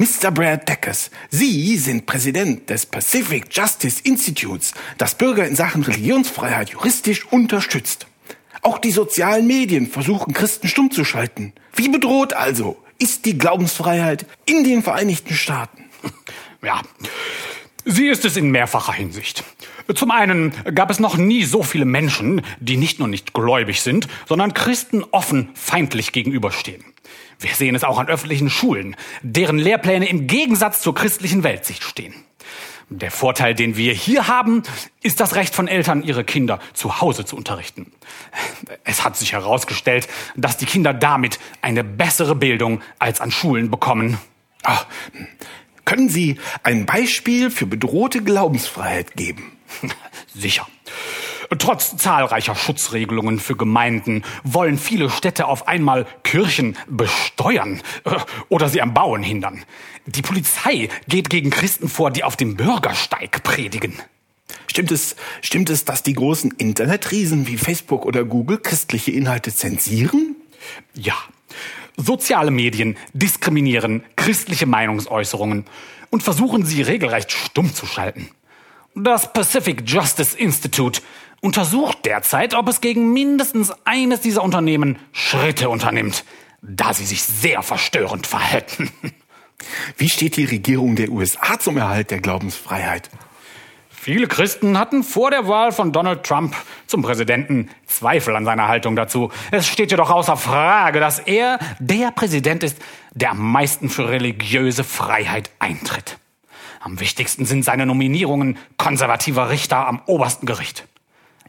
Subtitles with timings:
[0.00, 0.30] Mr.
[0.30, 7.26] Brad Deckers, Sie sind Präsident des Pacific Justice Institutes, das Bürger in Sachen Religionsfreiheit juristisch
[7.32, 8.06] unterstützt.
[8.62, 11.52] Auch die sozialen Medien versuchen Christen stumm zu schalten.
[11.74, 15.86] Wie bedroht also ist die Glaubensfreiheit in den Vereinigten Staaten?
[16.62, 16.82] Ja,
[17.84, 19.42] sie ist es in mehrfacher Hinsicht.
[19.94, 24.06] Zum einen gab es noch nie so viele Menschen, die nicht nur nicht gläubig sind,
[24.26, 26.84] sondern Christen offen feindlich gegenüberstehen.
[27.40, 32.14] Wir sehen es auch an öffentlichen Schulen, deren Lehrpläne im Gegensatz zur christlichen Weltsicht stehen.
[32.90, 34.62] Der Vorteil, den wir hier haben,
[35.02, 37.92] ist das Recht von Eltern, ihre Kinder zu Hause zu unterrichten.
[38.84, 44.18] Es hat sich herausgestellt, dass die Kinder damit eine bessere Bildung als an Schulen bekommen.
[44.62, 44.86] Ach,
[45.84, 49.57] können Sie ein Beispiel für bedrohte Glaubensfreiheit geben?
[50.34, 50.66] Sicher.
[51.58, 58.16] Trotz zahlreicher Schutzregelungen für Gemeinden wollen viele Städte auf einmal Kirchen besteuern äh,
[58.50, 59.64] oder sie am Bauen hindern.
[60.04, 63.94] Die Polizei geht gegen Christen vor, die auf dem Bürgersteig predigen.
[64.66, 70.36] Stimmt es, stimmt es, dass die großen Internetriesen wie Facebook oder Google christliche Inhalte zensieren?
[70.94, 71.14] Ja.
[71.96, 75.64] Soziale Medien diskriminieren christliche Meinungsäußerungen
[76.10, 78.28] und versuchen sie regelrecht stumm zu schalten.
[78.94, 81.00] Das Pacific Justice Institute
[81.40, 86.24] untersucht derzeit, ob es gegen mindestens eines dieser Unternehmen Schritte unternimmt,
[86.62, 88.90] da sie sich sehr verstörend verhalten.
[89.96, 93.10] Wie steht die Regierung der USA zum Erhalt der Glaubensfreiheit?
[93.88, 98.96] Viele Christen hatten vor der Wahl von Donald Trump zum Präsidenten Zweifel an seiner Haltung
[98.96, 99.30] dazu.
[99.50, 102.78] Es steht jedoch außer Frage, dass er der Präsident ist,
[103.12, 106.18] der am meisten für religiöse Freiheit eintritt.
[106.80, 110.86] Am wichtigsten sind seine Nominierungen konservativer Richter am obersten Gericht.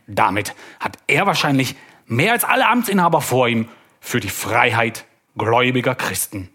[0.08, 1.76] Damit hat er wahrscheinlich
[2.08, 5.06] mehr als alle Amtsinhaber vor ihm für die Freiheit
[5.38, 6.50] gläubiger Christen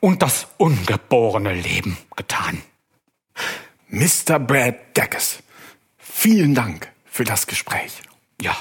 [0.00, 2.62] und das ungeborene Leben getan.
[3.88, 4.38] Mr.
[4.38, 5.42] Brad Deckers,
[5.98, 8.02] vielen Dank für das Gespräch.
[8.40, 8.56] Ja.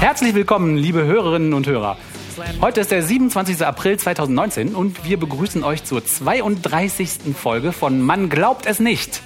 [0.00, 1.96] Herzlich willkommen, liebe Hörerinnen und Hörer.
[2.60, 3.64] Heute ist der 27.
[3.64, 7.34] April 2019 und wir begrüßen euch zur 32.
[7.34, 9.22] Folge von Man glaubt es nicht.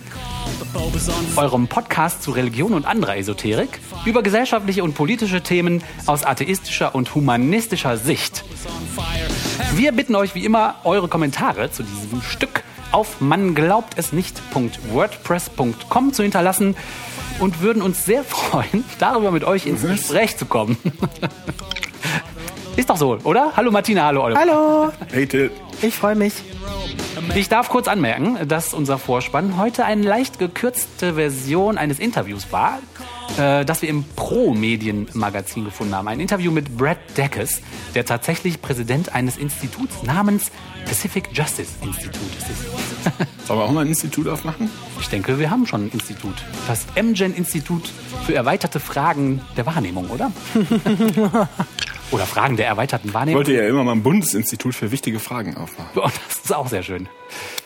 [1.34, 7.12] Eurem Podcast zu Religion und anderer Esoterik über gesellschaftliche und politische Themen aus atheistischer und
[7.16, 8.44] humanistischer Sicht.
[9.74, 12.62] Wir bitten euch wie immer, eure Kommentare zu diesem Stück
[12.92, 16.76] auf manglaubtesnicht.wordpress.com zu hinterlassen
[17.40, 20.76] und würden uns sehr freuen, darüber mit euch ins Gespräch zu kommen.
[22.76, 23.52] Ist doch so, oder?
[23.56, 24.40] Hallo Martina, hallo Oliver.
[24.40, 24.92] Hallo.
[25.12, 25.50] Hey Till.
[25.82, 26.34] Ich freue mich.
[27.34, 32.78] Ich darf kurz anmerken, dass unser Vorspann heute eine leicht gekürzte Version eines Interviews war,
[33.38, 36.08] äh, das wir im Pro-Medien-Magazin gefunden haben.
[36.08, 37.60] Ein Interview mit Brad Deckes,
[37.94, 40.50] der tatsächlich Präsident eines Instituts namens
[40.86, 43.46] Pacific Justice Institute ist.
[43.46, 44.70] Sollen wir auch mal ein Institut aufmachen?
[45.00, 46.36] Ich denke, wir haben schon ein Institut.
[46.66, 47.90] Das MGen-Institut
[48.24, 50.32] für erweiterte Fragen der Wahrnehmung, oder?
[52.10, 53.38] oder Fragen der erweiterten Ich Wahrnehmung.
[53.38, 55.90] wollte ja immer mal ein Bundesinstitut für wichtige Fragen aufmachen.
[55.96, 57.08] Oh, das ist auch sehr schön.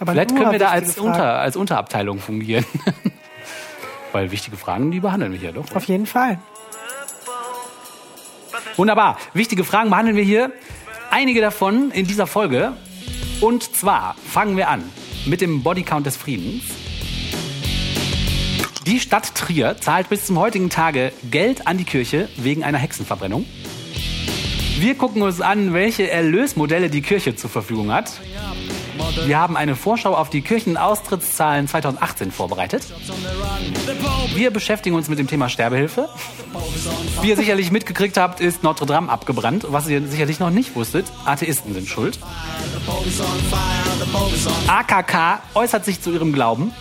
[0.00, 1.08] Aber Vielleicht können wir da als, Fragen.
[1.08, 2.64] Unter, als Unterabteilung fungieren.
[4.12, 5.64] Weil wichtige Fragen, die behandeln wir hier doch.
[5.74, 6.38] Auf jeden Fall.
[8.76, 9.18] Wunderbar.
[9.32, 10.52] Wichtige Fragen behandeln wir hier.
[11.10, 12.72] Einige davon in dieser Folge.
[13.40, 14.82] Und zwar fangen wir an
[15.26, 16.64] mit dem Bodycount des Friedens.
[18.86, 23.46] Die Stadt Trier zahlt bis zum heutigen Tage Geld an die Kirche wegen einer Hexenverbrennung.
[24.78, 28.20] Wir gucken uns an, welche Erlösmodelle die Kirche zur Verfügung hat.
[29.26, 32.82] Wir haben eine Vorschau auf die Kirchenaustrittszahlen 2018 vorbereitet.
[34.34, 36.08] Wir beschäftigen uns mit dem Thema Sterbehilfe.
[37.22, 39.66] Wie ihr sicherlich mitgekriegt habt, ist Notre Dame abgebrannt.
[39.68, 42.18] Was ihr sicherlich noch nicht wusstet, Atheisten sind schuld.
[44.66, 46.72] AKK äußert sich zu ihrem Glauben.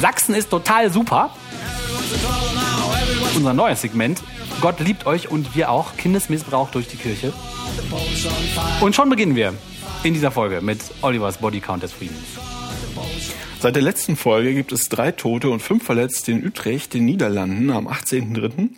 [0.00, 1.30] Sachsen ist total super.
[3.34, 4.22] Unser neues Segment.
[4.62, 5.96] Gott liebt euch und wir auch.
[5.96, 7.32] Kindesmissbrauch durch die Kirche.
[8.80, 9.54] Und schon beginnen wir
[10.04, 12.38] in dieser Folge mit Olivers Bodycount des Friedens.
[13.58, 17.70] Seit der letzten Folge gibt es drei Tote und fünf Verletzte in Utrecht, den Niederlanden,
[17.70, 18.68] am 18.03.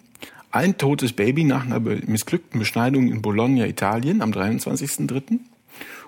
[0.50, 5.38] Ein totes Baby nach einer missglückten Beschneidung in Bologna, Italien, am 23.03.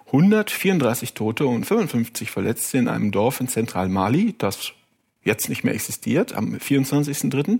[0.06, 4.72] 134 Tote und 55 Verletzte in einem Dorf in Zentralmali, das
[5.22, 7.58] jetzt nicht mehr existiert, am 24.03.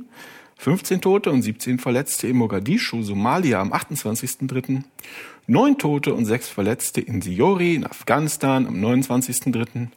[0.56, 4.82] 15 Tote und 17 Verletzte in Mogadischu, Somalia am 28.3.,
[5.48, 9.88] 9 Tote und 6 Verletzte in Siori in Afghanistan am 29.3.,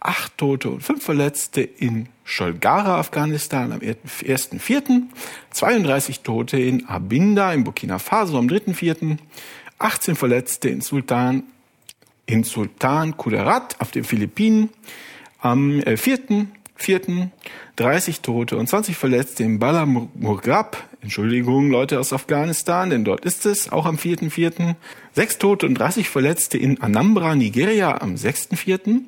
[0.00, 5.02] 8 Tote und 5 Verletzte in Sholgara, Afghanistan am 1.4.,
[5.50, 9.18] 32 Tote in Abinda in Burkina Faso am 3.4.,
[9.78, 11.42] 18 Verletzte in Sultan
[12.26, 14.70] in Sultan Kudarat auf den Philippinen
[15.40, 16.46] am 4.
[16.76, 17.30] 4.
[17.76, 20.88] 30 Tote und 20 Verletzte in Bala Murghab.
[21.00, 24.74] Entschuldigung, Leute aus Afghanistan, denn dort ist es, auch am 4.4.
[25.12, 29.00] Sechs Tote und 30 Verletzte in Anambra, Nigeria am 6.4.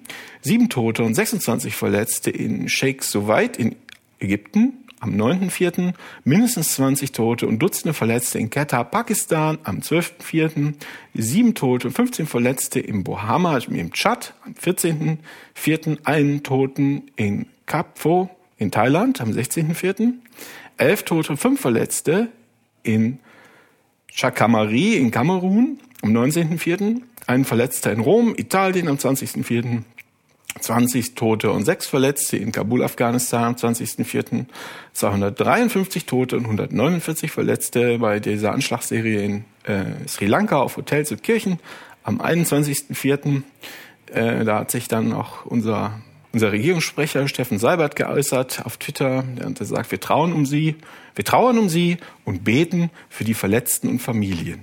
[0.42, 3.76] Sieben Tote und 26 Verletzte in Sheikh Soweit in
[4.18, 10.74] Ägypten am 9.4., mindestens 20 Tote und Dutzende Verletzte in Quetta, Pakistan am 12.4.,
[11.14, 17.98] sieben Tote und 15 Verletzte in Bohama im Tschad am 14.4., einen Toten in Kap
[17.98, 20.14] Pho in Thailand am 16.4.,
[20.78, 22.28] elf Tote fünf Verletzte
[22.82, 23.18] in
[24.12, 29.82] Chakamari in Kamerun am 19.4., ein Verletzter in Rom, Italien am 20.4.,
[30.60, 34.46] 20 Tote und 6 Verletzte in Kabul, Afghanistan am 20.04.,
[34.92, 41.22] 253 Tote und 149 Verletzte bei dieser Anschlagsserie in äh, Sri Lanka auf Hotels und
[41.22, 41.58] Kirchen
[42.04, 43.42] am 21.04.
[44.12, 46.00] Äh, da hat sich dann auch unser,
[46.37, 49.25] unser Regierungssprecher Steffen Seibert geäußert auf Twitter.
[49.37, 50.75] Der sagt, wir trauen um sie,
[51.15, 51.97] wir trauern um sie
[52.27, 54.62] und beten für die Verletzten und Familien.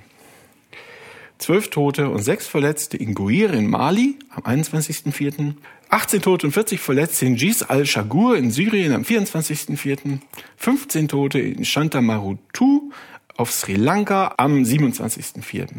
[1.39, 5.55] Zwölf Tote und sechs Verletzte in Guir in Mali am 21.04.
[5.89, 10.19] 18 Tote und 40 Verletzte in Jis al-Shagur in Syrien am 24.04.
[10.57, 12.91] 15 Tote in Shantamarutu
[13.35, 15.69] auf Sri Lanka am 27.04.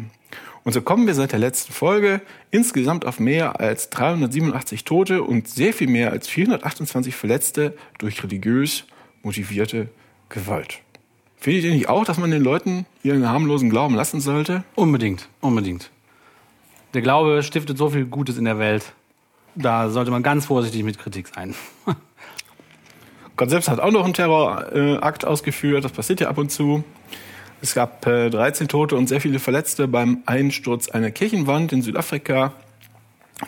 [0.65, 5.47] Und so kommen wir seit der letzten Folge insgesamt auf mehr als 387 Tote und
[5.47, 8.85] sehr viel mehr als 428 Verletzte durch religiös
[9.21, 9.89] motivierte
[10.27, 10.79] Gewalt.
[11.37, 14.63] Findet ihr nicht auch, dass man den Leuten ihren harmlosen Glauben lassen sollte?
[14.73, 15.91] Unbedingt, unbedingt.
[16.95, 18.93] Der Glaube stiftet so viel Gutes in der Welt.
[19.53, 21.53] Da sollte man ganz vorsichtig mit Kritik sein.
[23.37, 25.85] Gott selbst hat auch noch einen Terrorakt ausgeführt.
[25.85, 26.83] Das passiert ja ab und zu.
[27.65, 32.53] Es gab 13 Tote und sehr viele Verletzte beim Einsturz einer Kirchenwand in Südafrika.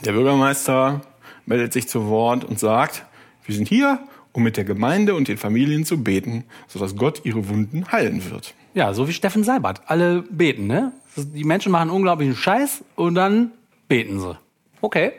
[0.04, 1.02] Der Bürgermeister
[1.46, 3.06] meldet sich zu Wort und sagt,
[3.46, 4.00] wir sind hier,
[4.32, 8.56] um mit der Gemeinde und den Familien zu beten, sodass Gott ihre Wunden heilen wird.
[8.74, 9.82] Ja, so wie Steffen Seibert.
[9.86, 10.94] Alle beten, ne?
[11.16, 13.52] Die Menschen machen unglaublichen Scheiß und dann
[13.88, 14.36] beten sie.
[14.82, 15.12] Okay.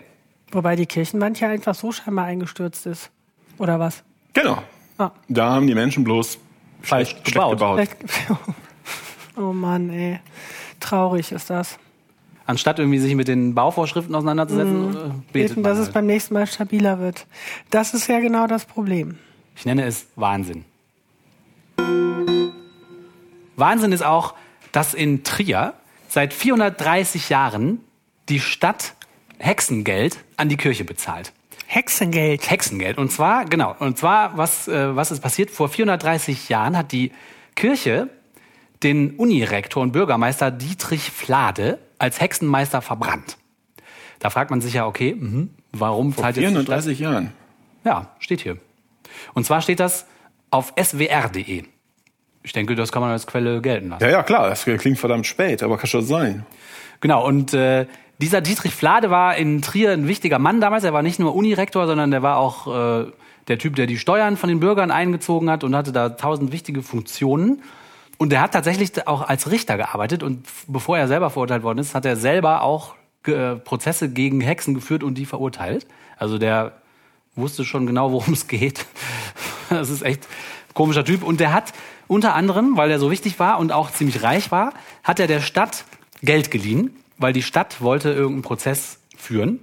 [0.51, 3.11] Wobei die Kirchenwand ja einfach so scheinbar eingestürzt ist.
[3.59, 4.03] Oder was?
[4.33, 4.61] Genau.
[4.99, 5.12] Ah.
[5.29, 6.39] Da haben die Menschen bloß
[6.83, 7.61] falsch gebaut.
[7.61, 7.89] gebaut.
[9.38, 10.20] oh Mann, ey.
[10.81, 11.79] Traurig ist das.
[12.46, 14.93] Anstatt irgendwie sich mit den Bauvorschriften auseinanderzusetzen, mhm.
[15.32, 15.88] betet beten, dass halt.
[15.88, 17.26] es beim nächsten Mal stabiler wird.
[17.70, 19.19] Das ist ja genau das Problem.
[19.55, 20.64] Ich nenne es Wahnsinn.
[23.56, 24.35] Wahnsinn ist auch,
[24.73, 25.75] dass in Trier
[26.08, 27.81] seit 430 Jahren
[28.29, 28.94] die Stadt
[29.38, 31.32] Hexengeld an die Kirche bezahlt.
[31.67, 32.50] Hexengeld.
[32.50, 32.96] Hexengeld.
[32.96, 35.50] Und zwar, genau, und zwar, was, äh, was ist passiert?
[35.50, 37.12] Vor 430 Jahren hat die
[37.55, 38.08] Kirche
[38.83, 43.37] den Unirektor und Bürgermeister Dietrich Flade als Hexenmeister verbrannt.
[44.19, 47.33] Da fragt man sich ja, okay, mh, warum Vor 430 Jahren?
[47.85, 48.59] Ja, steht hier.
[49.35, 50.07] Und zwar steht das
[50.51, 51.65] auf swr.de.
[52.43, 54.03] Ich denke, das kann man als Quelle gelten lassen.
[54.03, 56.47] Ja, ja, klar, das klingt verdammt spät, aber kann schon sein.
[57.01, 57.87] Genau, und äh,
[58.21, 60.85] dieser Dietrich Flade war in Trier ein wichtiger Mann damals.
[60.85, 63.13] Er war nicht nur Unirektor, sondern der war auch äh,
[63.49, 66.82] der Typ, der die Steuern von den Bürgern eingezogen hat und hatte da tausend wichtige
[66.82, 67.63] Funktionen.
[68.19, 71.94] Und er hat tatsächlich auch als Richter gearbeitet und bevor er selber verurteilt worden ist,
[71.94, 72.94] hat er selber auch
[73.27, 75.87] äh, Prozesse gegen Hexen geführt und die verurteilt.
[76.17, 76.72] Also der
[77.37, 78.87] wusste schon genau, worum es geht.
[79.70, 80.27] Das ist echt
[80.75, 81.22] komischer Typ.
[81.22, 81.72] Und der hat
[82.08, 84.72] unter anderem, weil er so wichtig war und auch ziemlich reich war,
[85.05, 85.84] hat er der Stadt
[86.22, 89.60] Geld geliehen weil die Stadt wollte irgendeinen Prozess führen.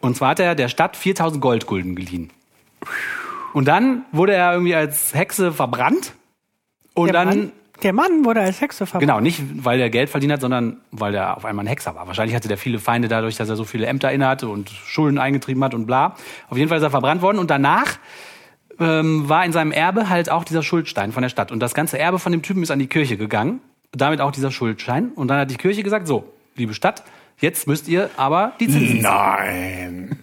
[0.00, 2.30] Und zwar hat er der Stadt 4000 Goldgulden geliehen.
[3.52, 6.12] Und dann wurde er irgendwie als Hexe verbrannt.
[7.00, 7.28] Und der dann.
[7.28, 7.52] Mann,
[7.82, 9.08] der Mann wurde als Hexe verbrannt.
[9.08, 12.06] Genau, nicht weil er Geld verdient hat, sondern weil er auf einmal ein Hexer war.
[12.06, 15.64] Wahrscheinlich hatte der viele Feinde dadurch, dass er so viele Ämter innehatte und Schulden eingetrieben
[15.64, 16.14] hat und bla.
[16.48, 17.38] Auf jeden Fall ist er verbrannt worden.
[17.38, 17.98] Und danach
[18.78, 21.52] ähm, war in seinem Erbe halt auch dieser Schuldstein von der Stadt.
[21.52, 23.60] Und das ganze Erbe von dem Typen ist an die Kirche gegangen.
[23.92, 25.10] Damit auch dieser Schuldschein.
[25.14, 26.24] Und dann hat die Kirche gesagt, so,
[26.56, 27.02] liebe Stadt,
[27.38, 30.18] jetzt müsst ihr aber die Zinsen Nein.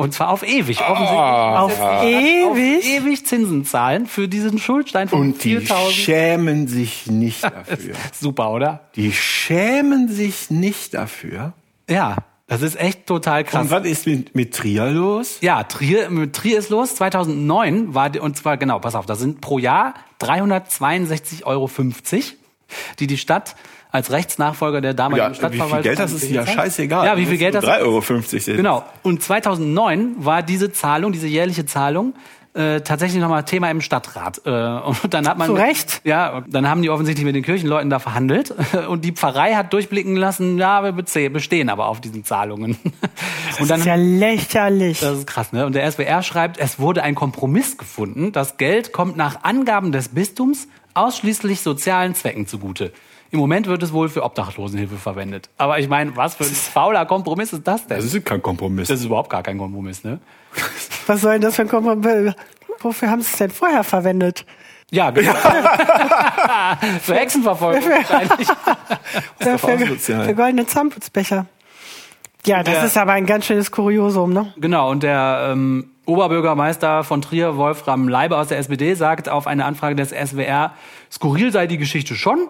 [0.00, 1.18] Und zwar auf ewig, offensichtlich.
[1.18, 2.02] Ah, auf ja.
[2.04, 2.78] ewig?
[2.78, 5.92] Auf ewig Zinsen zahlen für diesen Schuldstein von Und die 4000.
[5.92, 7.94] schämen sich nicht dafür.
[8.18, 8.88] Super, oder?
[8.96, 11.52] Die schämen sich nicht dafür.
[11.88, 12.16] Ja.
[12.46, 13.62] Das ist echt total krass.
[13.64, 15.36] Und was ist mit, mit Trier los?
[15.42, 16.94] Ja, Trier, mit Trier ist los.
[16.94, 21.70] 2009 war, die- und zwar genau, pass auf, das sind pro Jahr 362,50 Euro,
[22.98, 23.54] die die Stadt
[23.92, 25.76] als Rechtsnachfolger der damaligen Ja, wie Stadtverwaltung.
[25.78, 27.06] viel Geld das ist ja scheißegal.
[27.06, 28.56] Ja, wie viel Geld das 3,50 Euro sind.
[28.56, 28.84] Genau.
[29.02, 32.14] Und 2009 war diese Zahlung, diese jährliche Zahlung,
[32.52, 34.42] äh, tatsächlich nochmal Thema im Stadtrat.
[34.44, 36.00] Äh, und dann hat man Zu Recht.
[36.04, 38.52] Ja, und dann haben die offensichtlich mit den Kirchenleuten da verhandelt
[38.88, 42.76] und die Pfarrei hat durchblicken lassen, ja, wir bestehen aber auf diesen Zahlungen.
[43.50, 45.00] Das und dann ist ja lächerlich.
[45.00, 45.66] das ist krass, ne?
[45.66, 48.30] Und der SWR schreibt, es wurde ein Kompromiss gefunden.
[48.30, 52.92] Das Geld kommt nach Angaben des Bistums ausschließlich sozialen Zwecken zugute.
[53.32, 55.48] Im Moment wird es wohl für Obdachlosenhilfe verwendet.
[55.56, 57.96] Aber ich meine, was für ein fauler Kompromiss ist das denn?
[57.96, 58.88] Das ist kein Kompromiss.
[58.88, 60.18] Das ist überhaupt gar kein Kompromiss, ne?
[61.06, 62.34] Was soll denn das für ein Kompromiss?
[62.80, 64.44] Wofür haben sie es denn vorher verwendet?
[64.90, 65.32] Ja, genau.
[67.02, 68.48] Für Hexenverfolgung wahrscheinlich.
[69.40, 69.58] Oder
[69.98, 71.46] für, für goldene Zahnputzbecher.
[72.46, 72.82] Ja, das Ja.
[72.84, 74.52] ist aber ein ganz schönes Kuriosum, ne?
[74.56, 79.64] Genau, und der ähm, Oberbürgermeister von Trier, Wolfram Leiber aus der SPD, sagt auf eine
[79.64, 80.72] Anfrage des SWR,
[81.12, 82.48] skurril sei die Geschichte schon,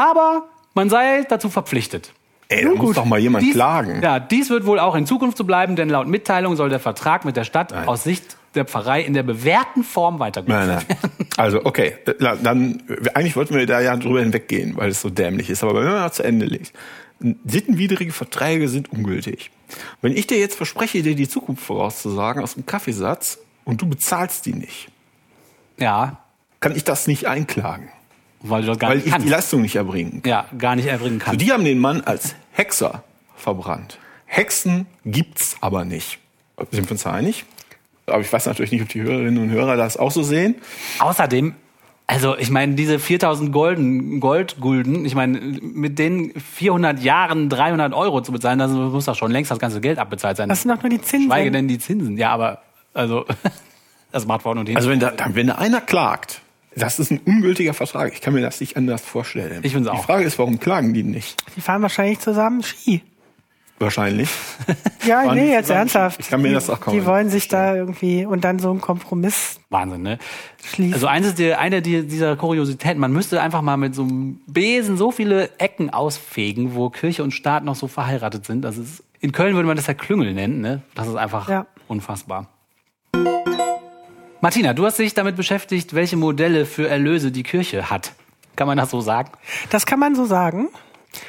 [0.00, 2.12] aber man sei dazu verpflichtet.
[2.48, 4.02] Ey, da muss doch mal jemand Dies, klagen.
[4.02, 7.24] Ja, dies wird wohl auch in Zukunft so bleiben, denn laut Mitteilung soll der Vertrag
[7.24, 11.28] mit der Stadt aus Sicht der Pfarrei in der bewährten Form weitergeführt Nein, nein.
[11.36, 11.94] Also, okay.
[12.18, 12.82] Na, Dann,
[13.14, 15.62] eigentlich wollten wir da ja drüber hinweggehen, weil es so dämlich ist.
[15.62, 16.72] Aber wenn man mal zu Ende legt.
[17.44, 19.50] Sittenwidrige Verträge sind ungültig.
[20.00, 24.46] Wenn ich dir jetzt verspreche, dir die Zukunft vorauszusagen aus dem Kaffeesatz und du bezahlst
[24.46, 24.88] die nicht,
[25.78, 26.18] Ja,
[26.60, 27.90] kann ich das nicht einklagen,
[28.42, 29.26] weil du das gar weil nicht ich kannst.
[29.26, 30.30] die Leistung nicht erbringen kann.
[30.30, 31.40] ja, gar nicht erbringen Also kannst.
[31.46, 33.02] die haben den Mann als Hexer
[33.36, 33.98] verbrannt.
[34.26, 36.18] Hexen gibt's aber nicht.
[36.70, 37.44] Sind wir uns da einig?
[38.06, 40.56] Aber ich weiß natürlich nicht, ob die Hörerinnen und Hörer das auch so sehen.
[40.98, 41.54] Außerdem,
[42.06, 48.20] also ich meine, diese 4000 Golden, Goldgulden, ich meine, mit den 400 Jahren 300 Euro
[48.20, 50.48] zu bezahlen, das muss doch schon längst das ganze Geld abbezahlt sein.
[50.48, 51.28] Das sind doch nur die Zinsen.
[51.28, 52.18] Schweige denn die Zinsen.
[52.18, 52.62] Ja, aber,
[52.94, 53.26] also,
[54.12, 54.78] das macht vorne und hinten.
[54.78, 56.40] Also wenn da, wenn da einer klagt,
[56.76, 58.12] das ist ein ungültiger Vertrag.
[58.12, 59.60] Ich kann mir das nicht anders vorstellen.
[59.62, 59.98] Ich find's auch.
[60.00, 61.42] Die Frage ist, warum klagen die nicht?
[61.56, 63.02] Die fahren wahrscheinlich zusammen Ski.
[63.78, 64.28] Wahrscheinlich.
[65.06, 66.20] Ja, Fahren nee, jetzt ernsthaft.
[66.20, 68.70] Ich kann mir die, das auch kaum Die wollen sich da irgendwie und dann so
[68.70, 70.18] einen Kompromiss Wahnsinn, ne?
[70.62, 70.92] schließen.
[70.92, 74.98] Also eines der, eine die- dieser Kuriositäten, man müsste einfach mal mit so einem Besen
[74.98, 78.60] so viele Ecken ausfegen, wo Kirche und Staat noch so verheiratet sind.
[78.60, 80.82] Das ist, in Köln würde man das ja Klüngel nennen, ne?
[80.94, 81.66] Das ist einfach Ja.
[81.88, 82.48] unfassbar.
[84.42, 88.12] Martina, du hast dich damit beschäftigt, welche Modelle für Erlöse die Kirche hat.
[88.56, 89.30] Kann man das so sagen?
[89.68, 90.68] Das kann man so sagen.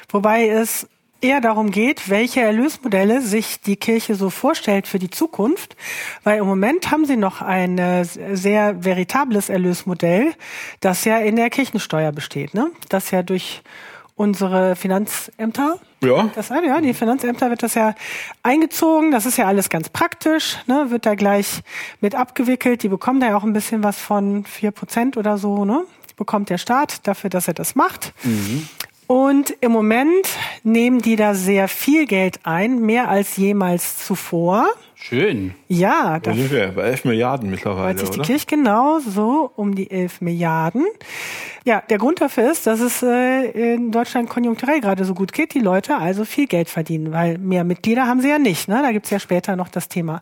[0.10, 0.88] Wobei es
[1.20, 5.76] eher darum geht, welche Erlösmodelle sich die Kirche so vorstellt für die Zukunft.
[6.24, 10.34] Weil im Moment haben sie noch ein äh, sehr veritables Erlösmodell,
[10.80, 12.54] das ja in der Kirchensteuer besteht.
[12.54, 12.72] Ne?
[12.88, 13.62] Das ja durch
[14.22, 16.30] unsere Finanzämter Ja.
[16.36, 17.96] das ja, die Finanzämter wird das ja
[18.44, 19.12] eingezogen.
[19.12, 20.88] Das ist ja alles ganz praktisch, ne?
[20.90, 21.62] Wird da gleich
[22.02, 22.84] mit abgewickelt.
[22.84, 25.84] Die bekommen da ja auch ein bisschen was von vier Prozent oder so, ne?
[26.18, 28.14] Bekommt der Staat dafür, dass er das macht.
[29.08, 30.28] Und im Moment
[30.64, 34.68] nehmen die da sehr viel Geld ein, mehr als jemals zuvor.
[35.04, 35.56] Schön.
[35.68, 38.28] Ja, Da da sind wir bei 11 Milliarden mittlerweile, sich die oder?
[38.28, 40.86] Kirche genau so um die 11 Milliarden.
[41.66, 45.56] Ja, der Grund dafür ist, dass es äh, in Deutschland konjunkturell gerade so gut geht,
[45.56, 48.68] die Leute also viel Geld verdienen, weil mehr Mitglieder haben sie ja nicht.
[48.68, 48.80] Ne?
[48.84, 50.22] Da gibt's ja später noch das Thema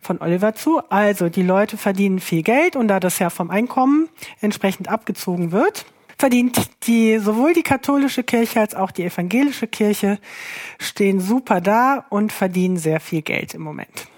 [0.00, 0.80] von Oliver zu.
[0.88, 4.08] Also die Leute verdienen viel Geld und da das ja vom Einkommen
[4.40, 5.84] entsprechend abgezogen wird,
[6.16, 10.18] verdient die sowohl die katholische Kirche als auch die evangelische Kirche
[10.78, 14.08] stehen super da und verdienen sehr viel Geld im Moment.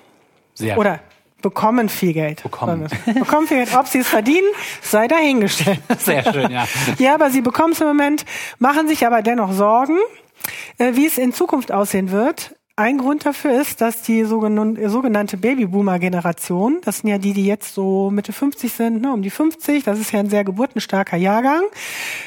[0.56, 0.78] Sehr.
[0.78, 1.00] Oder
[1.42, 2.42] bekommen viel Geld.
[2.42, 2.88] Bekommen.
[3.06, 3.76] Bekommen viel Geld.
[3.76, 4.48] Ob sie es verdienen,
[4.82, 5.80] sei dahingestellt.
[5.98, 6.66] Sehr schön, ja.
[6.98, 8.24] Ja, aber sie bekommen es im Moment,
[8.58, 9.98] machen sich aber dennoch Sorgen,
[10.78, 12.56] äh, wie es in Zukunft aussehen wird.
[12.78, 17.74] Ein Grund dafür ist, dass die äh, sogenannte Babyboomer-Generation, das sind ja die, die jetzt
[17.74, 21.62] so Mitte 50 sind, ne, um die 50, das ist ja ein sehr geburtenstarker Jahrgang,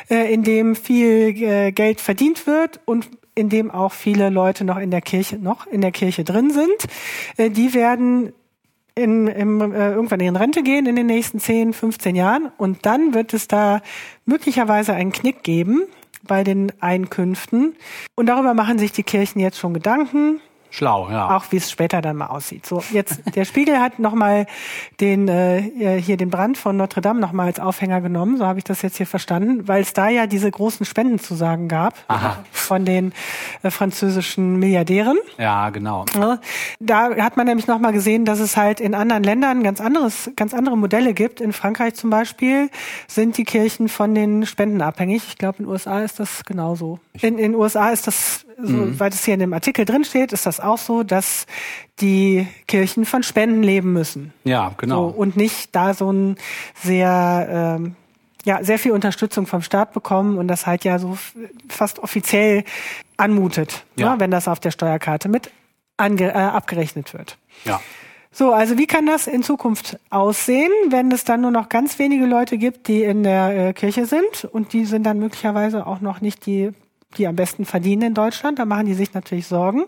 [0.10, 1.34] äh, in dem viel
[1.74, 3.10] Geld verdient wird und
[3.40, 6.86] in dem auch viele Leute noch in der Kirche, noch in der Kirche drin sind.
[7.38, 8.34] Äh, die werden
[8.96, 12.52] in, im, äh, irgendwann in Rente gehen in den nächsten 10, 15 Jahren.
[12.58, 13.82] Und dann wird es da
[14.26, 15.84] möglicherweise einen Knick geben
[16.24, 17.76] bei den Einkünften.
[18.16, 20.42] Und darüber machen sich die Kirchen jetzt schon Gedanken.
[20.72, 21.36] Schlau, ja.
[21.36, 22.66] Auch wie es später dann mal aussieht.
[22.66, 24.46] So, jetzt der Spiegel hat nochmal
[25.00, 28.66] den äh, hier den Brand von Notre Dame nochmal als Aufhänger genommen, so habe ich
[28.66, 32.44] das jetzt hier verstanden, weil es da ja diese großen Spendenzusagen gab Aha.
[32.52, 33.14] von den
[33.64, 35.18] äh, französischen Milliardären.
[35.38, 36.06] Ja, genau.
[36.80, 40.54] Da hat man nämlich nochmal gesehen, dass es halt in anderen Ländern ganz anderes, ganz
[40.54, 41.42] andere Modelle gibt.
[41.42, 42.70] In Frankreich zum Beispiel
[43.08, 45.24] sind die Kirchen von den Spenden abhängig.
[45.28, 47.00] Ich glaube, in den USA ist das genauso.
[47.22, 50.60] In den USA ist das soweit es hier in dem Artikel drin steht, ist das
[50.60, 51.46] auch so, dass
[52.02, 54.34] die Kirchen von Spenden leben müssen.
[54.44, 55.10] Ja, genau.
[55.10, 56.36] So, und nicht da so ein
[56.82, 57.96] sehr, ähm,
[58.46, 61.18] ja, sehr viel Unterstützung vom Staat bekommen und das halt ja so
[61.68, 62.64] fast offiziell
[63.18, 64.14] anmutet, Ja.
[64.14, 65.52] ne, wenn das auf der Steuerkarte mit
[65.98, 67.38] ange äh, abgerechnet wird.
[67.66, 67.80] ja.
[68.32, 72.28] So, also wie kann das in Zukunft aussehen, wenn es dann nur noch ganz wenige
[72.28, 76.22] Leute gibt, die in der äh, Kirche sind und die sind dann möglicherweise auch noch
[76.22, 76.70] nicht die,
[77.18, 78.60] die am besten verdienen in Deutschland.
[78.60, 79.86] Da machen die sich natürlich Sorgen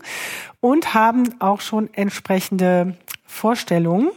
[0.60, 4.10] und haben auch schon entsprechende Vorstellungen.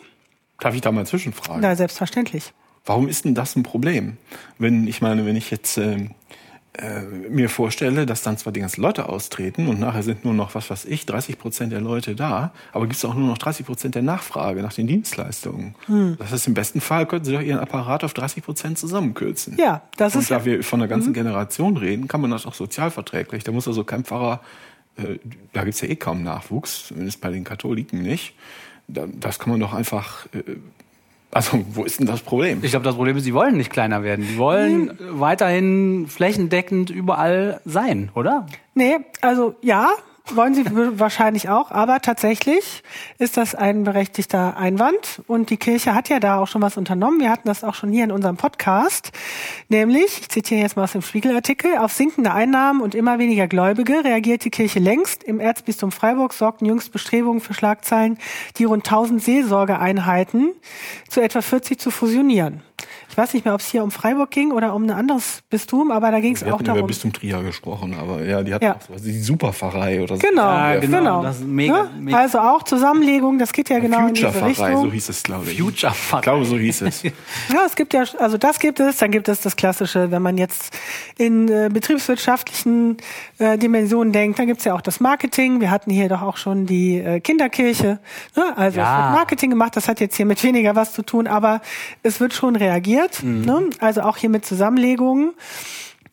[0.60, 1.60] Darf ich da mal zwischenfragen?
[1.60, 2.52] Na, selbstverständlich.
[2.84, 4.16] Warum ist denn das ein Problem?
[4.58, 6.10] Wenn, ich meine, wenn ich jetzt ähm,
[6.76, 10.56] äh, mir vorstelle, dass dann zwar die ganzen Leute austreten und nachher sind nur noch,
[10.56, 13.64] was weiß ich, 30 Prozent der Leute da, aber gibt es auch nur noch 30
[13.64, 15.76] Prozent der Nachfrage nach den Dienstleistungen.
[16.18, 19.56] Das heißt, im besten Fall könnten sie doch ihren Apparat auf 30 Prozent zusammenkürzen.
[19.56, 22.54] Ja, das und ist da wir von einer ganzen Generation reden, kann man das auch
[22.54, 23.44] sozialverträglich.
[23.44, 24.40] Da muss also kein Pfarrer,
[24.96, 25.18] äh,
[25.52, 28.34] da gibt's ja eh kaum Nachwuchs, zumindest bei den Katholiken nicht.
[28.88, 30.42] Da, das kann man doch einfach, äh,
[31.34, 32.60] also wo ist denn das Problem?
[32.62, 34.26] Ich glaube, das Problem ist, sie wollen nicht kleiner werden.
[34.26, 38.46] Die wollen äh, weiterhin flächendeckend überall sein, oder?
[38.74, 39.90] Nee, also ja,
[40.32, 40.64] wollen sie
[40.98, 42.82] wahrscheinlich auch, aber tatsächlich
[43.18, 47.20] ist das ein berechtigter Einwand und die Kirche hat ja da auch schon was unternommen.
[47.20, 49.12] Wir hatten das auch schon hier in unserem Podcast,
[49.68, 54.02] nämlich, ich zitiere jetzt mal aus dem Spiegelartikel, auf sinkende Einnahmen und immer weniger Gläubige
[54.02, 55.22] reagiert die Kirche längst.
[55.24, 58.18] Im Erzbistum Freiburg sorgten jüngst Bestrebungen für Schlagzeilen,
[58.56, 60.54] die rund 1000 Seelsorgeeinheiten
[61.08, 62.62] zu etwa 40 zu fusionieren.
[63.08, 65.92] Ich weiß nicht mehr, ob es hier um Freiburg ging oder um ein anderes Bistum,
[65.92, 66.86] aber da ging es Wir auch hatten über darum.
[66.88, 68.76] Bistum Trier gesprochen, aber ja, die hat Ja.
[68.84, 70.20] sowas, die Superpfarrei oder so.
[70.26, 70.98] Genau, Ja, genau.
[70.98, 71.22] genau.
[71.22, 71.90] Das ist mega- Ne?
[72.00, 74.90] mega- Also auch Zusammenlegung, das geht ja genau in diese Future-Pfarrei, so Richtung.
[74.92, 75.58] hieß es, glaube ich.
[75.60, 76.18] Future-Pfarrei.
[76.20, 77.02] Ich glaube, so hieß es.
[77.52, 80.36] Ja, es gibt ja, also das gibt es, dann gibt es das Klassische, wenn man
[80.36, 80.76] jetzt
[81.16, 82.96] in äh, betriebswirtschaftlichen
[83.38, 85.60] äh, Dimensionen denkt, dann gibt es ja auch das Marketing.
[85.60, 87.98] Wir hatten hier doch auch schon die äh, Kinderkirche.
[88.36, 88.56] Ne?
[88.56, 88.84] Also Ja.
[88.98, 91.60] es wird Marketing gemacht, das hat jetzt hier mit weniger was zu tun, aber
[92.02, 93.22] es wird schon reagiert.
[93.22, 93.70] Ne?
[93.80, 95.34] Also auch hier mit Zusammenlegungen.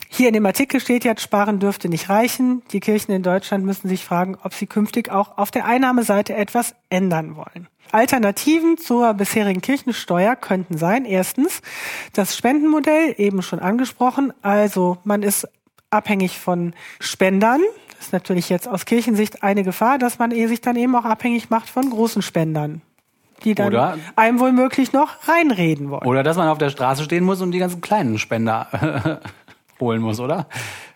[0.10, 2.64] Hier in dem Artikel steht jetzt, sparen dürfte nicht reichen.
[2.74, 6.76] Die Kirchen in Deutschland müssen sich fragen, ob sie künftig auch auf der Einnahmeseite etwas
[6.90, 7.68] ändern wollen.
[7.94, 11.62] Alternativen zur bisherigen Kirchensteuer könnten sein, erstens
[12.14, 14.34] das Spendenmodell, eben schon angesprochen.
[14.42, 15.48] Also man ist
[15.90, 17.62] abhängig von Spendern.
[17.96, 21.06] Das ist natürlich jetzt aus Kirchensicht eine Gefahr, dass man eh sich dann eben auch
[21.06, 22.82] abhängig macht von großen Spendern,
[23.44, 26.06] die dann Oder- einem womöglich noch reinreden wollen.
[26.06, 29.20] Oder dass man auf der Straße stehen muss und die ganzen kleinen Spender
[29.80, 30.48] holen muss, oder?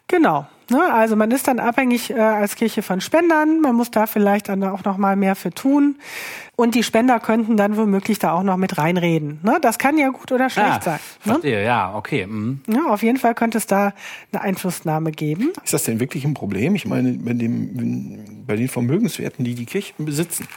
[0.07, 0.45] Genau.
[0.69, 3.61] Ne, also man ist dann abhängig äh, als Kirche von Spendern.
[3.61, 5.97] Man muss da vielleicht dann auch noch mal mehr für tun.
[6.55, 9.39] Und die Spender könnten dann womöglich da auch noch mit reinreden.
[9.43, 10.99] Ne, das kann ja gut oder schlecht Ah, sein.
[11.23, 11.31] Ne?
[11.33, 12.25] verstehe, ja, okay.
[12.25, 12.61] mhm.
[12.67, 13.93] Ja, auf jeden Fall könnte es da
[14.31, 15.53] eine Einflussnahme geben.
[15.63, 16.73] Ist das denn wirklich ein Problem?
[16.75, 20.47] Ich meine, bei, dem, bei den Vermögenswerten, die die Kirchen besitzen,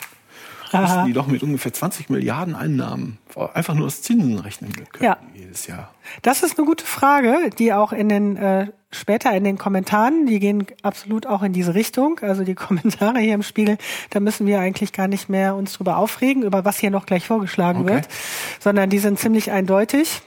[0.81, 3.19] müssen die doch mit ungefähr 20 Milliarden Einnahmen
[3.55, 5.17] einfach nur aus Zinsen rechnen können Ja.
[5.35, 5.93] jedes Jahr.
[6.23, 10.41] Das ist eine gute Frage, die auch in den äh, später in den Kommentaren, die
[10.41, 12.19] gehen absolut auch in diese Richtung.
[12.21, 13.79] Also die Kommentare hier im Spiegel,
[14.11, 17.27] da müssen wir eigentlich gar nicht mehr uns drüber aufregen, über was hier noch gleich
[17.27, 17.95] vorgeschlagen Okay.
[17.95, 18.09] wird,
[18.61, 20.23] sondern die sind ziemlich eindeutig.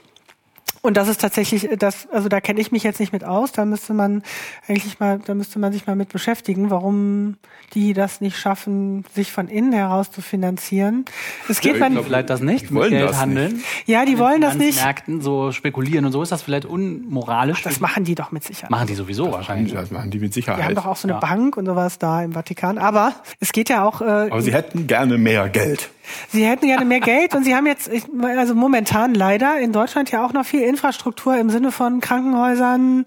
[0.84, 3.52] Und das ist tatsächlich, das, also da kenne ich mich jetzt nicht mit aus.
[3.52, 4.24] Da müsste man
[4.66, 7.36] eigentlich mal, da müsste man sich mal mit beschäftigen, warum
[7.74, 11.04] die das nicht schaffen, sich von innen heraus zu finanzieren.
[11.48, 13.62] Es geht ich man, glaub, Vielleicht das nicht, Die wollen mit Geld das handeln.
[13.86, 14.70] ja, die wollen das nicht.
[14.78, 17.62] Finanzmärkten so spekulieren und so ist das vielleicht unmoralisch.
[17.62, 18.70] Das machen die doch mit Sicherheit.
[18.70, 19.72] machen die sowieso wahrscheinlich.
[19.72, 20.76] Das machen die mit Die haben Sicherheit.
[20.76, 21.20] doch auch so eine Ja.
[21.20, 22.78] Bank und sowas da im Vatikan.
[22.78, 25.90] Aber es geht ja auch, äh, Aber sie hätten gerne mehr Geld.
[26.30, 27.90] Sie hätten gerne mehr Geld und sie haben jetzt,
[28.22, 33.04] also momentan leider in Deutschland ja auch noch viel Infrastruktur im Sinne von Krankenhäusern,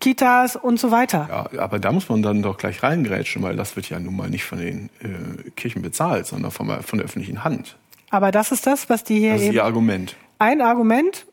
[0.00, 1.48] Kitas und so weiter.
[1.52, 4.30] Ja, aber da muss man dann doch gleich reingrätschen, weil das wird ja nun mal
[4.30, 7.76] nicht von den äh, Kirchen bezahlt, sondern von, von der öffentlichen Hand.
[8.10, 10.16] Aber das ist das, was die hier Das ist eben, ihr Argument.
[10.38, 11.26] ein Argument,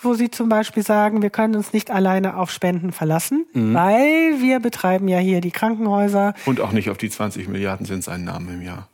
[0.00, 3.74] wo sie zum Beispiel sagen, wir können uns nicht alleine auf Spenden verlassen, Mhm.
[3.74, 6.34] weil wir betreiben ja hier die Krankenhäuser.
[6.46, 8.88] Und auch nicht auf die 20 Milliarden Zinseinnahmen im Jahr.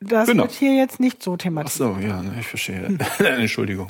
[0.00, 0.44] Das Genau.
[0.44, 1.94] wird hier jetzt nicht so Ach thematisiert.
[1.96, 2.98] so, ja, ne, ich verstehe.
[3.18, 3.88] Entschuldigung.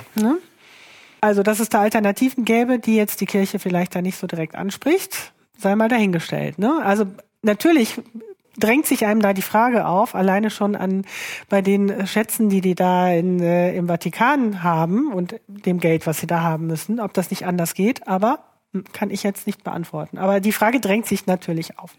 [1.21, 4.55] Also, dass es da Alternativen gäbe, die jetzt die Kirche vielleicht da nicht so direkt
[4.55, 6.57] anspricht, sei mal dahingestellt.
[6.59, 6.81] Ne?
[6.83, 7.05] Also
[7.43, 8.01] natürlich
[8.57, 11.05] drängt sich einem da die Frage auf, alleine schon an
[11.47, 16.19] bei den Schätzen, die die da in, äh, im Vatikan haben und dem Geld, was
[16.19, 18.07] sie da haben müssen, ob das nicht anders geht.
[18.07, 18.39] Aber
[18.73, 20.17] hm, kann ich jetzt nicht beantworten.
[20.17, 21.91] Aber die Frage drängt sich natürlich auf.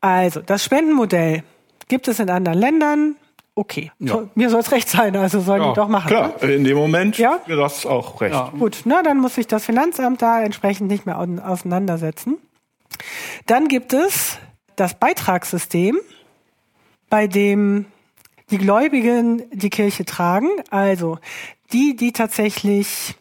[0.00, 1.42] Also, das Spendenmodell
[1.88, 3.16] gibt es in anderen Ländern.
[3.54, 6.06] Okay, so, mir soll es recht sein, also sollen die doch machen.
[6.06, 7.40] Klar, in dem Moment Ja.
[7.46, 7.56] ja.
[7.56, 8.32] das auch recht.
[8.32, 8.52] Ja.
[8.56, 12.36] Gut, na, dann muss sich das Finanzamt da entsprechend nicht mehr au- auseinandersetzen.
[13.46, 14.38] Dann gibt es
[14.76, 15.98] das Beitragssystem,
[17.10, 17.86] bei dem
[18.50, 20.48] die Gläubigen die Kirche tragen.
[20.70, 21.18] Also
[21.72, 23.16] die, die tatsächlich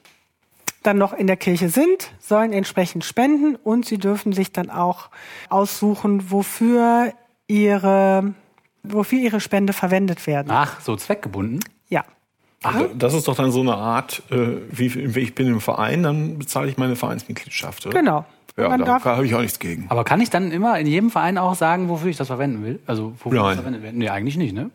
[0.83, 5.09] dann noch in der Kirche sind, sollen entsprechend spenden und sie dürfen sich dann auch
[5.49, 7.11] aussuchen, wofür
[7.47, 8.35] ihre,
[8.93, 10.47] wofür ihre Spende verwendet werden.
[10.51, 11.59] Ach, so zweckgebunden?
[11.89, 12.03] Ja.
[12.63, 14.85] Ach, das ist doch dann so eine Art, äh, wie
[15.21, 17.97] ich bin im Verein, dann bezahle ich meine Vereinsmitgliedschaft, oder?
[17.99, 18.25] Genau.
[18.57, 19.85] Ja, Man da habe ich auch nichts gegen.
[19.89, 22.79] Aber kann ich dann immer in jedem Verein auch sagen, wofür ich das verwenden will?
[22.87, 23.45] Also wofür Nein.
[23.49, 23.97] das verwendet werden?
[23.99, 24.71] Nee, eigentlich nicht, ne?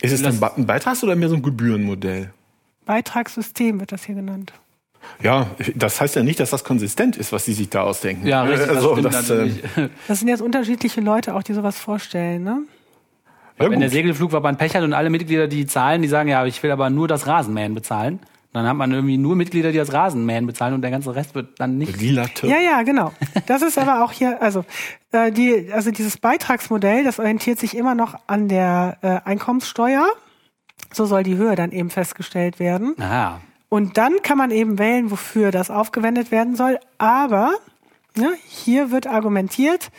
[0.00, 2.32] Ist es das- dann ein Beitrags- oder mehr so ein Gebührenmodell?
[2.86, 4.52] Beitragssystem wird das hier genannt.
[5.22, 8.26] Ja, das heißt ja nicht, dass das konsistent ist, was sie sich da ausdenken.
[8.26, 9.88] Ja, richtig, das Also, das, äh.
[10.08, 12.62] Das sind jetzt unterschiedliche Leute auch, die sowas vorstellen, ne?
[13.60, 13.94] Ja, Wenn der gut.
[13.94, 17.08] Segelflugverband Pech hat und alle Mitglieder, die zahlen, die sagen, ja, ich will aber nur
[17.08, 18.20] das Rasenmähen bezahlen,
[18.52, 21.60] dann hat man irgendwie nur Mitglieder, die das Rasenmähen bezahlen und der ganze Rest wird
[21.60, 22.00] dann nicht.
[22.00, 22.26] Lila.
[22.42, 23.12] Ja, ja, genau.
[23.46, 24.64] Das ist aber auch hier, also
[25.12, 30.04] äh, die, also dieses Beitragsmodell, das orientiert sich immer noch an der äh, Einkommenssteuer.
[30.92, 32.96] So soll die Höhe dann eben festgestellt werden.
[33.00, 33.40] Aha.
[33.68, 36.80] Und dann kann man eben wählen, wofür das aufgewendet werden soll.
[36.98, 37.52] Aber
[38.16, 39.90] ne, hier wird argumentiert,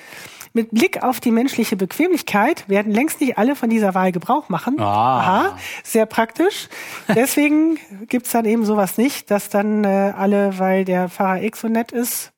[0.53, 4.79] mit Blick auf die menschliche Bequemlichkeit werden längst nicht alle von dieser Wahl Gebrauch machen.
[4.79, 5.19] Ah.
[5.19, 6.67] Aha, sehr praktisch.
[7.07, 11.67] Deswegen gibt's dann eben sowas nicht, dass dann äh, alle, weil der Pfarrer X so
[11.69, 12.31] nett ist,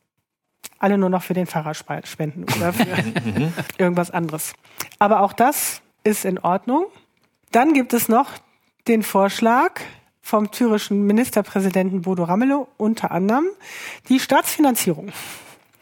[0.80, 2.86] alle nur noch für den Pfarrer spe- spenden oder für
[3.78, 4.54] irgendwas anderes.
[5.00, 6.86] Aber auch das ist in Ordnung.
[7.52, 8.30] Dann gibt es noch
[8.88, 9.80] den Vorschlag
[10.22, 13.46] vom thürischen Ministerpräsidenten Bodo Ramelow unter anderem
[14.10, 15.12] die Staatsfinanzierung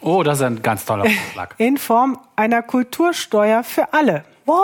[0.02, 1.56] Oh, das ist ein ganz toller Vorschlag.
[1.58, 4.24] in Form einer Kultursteuer für alle.
[4.46, 4.58] What?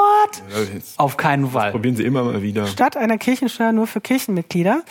[0.51, 1.71] Ja, jetzt Auf keinen Fall.
[1.71, 2.65] probieren sie immer mal wieder.
[2.67, 4.81] Statt einer Kirchensteuer nur für Kirchenmitglieder.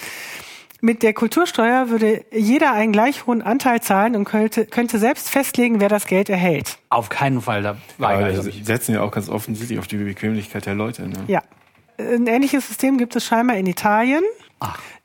[0.81, 5.81] Mit der Kultursteuer würde jeder einen gleich hohen Anteil zahlen und könnte, könnte selbst festlegen,
[5.81, 6.79] wer das Geld erhält.
[6.91, 7.63] Auf keinen Fall.
[7.63, 8.67] Da war Aber ich sie nicht.
[8.67, 11.09] setzen ja auch ganz offensichtlich auf die Bequemlichkeit der Leute.
[11.09, 11.17] Ne?
[11.27, 11.43] Ja.
[11.99, 14.23] Ein ähnliches System gibt es scheinbar in Italien.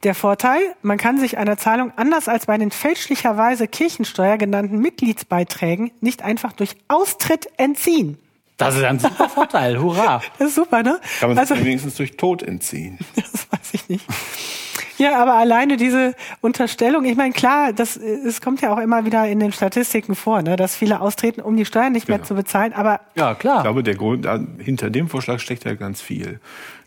[0.03, 5.91] Der Vorteil, man kann sich einer Zahlung anders als bei den fälschlicherweise Kirchensteuer genannten Mitgliedsbeiträgen
[6.01, 8.17] nicht einfach durch Austritt entziehen.
[8.57, 9.79] Das ist ein super Vorteil.
[9.81, 10.21] Hurra.
[10.39, 10.99] Das ist super, ne?
[11.19, 12.97] Kann man Also, sich wenigstens durch Tod entziehen.
[13.15, 14.05] das weiß ich nicht.
[14.97, 19.27] Ja, aber alleine diese Unterstellung, ich meine, klar, das, es kommt ja auch immer wieder
[19.27, 22.27] in den Statistiken vor, ne, dass viele austreten, um die Steuern nicht mehr Genau.
[22.27, 23.63] zu bezahlen, aber Ja, Ich klar.
[23.63, 26.39] glaube, der Grund äh, hinter dem Vorschlag steckt ja ganz viel.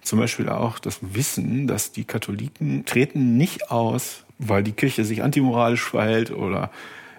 [0.04, 5.22] Zum Beispiel auch das Wissen, dass die Katholiken treten nicht aus, weil die Kirche sich
[5.22, 6.70] antimoralisch verhält oder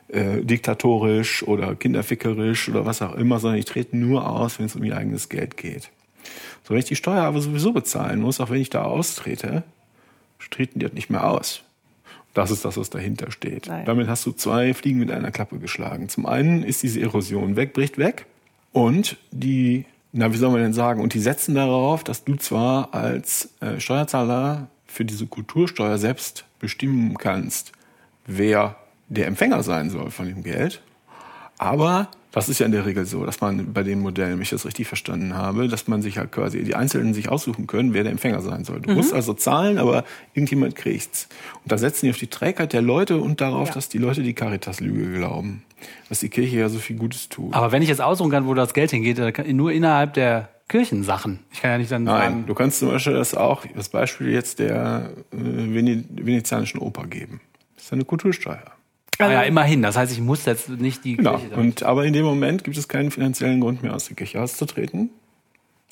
[0.08, 4.76] äh, diktatorisch oder kinderfickerisch oder was auch immer, sondern die treten nur aus, wenn es
[4.76, 5.90] um ihr eigenes Geld geht.
[6.64, 9.64] So, wenn ich die Steuer aber sowieso bezahlen muss, auch wenn ich da austrete,
[10.52, 11.64] treten die halt nicht mehr aus.
[12.36, 13.68] Das ist das, was dahinter steht.
[13.68, 13.86] Nein.
[13.86, 16.10] Damit hast du zwei Fliegen mit einer Klappe geschlagen.
[16.10, 18.26] Zum einen ist diese Erosion weg, bricht weg.
[18.74, 19.86] Und die,
[20.18, 23.82] na, wie soll man denn sagen, und die setzen darauf, dass du zwar als äh,
[23.82, 27.74] Steuerzahler für diese Kultursteuer selbst bestimmen kannst,
[28.26, 28.78] wer
[29.10, 30.82] der Empfänger sein soll von dem Geld.
[31.58, 34.50] Aber das ist ja in der Regel so, dass man bei den Modellen, wenn ich
[34.52, 38.04] das richtig verstanden habe, dass man sich halt quasi, die Einzelnen sich aussuchen können, wer
[38.04, 38.82] der Empfänger sein soll.
[38.82, 41.28] Du musst also zahlen, aber irgendjemand kriegt's.
[41.64, 44.34] Und da setzen die auf die Trägheit der Leute und darauf, dass die Leute die
[44.34, 45.64] Caritas-Lüge glauben.
[46.10, 47.54] Dass die Kirche ja so viel Gutes tut.
[47.54, 50.50] Aber wenn ich jetzt aussuchen kann, wo das Geld hingeht, dann kann- nur innerhalb der
[50.68, 51.40] Kirchensachen.
[51.54, 54.30] Ich kann ja nicht dann Nein, sagen, du kannst zum Beispiel das auch, das Beispiel
[54.30, 57.40] jetzt der äh, Vene venezianischen Oper geben.
[57.76, 58.64] Das ist eine Kultursteuer.
[59.20, 59.82] Ah, ja, immerhin.
[59.82, 61.32] Das heißt, ich muss jetzt nicht die Genau.
[61.38, 64.16] Kirche damit- Und, aber in dem Moment gibt es keinen finanziellen Grund mehr, aus der
[64.16, 65.10] Kirche auszutreten.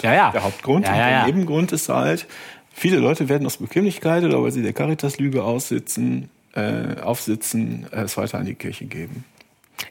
[0.02, 0.32] ja, ja.
[0.32, 0.86] Der Hauptgrund.
[0.86, 1.26] Ja, und ja, der ja.
[1.28, 2.28] Nebengrund ist halt,
[2.74, 8.18] viele Leute werden aus Bequemlichkeit oder weil sie der Caritas-Lüge aussitzen, äh, aufsitzen, äh, es
[8.18, 9.24] weiter an die Kirche geben.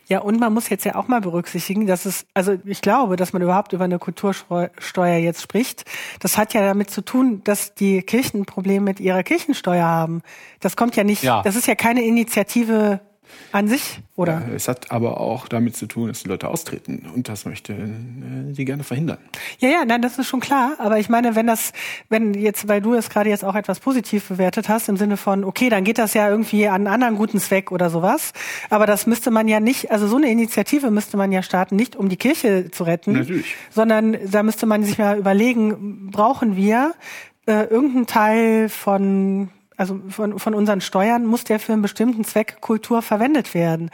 [0.08, 3.32] Ja, und man muss jetzt ja auch mal berücksichtigen, dass es, also ich glaube, dass
[3.32, 5.84] man überhaupt über eine Kultursteuer jetzt spricht.
[6.20, 10.22] Das hat ja damit zu tun, dass die Kirchen ein Problem mit ihrer Kirchensteuer haben.
[10.60, 11.42] Das kommt ja nicht, Ja.
[11.42, 13.00] das ist ja keine Initiative
[13.52, 14.42] an sich, oder?
[14.54, 18.52] Es hat aber auch damit zu tun, dass die Leute austreten und das möchte äh,
[18.52, 19.18] die gerne verhindern.
[19.58, 20.74] Ja, ja, nein, das ist schon klar.
[20.78, 21.72] Aber ich meine, wenn das,
[22.08, 25.44] wenn jetzt, weil du es gerade jetzt auch etwas positiv bewertet hast, im Sinne von,
[25.44, 28.32] okay, dann geht das ja irgendwie an einen anderen guten Zweck oder sowas.
[28.70, 31.96] Aber das müsste man ja nicht, also so eine Initiative müsste man ja starten, nicht
[31.96, 33.54] um die Kirche zu retten, Natürlich.
[33.70, 36.94] sondern da müsste man sich mal überlegen, brauchen wir
[37.46, 39.50] äh, irgendeinen Teil von
[39.82, 43.90] also von, von unseren Steuern muss der für einen bestimmten Zweck Kultur verwendet werden.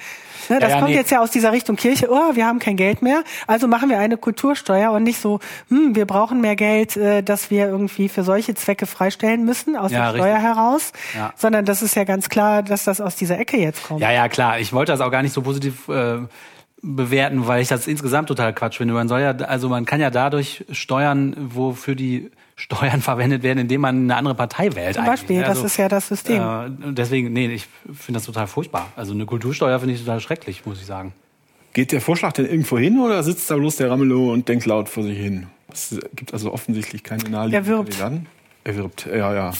[0.50, 0.96] Ne, das ja, kommt nee.
[0.96, 3.98] jetzt ja aus dieser Richtung Kirche, oh, wir haben kein Geld mehr, also machen wir
[3.98, 8.22] eine Kultursteuer und nicht so, hm, wir brauchen mehr Geld, äh, dass wir irgendwie für
[8.22, 10.22] solche Zwecke freistellen müssen aus Ja, der richtig.
[10.22, 11.32] Steuer heraus, Ja.
[11.36, 14.00] sondern das ist ja ganz klar, dass das aus dieser Ecke jetzt kommt.
[14.00, 14.60] Ja, ja, klar.
[14.60, 16.18] Ich wollte das auch gar nicht so positiv äh,
[16.82, 18.92] bewerten, weil ich das insgesamt total Quatsch finde.
[18.92, 23.80] Man soll ja, also man kann ja dadurch steuern, wofür die Steuern verwendet werden, indem
[23.82, 24.96] man eine andere Partei wählt.
[24.96, 25.48] Zum Beispiel, eigentlich.
[25.48, 26.42] das ist ja das System.
[26.42, 28.88] Äh, deswegen, nee, ich finde das total furchtbar.
[28.96, 31.12] Also eine Kultursteuer finde ich total schrecklich, muss ich sagen.
[31.72, 34.88] Geht der Vorschlag denn irgendwo hin oder sitzt da bloß der Ramelow und denkt laut
[34.88, 35.46] vor sich hin?
[35.72, 37.90] Es gibt also offensichtlich keine naheliegenden Er wirbt.
[37.98, 38.26] Kandidaten.
[38.64, 39.52] Er wirbt, ja, ja.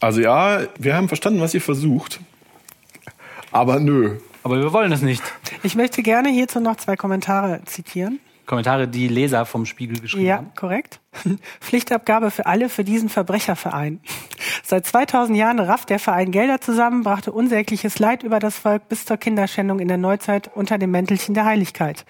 [0.00, 2.20] Also ja, wir haben verstanden, was ihr versucht.
[3.52, 4.18] Aber nö.
[4.42, 5.22] Aber wir wollen es nicht.
[5.62, 8.20] Ich möchte gerne hierzu noch zwei Kommentare zitieren.
[8.46, 10.50] Kommentare, die Leser vom Spiegel geschrieben Ja, haben.
[10.54, 11.00] korrekt.
[11.60, 14.00] Pflichtabgabe für alle für diesen Verbrecherverein.
[14.62, 19.04] Seit 2000 Jahren rafft der Verein Gelder zusammen, brachte unsägliches Leid über das Volk bis
[19.04, 22.04] zur Kinderschändung in der Neuzeit unter dem Mäntelchen der Heiligkeit.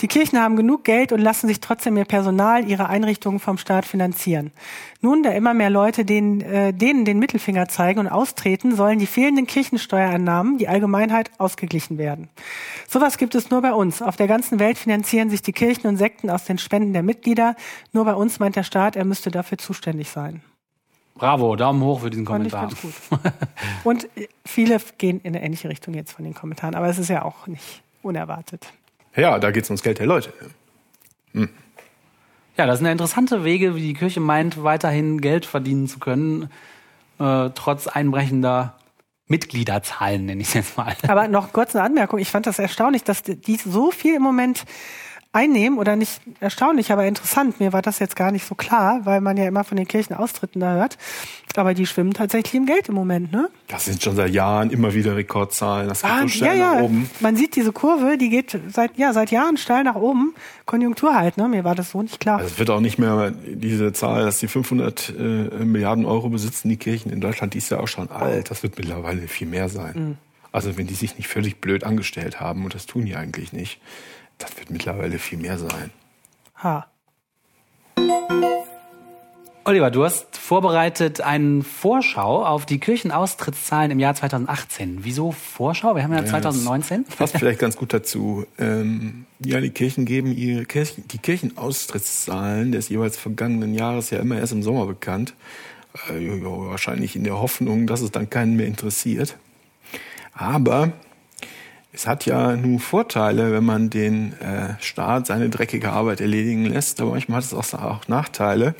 [0.00, 3.84] Die Kirchen haben genug Geld und lassen sich trotzdem ihr Personal, ihre Einrichtungen vom Staat
[3.84, 4.52] finanzieren.
[5.00, 9.06] Nun, da immer mehr Leute denen, äh, denen den Mittelfinger zeigen und austreten, sollen die
[9.06, 12.28] fehlenden Kirchensteuereinnahmen die Allgemeinheit ausgeglichen werden.
[12.88, 14.02] Sowas gibt es nur bei uns.
[14.02, 17.56] Auf der ganzen Welt finanzieren sich die Kirchen und Sekten aus den Spenden der Mitglieder.
[17.92, 20.40] Nur bei uns meint der Staat, er müsste dafür zuständig sein.
[21.16, 22.78] Bravo, Daumen hoch für diesen Fand ich Kommentar.
[22.78, 23.32] ganz gut.
[23.84, 24.08] Und
[24.44, 27.48] viele gehen in eine ähnliche Richtung jetzt von den Kommentaren, aber es ist ja auch
[27.48, 28.72] nicht unerwartet.
[29.16, 30.32] Ja, da geht's ums Geld der Leute.
[31.34, 36.50] Ja, das sind ja interessante Wege, wie die Kirche meint, weiterhin Geld verdienen zu können,
[37.18, 38.78] äh, trotz einbrechender
[39.26, 40.94] Mitgliederzahlen, nenne ich es jetzt mal.
[41.08, 42.20] Aber noch kurz eine Anmerkung.
[42.20, 44.64] Ich fand das erstaunlich, dass die so viel im Moment
[45.36, 47.60] einnehmen oder nicht erstaunlich, aber interessant.
[47.60, 50.60] Mir war das jetzt gar nicht so klar, weil man ja immer von den Kirchenaustritten
[50.60, 50.96] da hört.
[51.56, 53.48] Aber die schwimmen tatsächlich im Geld im Moment, ne?
[53.68, 55.88] Das sind schon seit Jahren immer wieder Rekordzahlen.
[55.88, 56.80] Das geht Ah, so ja, schnell nach ja.
[56.82, 57.08] oben.
[57.20, 60.34] Man sieht diese Kurve, die geht seit, ja, seit Jahren steil nach oben.
[60.66, 61.48] Konjunktur halt, ne?
[61.48, 62.38] Mir war das so nicht klar.
[62.38, 65.22] Also es wird auch nicht mehr diese Zahl, dass die 500 äh,
[65.64, 68.50] Milliarden Euro besitzen, die Kirchen in Deutschland, die ist ja auch schon alt.
[68.50, 69.94] Das wird mittlerweile viel mehr sein.
[69.94, 70.16] Mhm.
[70.52, 73.78] Also wenn die sich nicht völlig blöd angestellt haben, und das tun die eigentlich nicht,
[74.38, 75.90] das wird mittlerweile viel mehr sein.
[76.62, 76.86] Ha.
[79.64, 84.98] Oliver, du hast vorbereitet eine Vorschau auf die Kirchenaustrittszahlen im Jahr 2018.
[85.00, 85.96] Wieso Vorschau?
[85.96, 87.04] Wir haben ja, 2019.
[87.04, 88.46] Das passt vielleicht ganz gut dazu.
[88.58, 94.38] Ähm, ja, die Kirchen geben ihre Kirchen, die Kirchenaustrittszahlen des jeweils vergangenen Jahres ja immer
[94.38, 95.34] erst im Sommer bekannt.
[96.10, 99.36] Äh, ja, ja, wahrscheinlich in der Hoffnung, dass es dann keinen mehr interessiert.
[100.32, 100.92] Aber
[101.96, 107.00] es hat ja nun Vorteile, wenn man den äh, Staat seine dreckige Arbeit erledigen lässt,
[107.00, 108.74] aber manchmal hat es auch, Nachteile.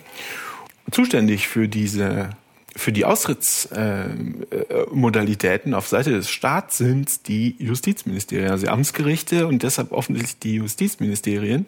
[0.90, 2.28] Zuständig für diese
[2.76, 9.46] für die Austrittsmodalitäten äh, äh, auf Seite des Staats sind die Justizministerien, also die Amtsgerichte
[9.46, 11.64] und deshalb offensichtlich die Justizministerien.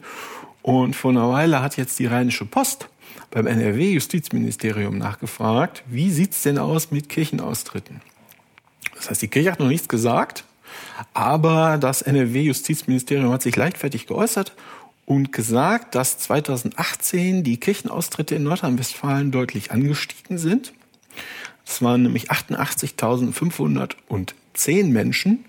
[0.61, 2.91] Und vor einer Weile hat jetzt die Rheinische Post
[3.31, 8.03] beim NRW-Justizministerium nachgefragt, wie sieht's denn aus mit Kirchenaustritten?
[8.95, 10.45] Das heißt, die Kirche hat noch nichts gesagt,
[11.15, 14.53] aber das NRW-Justizministerium hat sich leichtfertig geäußert
[15.07, 20.73] und gesagt, dass 2018 die Kirchenaustritte in Nordrhein-Westfalen deutlich angestiegen sind.
[21.65, 25.45] Das waren nämlich 88.510 Menschen.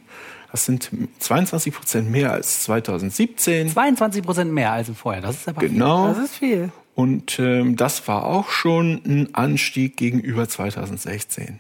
[0.52, 3.70] Das sind 22 Prozent mehr als 2017.
[3.70, 5.22] 22 Prozent mehr als im Vorjahr.
[5.22, 6.08] Das ist aber Genau.
[6.08, 6.72] Das ist viel.
[6.96, 11.60] Und ähm, das war auch schon ein Anstieg gegenüber 2016.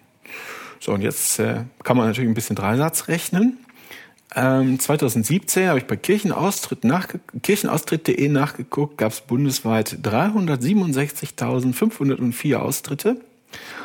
[0.79, 3.57] So, und jetzt äh, kann man natürlich ein bisschen Dreisatz rechnen.
[4.35, 13.19] Ähm, 2017 habe ich bei Kirchenaustritt nachge Kirchenaustritt.de nachgeguckt, gab es bundesweit 367.504 Austritte.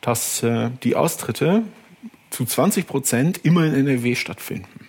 [0.00, 1.62] dass äh, die Austritte
[2.30, 4.88] zu 20 Prozent immer in NRW stattfinden.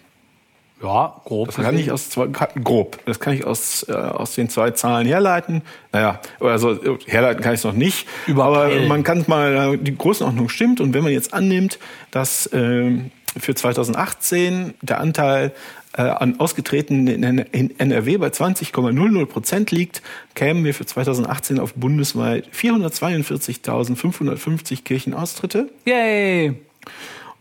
[0.81, 1.47] Ja, grob.
[1.47, 2.99] Das kann ich aus zwei, grob.
[3.05, 5.61] Das kann ich aus äh, aus den zwei Zahlen herleiten.
[5.91, 8.07] Naja, also äh, herleiten kann ich es noch nicht.
[8.27, 8.87] aber Überpeilen.
[8.87, 11.79] man kann mal äh, die Größenordnung stimmt und wenn man jetzt annimmt,
[12.11, 15.51] dass ähm, für 2018 der Anteil
[15.97, 20.01] äh, an ausgetretenen in, in NRW bei 20,00 Prozent liegt,
[20.33, 25.69] kämen wir für 2018 auf bundesweit 442.550 Kirchenaustritte.
[25.85, 26.53] Yay!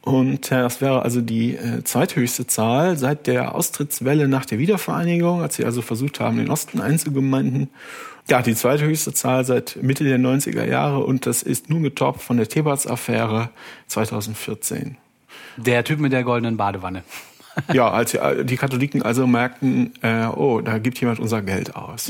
[0.03, 5.43] Und äh, das wäre also die äh, zweithöchste Zahl seit der Austrittswelle nach der Wiedervereinigung,
[5.43, 7.69] als sie also versucht haben, den Osten einzugemeinden.
[8.29, 12.37] Ja, die zweithöchste Zahl seit Mitte der 90er Jahre und das ist nun getoppt von
[12.37, 13.51] der Thebats-Affäre
[13.87, 14.99] 2014.
[15.57, 17.03] Der Typ mit der goldenen Badewanne.
[17.73, 22.09] Ja, als die, die Katholiken also merkten, äh, oh, da gibt jemand unser Geld aus.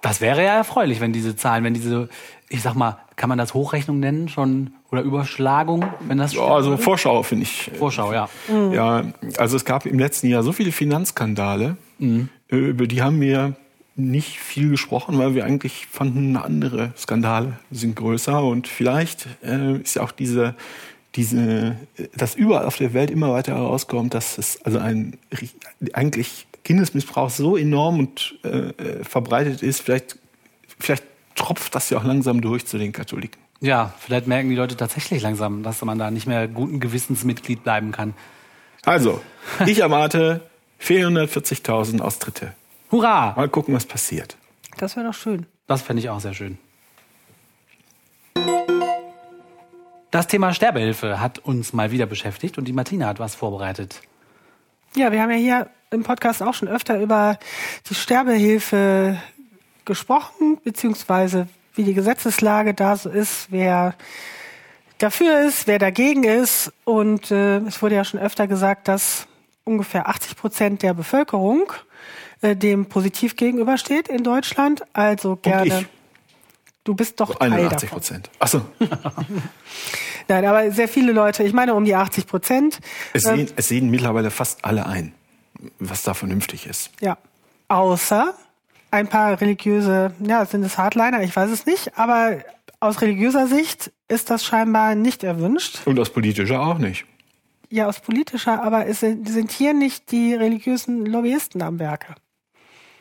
[0.00, 2.08] Das wäre ja erfreulich, wenn diese Zahlen, wenn diese,
[2.54, 6.76] ich sag mal, kann man das Hochrechnung nennen schon oder Überschlagung, wenn das Ja, also
[6.76, 7.68] Vorschau finde ich.
[7.68, 8.28] äh, Vorschau, ja.
[8.72, 12.16] Ja, also es gab im letzten Jahr so viele Finanzskandale, äh,
[12.48, 13.56] über die haben wir
[13.96, 19.96] nicht viel gesprochen, weil wir eigentlich fanden, andere Skandale sind größer und vielleicht äh, ist
[19.96, 20.54] ja auch diese,
[21.16, 21.76] diese,
[22.16, 25.16] dass überall auf der Welt immer weiter herauskommt, dass es also ein
[25.92, 30.18] eigentlich Kindesmissbrauch so enorm und äh, äh, verbreitet ist, vielleicht,
[30.78, 33.40] vielleicht tropft das ja auch langsam durch zu den Katholiken.
[33.60, 37.62] Ja, vielleicht merken die Leute tatsächlich langsam, dass man da nicht mehr guten Gewissens Mitglied
[37.64, 38.14] bleiben kann.
[38.84, 39.20] Also,
[39.66, 40.42] ich erwarte
[40.82, 42.52] 440.000 Austritte.
[42.90, 43.32] Hurra!
[43.36, 44.36] Mal gucken, was passiert.
[44.76, 45.46] Das wäre doch schön.
[45.66, 46.58] Das fände ich auch sehr schön.
[50.10, 54.00] Das Thema Sterbehilfe hat uns mal wieder beschäftigt und die Martina hat was vorbereitet.
[54.94, 57.38] Ja, wir haben ja hier im Podcast auch schon öfter über
[57.88, 59.18] die Sterbehilfe
[59.84, 63.94] gesprochen, beziehungsweise wie die Gesetzeslage da so ist, wer
[64.98, 66.72] dafür ist, wer dagegen ist.
[66.84, 69.26] Und äh, es wurde ja schon öfter gesagt, dass
[69.64, 71.72] ungefähr 80 Prozent der Bevölkerung
[72.42, 74.82] äh, dem positiv gegenübersteht in Deutschland.
[74.92, 75.86] Also gerne.
[76.84, 77.88] Du bist doch Teil 81 davon.
[77.88, 78.30] Prozent.
[78.38, 78.60] Achso,
[80.28, 82.80] Nein, aber sehr viele Leute, ich meine um die 80 Prozent.
[83.12, 85.14] es, Ähm, es sehen mittlerweile fast alle ein,
[85.78, 86.90] was da vernünftig ist.
[87.00, 87.18] Ja.
[87.68, 88.34] Außer
[88.94, 92.38] ein paar religiöse, ja, sind es Hardliner, ich weiß es nicht, aber
[92.78, 95.80] aus religiöser Sicht ist das scheinbar nicht erwünscht.
[95.84, 97.04] Und aus politischer auch nicht.
[97.70, 102.14] Ja, aus politischer, aber es sind, sind hier nicht die religiösen Lobbyisten am Werke.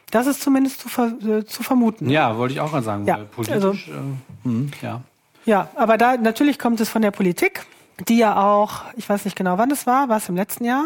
[0.09, 2.09] Das ist zumindest zu, ver, äh, zu vermuten.
[2.09, 3.05] Ja, wollte ich auch gerade sagen.
[3.05, 5.01] Ja, weil politisch, äh, hm, ja.
[5.45, 7.67] Ja, aber da natürlich kommt es von der Politik,
[8.07, 10.85] die ja auch, ich weiß nicht genau wann es war, war es im letzten Jahr,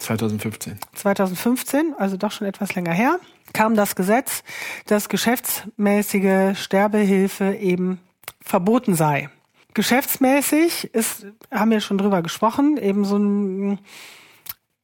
[0.00, 0.78] 2015.
[0.94, 3.20] 2015, also doch schon etwas länger her,
[3.52, 4.42] kam das Gesetz,
[4.86, 8.00] dass geschäftsmäßige Sterbehilfe eben
[8.40, 9.28] verboten sei.
[9.74, 13.78] Geschäftsmäßig ist, haben wir schon drüber gesprochen, eben so ein,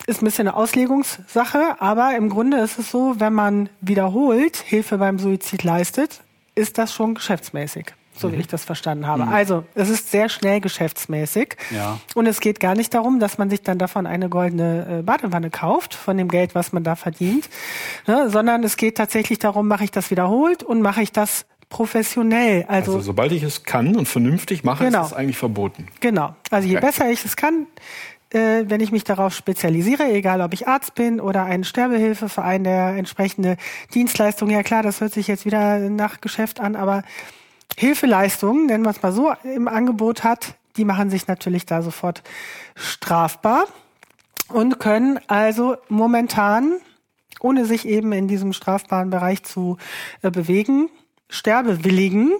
[0.06, 4.98] ist ein bisschen eine Auslegungssache, aber im Grunde ist es so, wenn man wiederholt Hilfe
[4.98, 6.22] beim Suizid leistet,
[6.54, 7.94] ist das schon geschäftsmäßig.
[8.18, 9.26] So wie ich das verstanden habe.
[9.28, 11.56] Also, es ist sehr schnell geschäftsmäßig.
[11.70, 11.98] Ja.
[12.14, 15.50] Und es geht gar nicht darum, dass man sich dann davon eine goldene äh, Badewanne
[15.50, 17.48] kauft, von dem Geld, was man da verdient,
[18.06, 22.64] ne, sondern es geht tatsächlich darum, mache ich das wiederholt und mache ich das professionell.
[22.68, 25.00] Also, Also sobald ich es kann und vernünftig mache, Genau.
[25.02, 25.86] ist es eigentlich verboten.
[26.00, 26.34] genau.
[26.50, 26.86] Also je Okay.
[26.86, 27.66] besser ich es kann,
[28.30, 32.96] äh, wenn ich mich darauf spezialisiere, egal ob ich Arzt bin oder ein Sterbehilfeverein, der
[32.96, 33.56] entsprechende
[33.94, 37.02] Dienstleistungen, ja klar, das hört sich jetzt wieder nach Geschäft an, aber
[37.76, 42.22] Hilfeleistungen, nennen wir es mal so, im Angebot hat, die machen sich natürlich da sofort
[42.74, 43.64] strafbar
[44.48, 46.78] und können also momentan,
[47.40, 49.76] ohne sich eben in diesem strafbaren Bereich zu
[50.22, 50.88] äh, bewegen,
[51.28, 52.32] Sterbewilligen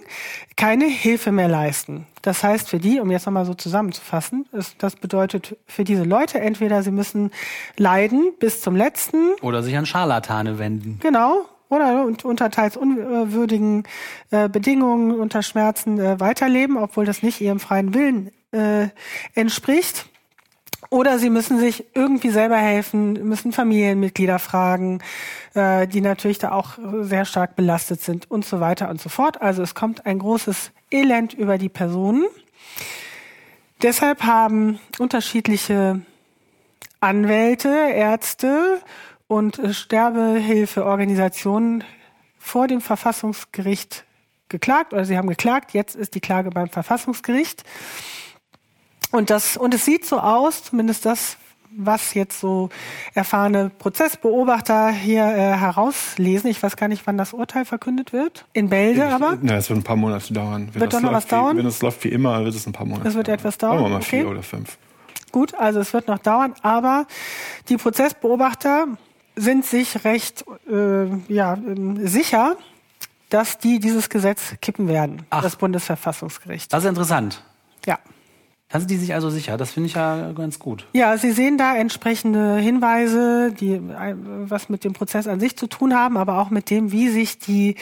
[0.55, 2.07] keine Hilfe mehr leisten.
[2.21, 6.39] Das heißt für die, um jetzt nochmal so zusammenzufassen, ist, das bedeutet für diese Leute
[6.39, 7.31] entweder sie müssen
[7.75, 10.99] leiden bis zum letzten Oder sich an Scharlatane wenden.
[11.01, 11.45] Genau.
[11.69, 13.83] Oder unter teils unwürdigen
[14.31, 18.87] äh, Bedingungen, unter Schmerzen äh, weiterleben, obwohl das nicht ihrem freien Willen äh,
[19.35, 20.05] entspricht.
[20.89, 24.99] Oder sie müssen sich irgendwie selber helfen, müssen Familienmitglieder fragen,
[25.53, 29.41] äh, die natürlich da auch sehr stark belastet sind und so weiter und so fort.
[29.41, 32.25] Also es kommt ein großes Elend über die Personen.
[33.81, 36.01] Deshalb haben unterschiedliche
[36.99, 38.81] Anwälte, Ärzte
[39.27, 41.83] und äh, Sterbehilfeorganisationen
[42.37, 44.05] vor dem Verfassungsgericht
[44.49, 45.73] geklagt oder sie haben geklagt.
[45.73, 47.63] Jetzt ist die Klage beim Verfassungsgericht.
[49.11, 51.37] Und das, und es sieht so aus, zumindest das,
[51.77, 52.69] was jetzt so
[53.13, 56.49] erfahrene Prozessbeobachter hier äh, herauslesen.
[56.49, 58.45] Ich weiß gar nicht, wann das Urteil verkündet wird.
[58.53, 59.37] In Bälde aber.
[59.41, 60.69] Na, es wird ein paar Monate dauern.
[60.73, 61.55] Wenn Wird doch noch was dauern?
[61.55, 63.77] Wie, wenn es läuft wie immer, wird es ein paar Monate Es wird etwas dauern,
[63.77, 64.21] Sagen wir mal okay.
[64.21, 64.77] vier oder fünf.
[65.31, 67.05] Gut, also es wird noch dauern, aber
[67.69, 68.87] die Prozessbeobachter
[69.37, 72.57] sind sich recht äh, ja, ähm, sicher,
[73.29, 75.41] dass die dieses Gesetz kippen werden, Ach.
[75.41, 76.71] das Bundesverfassungsgericht.
[76.71, 77.43] Das ist interessant.
[77.85, 77.99] Ja.
[78.69, 79.55] Da sind die sich also sicher.
[79.55, 80.87] Das finde ich ja ganz gut.
[80.91, 85.67] Ja, Sie sehen da entsprechende Hinweise, die äh, was mit dem Prozess an sich zu
[85.67, 87.75] tun haben, aber auch mit dem, wie sich die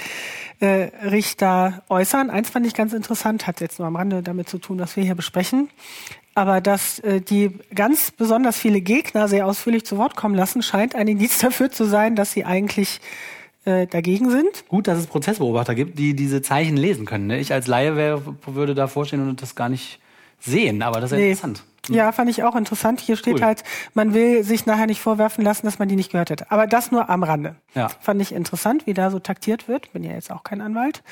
[0.59, 2.29] äh, Richter äußern.
[2.29, 5.03] Eins fand ich ganz interessant, hat jetzt nur am Rande damit zu tun, was wir
[5.03, 5.69] hier besprechen.
[6.35, 10.93] Aber dass äh, die ganz besonders viele Gegner sehr ausführlich zu Wort kommen lassen, scheint
[10.93, 12.99] ein Indiz dafür zu sein, dass sie eigentlich
[13.63, 14.67] äh, dagegen sind.
[14.67, 17.27] Gut, dass es Prozessbeobachter gibt, die diese Zeichen lesen können.
[17.27, 17.39] Ne?
[17.39, 19.99] Ich als Laie wär, würde da vorstehen und das gar nicht
[20.41, 21.29] sehen, aber das ist ja Nee.
[21.31, 21.63] interessant.
[21.87, 22.99] Ja, fand ich auch interessant.
[22.99, 23.41] Hier steht Cool.
[23.45, 26.49] halt, man will sich nachher nicht vorwerfen lassen, dass man die nicht gehört hätte.
[26.51, 27.55] Aber das nur am Rande.
[27.75, 27.89] Ja.
[28.01, 29.93] Fand ich interessant, wie da so taktiert wird.
[29.93, 31.03] Bin ja jetzt auch kein Anwalt.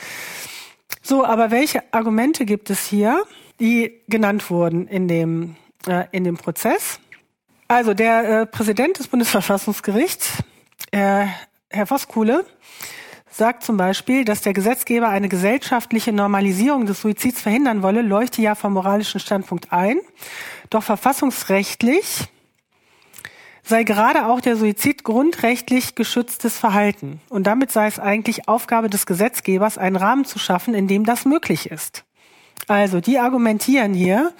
[1.03, 3.21] So, aber welche Argumente gibt es hier,
[3.63, 5.55] die genannt wurden in dem,
[5.87, 6.99] äh, in dem Prozess?
[7.69, 10.43] Also der äh, Präsident des Bundesverfassungsgerichts,
[10.91, 11.25] äh,
[11.69, 12.45] Herr Voskuhle,
[13.31, 18.53] sagt zum Beispiel, dass der Gesetzgeber eine gesellschaftliche Normalisierung des Suizids verhindern wolle, leuchte ja
[18.53, 19.97] vom moralischen Standpunkt ein.
[20.69, 22.27] Doch verfassungsrechtlich
[23.63, 27.21] sei gerade auch der Suizid grundrechtlich geschütztes Verhalten.
[27.29, 31.23] Und damit sei es eigentlich Aufgabe des Gesetzgebers, einen Rahmen zu schaffen, in dem das
[31.23, 32.03] möglich ist.
[32.67, 34.31] Also, die argumentieren hier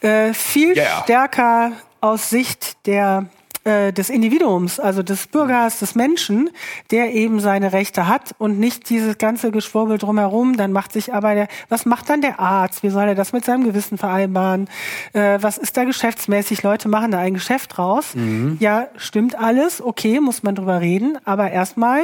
[0.00, 1.02] äh, viel Ja.
[1.02, 3.26] stärker aus Sicht der
[3.64, 6.48] äh, des Individuums, also des Bürgers, des Menschen,
[6.92, 10.56] der eben seine Rechte hat und nicht dieses ganze Geschwurbel drumherum.
[10.56, 12.84] Dann macht sich aber der, was macht dann der Arzt?
[12.84, 14.68] Wie soll er das mit seinem Gewissen vereinbaren?
[15.12, 16.62] Äh, was ist da geschäftsmäßig?
[16.62, 18.14] Leute machen da ein Geschäft draus.
[18.60, 22.02] Ja, stimmt alles, okay, muss man drüber reden, aber erstmal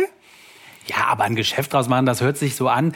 [0.86, 2.92] Ja, aber ein Geschäft draus machen, das hört sich so an,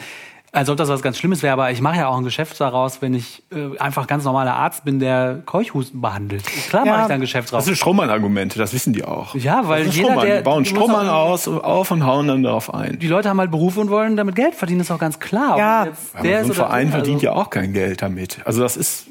[0.51, 1.53] als ob das was ganz Schlimmes wäre.
[1.53, 4.83] Aber ich mache ja auch ein Geschäft daraus, wenn ich äh, einfach ganz normaler Arzt
[4.83, 6.43] bin, der Keuchhusten behandelt.
[6.69, 6.91] Klar Ja.
[6.93, 7.65] mache ich da ein Geschäft Das draus.
[7.65, 9.35] sind Strohmann-Argumente, das wissen die auch.
[9.35, 12.43] Ja, weil das sind jeder, der- die bauen Strohmann auch- aus, auf und hauen dann
[12.43, 12.97] darauf ein.
[12.99, 15.57] Die Leute haben halt Berufe und wollen damit Geld verdienen, ist auch ganz klar.
[15.57, 15.87] Ja.
[16.13, 18.39] Aber der so ein ist Verein so, verdient also- ja auch kein Geld damit.
[18.45, 19.05] Also das ist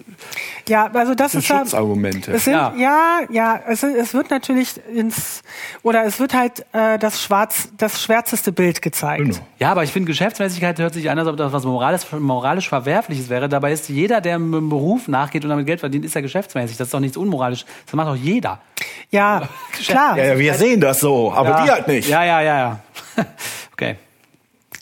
[0.68, 2.32] Ja, also das sind ist Schutzargumente.
[2.32, 2.74] Es sind, Ja.
[2.76, 5.43] ja, ja, es, es wird natürlich ins
[5.82, 9.22] oder es wird halt äh, das schwarz, das schwärzeste Bild gezeigt.
[9.22, 9.36] Genau.
[9.61, 13.29] Ja, aber ich finde, Geschäftsmäßigkeit hört sich an, als ob das was moralisch, moralisch Verwerfliches
[13.29, 13.49] wäre.
[13.49, 16.76] Dabei ist jeder, der einem Beruf nachgeht und damit Geld verdient, ist ja geschäftsmäßig.
[16.76, 17.64] Das ist doch nichts unmoralisch.
[17.87, 18.61] Das macht doch jeder.
[19.11, 20.16] Ja, klar.
[20.18, 21.64] Ja, ja, wir sehen das so, aber ja.
[21.64, 22.09] die halt nicht.
[22.09, 22.81] Ja, ja, ja, ja.
[23.72, 23.97] okay.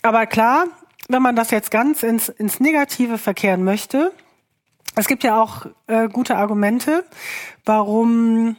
[0.03, 0.67] Aber klar,
[1.09, 4.13] wenn man das jetzt ganz ins, ins Negative verkehren möchte,
[4.95, 7.05] es gibt ja auch äh, gute Argumente,
[7.65, 8.57] warum,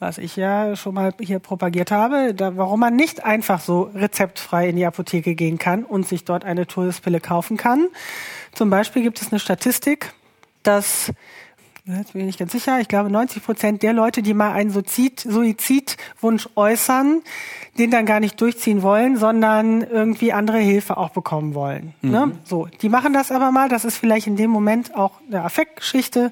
[0.00, 4.70] was ich ja schon mal hier propagiert habe, da, warum man nicht einfach so rezeptfrei
[4.70, 7.86] in die Apotheke gehen kann und sich dort eine Todespille kaufen kann.
[8.52, 10.12] Zum Beispiel gibt es eine Statistik,
[10.62, 11.12] dass
[11.86, 12.78] Jetzt bin ich nicht ganz sicher.
[12.78, 17.22] Ich glaube, 90 Prozent der Leute, die mal einen Suizid, Suizidwunsch äußern,
[17.78, 21.94] den dann gar nicht durchziehen wollen, sondern irgendwie andere Hilfe auch bekommen wollen.
[22.02, 22.32] Ne?
[22.44, 23.68] So, die machen das aber mal.
[23.68, 26.30] Das ist vielleicht in dem Moment auch eine Affektgeschichte.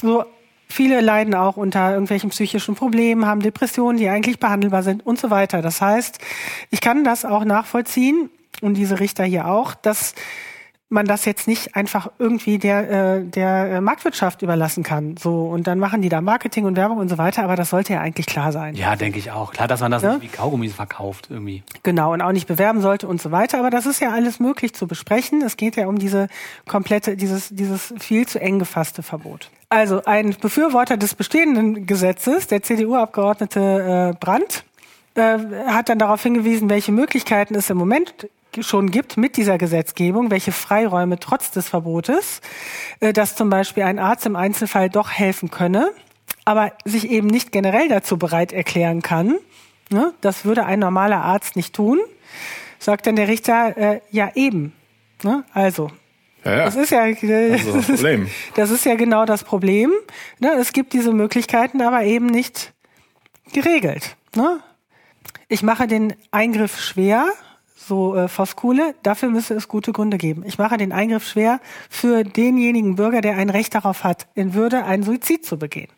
[0.00, 0.24] So,
[0.72, 5.30] viele leiden auch unter irgendwelchen psychischen Problemen, haben Depressionen, die eigentlich behandelbar sind und so
[5.30, 5.62] weiter.
[5.62, 6.18] Das heißt,
[6.70, 10.14] ich kann das auch nachvollziehen und diese Richter hier auch, dass
[10.92, 15.16] man das jetzt nicht einfach irgendwie der, äh, der äh, Marktwirtschaft überlassen kann.
[15.16, 17.94] So, und dann machen die da Marketing und Werbung und so weiter, aber das sollte
[17.94, 18.74] ja eigentlich klar sein.
[18.74, 19.52] Ja, denke ich auch.
[19.52, 20.12] Klar, dass man das Ja?
[20.14, 21.62] nicht wie Kaugummis verkauft irgendwie.
[21.82, 23.58] Genau, und auch nicht bewerben sollte und so weiter.
[23.58, 25.40] Aber das ist ja alles möglich zu besprechen.
[25.40, 26.28] Es geht ja um diese
[26.68, 29.50] komplette, dieses, dieses viel zu eng gefasste Verbot.
[29.72, 34.64] Also ein Befürworter des bestehenden Gesetzes, der CDU-Abgeordnete äh, Brandt,
[35.14, 38.28] äh, hat dann darauf hingewiesen, welche Möglichkeiten es im Moment
[38.60, 42.42] schon gibt mit dieser Gesetzgebung, welche Freiräume trotz des Verbotes,
[43.00, 45.90] äh, dass zum Beispiel ein Arzt im Einzelfall doch helfen könne,
[46.44, 49.36] aber sich eben nicht generell dazu bereit erklären kann.
[49.88, 50.12] Ne?
[50.20, 51.98] Das würde ein normaler Arzt nicht tun.
[52.78, 54.74] Sagt dann der Richter, äh, ja eben.
[55.22, 55.44] Ne?
[55.54, 55.88] Also,
[56.44, 56.64] Ja, ja.
[56.64, 58.28] das ist ja äh, ist das Problem.
[58.54, 59.92] das ist ja genau das Problem.
[60.40, 60.52] Ne?
[60.58, 62.72] Es gibt diese Möglichkeiten, aber eben nicht
[63.52, 64.16] geregelt.
[64.34, 64.60] Ne?
[65.48, 67.26] Ich mache den Eingriff schwer,
[67.76, 70.44] so äh, Voskuhle, dafür müsste es gute Gründe geben.
[70.46, 74.84] Ich mache den Eingriff schwer für denjenigen Bürger, der ein Recht darauf hat, in Würde
[74.84, 75.90] einen Suizid zu begehen.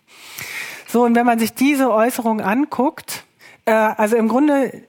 [0.88, 3.24] So, und wenn man sich diese Äußerung anguckt,
[3.64, 4.82] äh, also im Grunde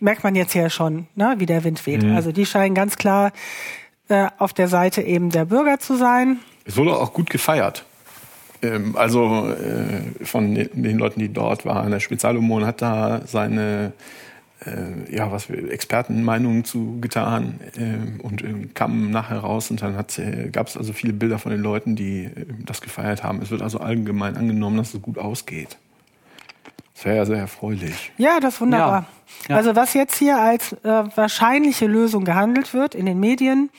[0.00, 2.04] merkt man jetzt ja schon, ne, wie der Wind weht.
[2.04, 3.32] Also die scheinen ganz klar
[4.08, 6.38] äh, auf der Seite eben der Bürger zu sein.
[6.64, 7.84] Es wurde auch gut gefeiert.
[8.62, 11.90] Ähm, also äh, von den, Leuten, die dort waren.
[11.90, 13.92] Der Spezialumon hat da seine
[14.64, 19.94] äh, ja, was wir Expertenmeinungen zu getan äh, und äh, kam nachher raus und dann
[20.52, 22.28] gab es also viele Bilder von den Leuten, die
[22.66, 23.40] das gefeiert haben.
[23.40, 25.78] Es wird also allgemein angenommen, dass es gut ausgeht.
[27.04, 28.12] Ja sehr erfreulich.
[28.18, 29.06] Ja, das ist wunderbar.
[29.48, 29.56] Ja.
[29.56, 33.70] Also was jetzt hier als äh, wahrscheinliche Lösung gehandelt wird in den Medien,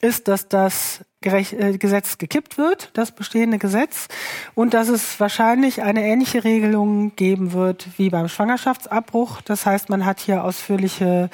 [0.00, 4.08] ist, dass das äh, Gesetz gekippt wird, das bestehende Gesetz,
[4.54, 9.40] und dass es wahrscheinlich eine ähnliche Regelung geben wird wie beim Schwangerschaftsabbruch.
[9.42, 11.30] Das heißt, man hat hier ausführliche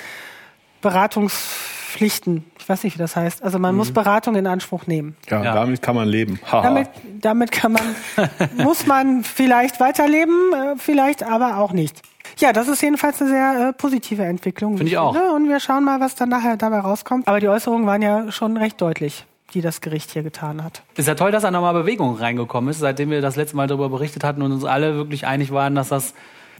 [0.85, 2.45] Beratungspflichten.
[2.59, 3.43] Ich weiß nicht, wie das heißt.
[3.43, 5.17] Also man muss Beratung in Anspruch nehmen.
[5.29, 5.55] Ja, Ja.
[5.55, 6.39] damit kann man leben.
[6.51, 6.89] Damit,
[7.21, 7.83] damit kann man,
[8.57, 12.01] muss man vielleicht weiterleben, äh, vielleicht aber auch nicht.
[12.39, 14.77] Ja, das ist jedenfalls eine sehr äh, positive Entwicklung.
[14.79, 15.15] Finde ich auch.
[15.15, 15.33] finde.
[15.33, 17.29] Und wir schauen mal, was dann nachher dabei rauskommt.
[17.29, 19.27] Aber die Äußerungen waren ja schon recht deutlich.
[19.53, 20.83] die das Gericht hier getan hat.
[20.97, 23.89] Ist ja toll, dass da nochmal Bewegung reingekommen ist, seitdem wir das letzte Mal darüber
[23.89, 26.13] berichtet hatten und uns alle wirklich einig waren, dass das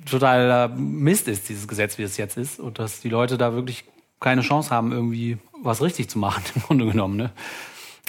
[0.09, 2.61] total Mist ist, dieses Gesetz, wie es jetzt ist.
[2.61, 3.85] Und dass die Leute da wirklich
[4.25, 7.17] keine Chance haben, irgendwie was richtig zu machen, im Grunde genommen.
[7.17, 7.31] Ne?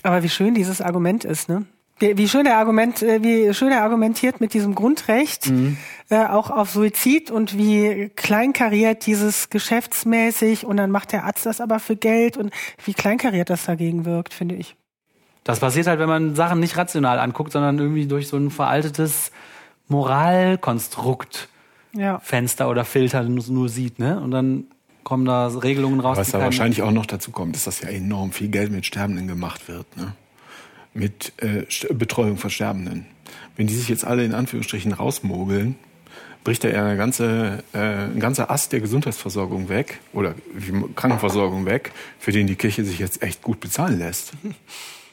[0.02, 1.66] Aber wie schön dieses Argument ist, ne?
[1.98, 5.78] Wie, schön er Argument, äh, wie schön er argumentiert mit diesem Grundrecht, Mhm.
[6.10, 11.62] äh, auch auf Suizid und wie kleinkariert dieses geschäftsmäßig und dann macht der Arzt das
[11.62, 12.52] aber für Geld und
[12.84, 14.76] wie kleinkariert das dagegen wirkt, finde ich.
[15.46, 19.32] Das passiert halt, wenn man Sachen nicht rational anguckt, sondern irgendwie durch so ein veraltetes
[19.88, 21.48] Moralkonstrukt
[21.94, 22.20] Ja.
[22.20, 24.20] Fenster oder Filter nur, nur sieht, ne?
[24.20, 24.66] Und dann
[25.06, 26.18] kommen da Regelungen raus.
[26.18, 29.28] Was da wahrscheinlich auch noch dazu kommt, ist, dass ja enorm viel Geld mit Sterbenden
[29.28, 29.86] gemacht wird.
[29.96, 30.14] Ne?
[30.94, 33.06] Mit äh, Betreuung von Sterbenden.
[33.56, 35.76] Wenn die sich jetzt alle in Anführungsstrichen rausmogeln,
[36.44, 40.34] bricht da ja eine ganze, äh, ein ganzer Ast der Gesundheitsversorgung weg oder
[40.96, 44.34] Krankenversorgung weg, für den die Kirche sich jetzt echt gut bezahlen lässt.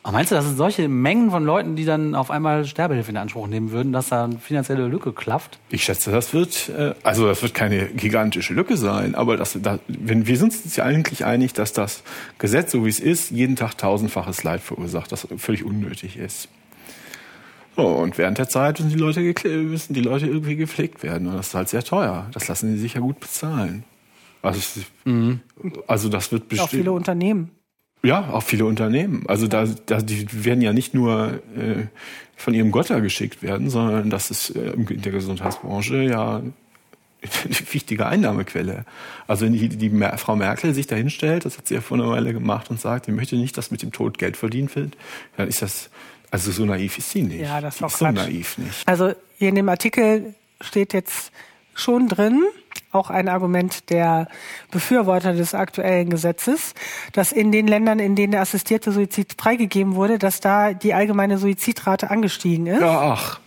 [0.05, 3.17] Aber meinst du, dass es solche Mengen von Leuten, die dann auf einmal Sterbehilfe in
[3.17, 5.61] Anspruch nehmen würden, dass da eine finanzielle Lücke klafft?
[5.71, 9.79] Ich schätze, das wird, äh, also das wird keine gigantische Lücke sein, aber das, da,
[9.87, 12.03] wenn, wir sind uns ja eigentlich einig, dass das
[12.39, 16.49] Gesetz, so wie es ist, jeden Tag tausendfaches Leid verursacht, das völlig unnötig ist.
[17.77, 21.37] So, und während der Zeit müssen die Leute, müssen die Leute irgendwie gepflegt werden und
[21.37, 22.27] das ist halt sehr teuer.
[22.33, 23.85] Das lassen sie sich ja gut bezahlen.
[24.43, 24.81] Also, es-
[25.87, 26.71] also das wird Auch bestimmt.
[26.71, 27.53] viele Unternehmen.
[28.05, 29.25] Ja, auch viele Unternehmen.
[29.29, 31.87] Also da, da die werden ja nicht nur äh,
[32.37, 36.53] von ihrem Götter geschickt werden, sondern das ist äh, in der Gesundheitsbranche ja eine
[37.71, 38.85] wichtige Einnahmequelle.
[39.29, 41.97] Also wenn die, die Mer Frau Merkel sich da hinstellt, das hat sie ja vor
[41.97, 44.97] einer Weile gemacht und sagt, sie möchte nicht, dass mit dem Tod Geld verdient wird,
[45.37, 45.91] dann ist das,
[46.33, 47.43] also so naiv ist sie nicht.
[47.43, 48.87] Ja, das ist ist so naiv nicht.
[48.87, 51.31] Also hier in dem Artikel steht jetzt
[51.75, 52.43] schon drin,
[52.93, 54.29] auch ein Argument der
[54.71, 56.75] Befürworter des aktuellen Gesetzes,
[57.13, 61.39] dass in den Ländern, in denen der assistierte Suizid freigegeben wurde, dass da die allgemeine
[61.39, 62.81] Suizidrate angestiegen ist.
[62.81, 63.41] Ja, ach.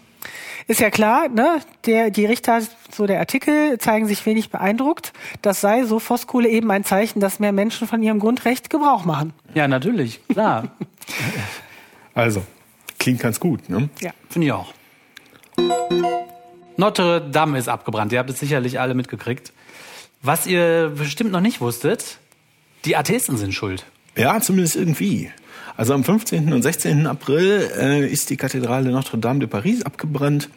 [0.68, 1.60] Ist ja klar, ne?
[1.86, 2.60] Der, die Richter,
[2.92, 5.14] so der Artikel, zeigen sich wenig beeindruckt.
[5.44, 9.34] Das sei, so Voskuhle, eben ein Zeichen, dass mehr Menschen von ihrem Grundrecht Gebrauch machen.
[9.54, 10.70] Ja, natürlich, klar.
[12.18, 12.44] Also,
[12.98, 13.90] klingt ganz gut, ne?
[14.00, 14.12] Ja.
[14.30, 14.74] Finde ich auch.
[16.78, 18.12] Notre Dame ist abgebrannt.
[18.12, 19.54] Ihr habt es sicherlich alle mitgekriegt.
[20.22, 22.18] Was ihr bestimmt noch nicht wusstet,
[22.86, 23.86] die Atheisten sind schuld.
[24.18, 25.32] Ja, zumindest irgendwie.
[25.78, 26.54] Also am 15.
[26.54, 27.06] und 16.
[27.06, 30.50] April äh, ist die Kathedrale Notre Dame de Paris abgebrannt.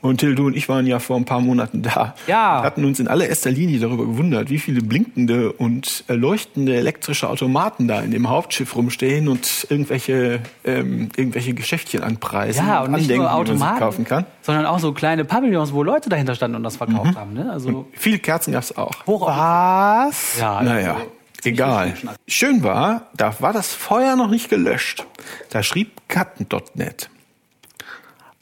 [0.00, 2.14] Und Till, du und ich waren ja vor ein paar Monaten da.
[2.28, 2.60] Ja.
[2.60, 7.28] Wir hatten uns in allererster Linie darüber gewundert, wie viele blinkende und äh, leuchtende elektrische
[7.28, 12.64] Automaten da in dem Hauptschiff rumstehen und irgendwelche, ähm, irgendwelche Geschäftchen anpreisen.
[12.66, 14.24] Ja, und nicht Andenken, nur die man sich Automaten, kaufen kann.
[14.42, 17.32] sondern auch so kleine Pavillons, wo Leute dahinter standen und das verkauft haben.
[17.34, 17.50] Ne?
[17.50, 18.94] Also Viele Kerzen gab's auch.
[19.06, 20.38] Was?
[20.38, 20.96] ja, Naja,
[21.44, 21.94] egal.
[22.26, 25.06] Schön war, da war das Feuer noch nicht gelöscht.
[25.50, 27.10] Da schrieb Katten.net.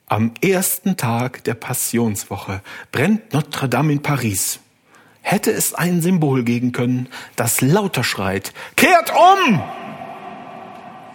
[0.09, 4.61] Am ersten Tag der Passionswoche brennt Notre Dame in Paris.
[5.21, 9.61] Hätte es ein Symbol geben können, das lauter schreit, kehrt um!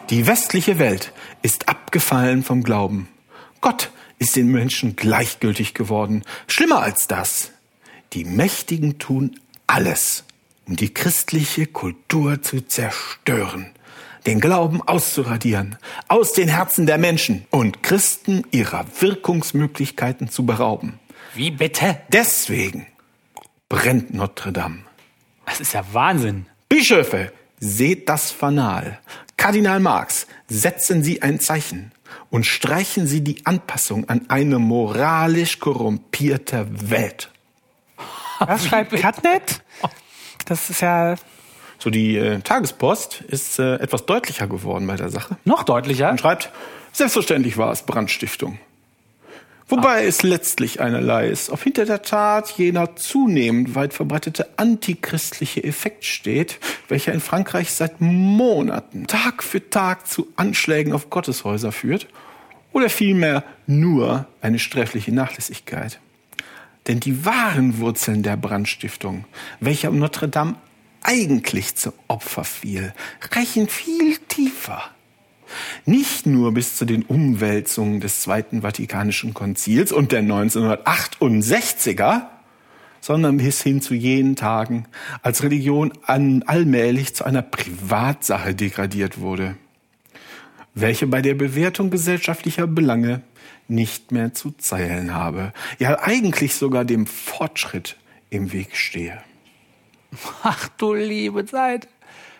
[0.09, 3.07] Die westliche Welt ist abgefallen vom Glauben.
[3.61, 6.23] Gott ist den Menschen gleichgültig geworden.
[6.47, 7.51] Schlimmer als das.
[8.11, 10.25] Die Mächtigen tun alles,
[10.67, 13.71] um die christliche Kultur zu zerstören,
[14.25, 20.99] den Glauben auszuradieren, aus den Herzen der Menschen und Christen ihrer Wirkungsmöglichkeiten zu berauben.
[21.33, 21.97] Wie bitte?
[22.11, 22.87] Deswegen
[23.69, 24.79] brennt Notre Dame.
[25.45, 26.45] Das ist ja Wahnsinn.
[26.69, 28.99] Bischöfe, seht das Fanal.
[29.37, 31.91] Kardinal Marx, setzen Sie ein Zeichen
[32.29, 37.31] und streichen Sie die Anpassung an eine moralisch korrumpierte Welt.
[38.39, 39.61] Was schreibt Catnet?
[40.45, 41.15] Das ist ja
[41.81, 46.11] So, die äh, Tagespost ist äh, etwas deutlicher geworden bei der Sache Noch deutlicher.
[46.11, 46.51] und schreibt,
[46.91, 48.59] selbstverständlich war es Brandstiftung.
[49.67, 56.05] Wobei es letztlich einerlei ist, ob hinter der Tat jener zunehmend weit verbreitete antichristliche Effekt
[56.05, 62.07] steht, welcher in Frankreich seit Monaten Tag für Tag zu Anschlägen auf Gotteshäuser führt,
[62.73, 65.99] oder vielmehr nur eine sträfliche Nachlässigkeit.
[66.87, 69.25] Denn die wahren Wurzeln der Brandstiftung,
[69.61, 70.55] welcher um Notre Dame
[71.01, 72.93] eigentlich zu Opfer fiel,
[73.31, 74.83] reichen viel tiefer.
[75.85, 82.27] Nicht nur bis zu den Umwälzungen des Zweiten Vatikanischen Konzils und der 1968er,
[83.01, 84.85] sondern bis hin zu jenen Tagen,
[85.23, 89.55] als Religion allmählich zu einer Privatsache degradiert wurde,
[90.73, 93.21] welche bei der Bewertung gesellschaftlicher Belange
[93.67, 97.97] nicht mehr zu zählen habe, ja eigentlich sogar dem Fortschritt
[98.29, 99.21] im Weg stehe.
[100.43, 101.87] Ach du liebe Zeit.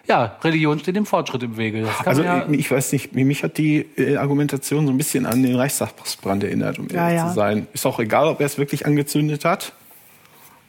[0.07, 1.83] ja, Religion steht dem Fortschritt im Wege.
[1.83, 4.97] Das kann Also ja, ich, ich weiß nicht, mich hat die äh, Argumentation so ein
[4.97, 7.27] bisschen an den Reichstagsbrand erinnert, um Ja, ehrlich ja.
[7.29, 7.67] zu sein.
[7.73, 9.73] Ist auch egal, ob er es wirklich angezündet hat.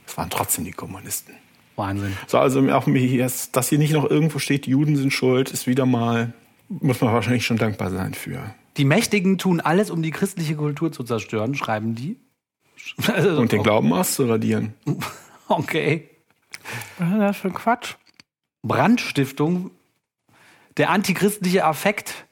[0.06, 1.34] Es waren trotzdem die Kommunisten.
[1.76, 2.16] Wahnsinn.
[2.26, 5.86] So, also auch mir dass hier nicht noch irgendwo steht, Juden sind schuld, ist wieder
[5.86, 6.34] mal,
[6.68, 8.54] muss man wahrscheinlich schon dankbar sein für.
[8.76, 12.16] Die Mächtigen tun alles, um die christliche Kultur zu zerstören, schreiben die.
[13.06, 14.74] Und den Glauben auszuradieren.
[15.48, 16.08] Okay.
[16.98, 17.94] Was ist das für ein Quatsch?
[18.62, 19.70] Brandstiftung,
[20.76, 22.26] der antichristliche Affekt.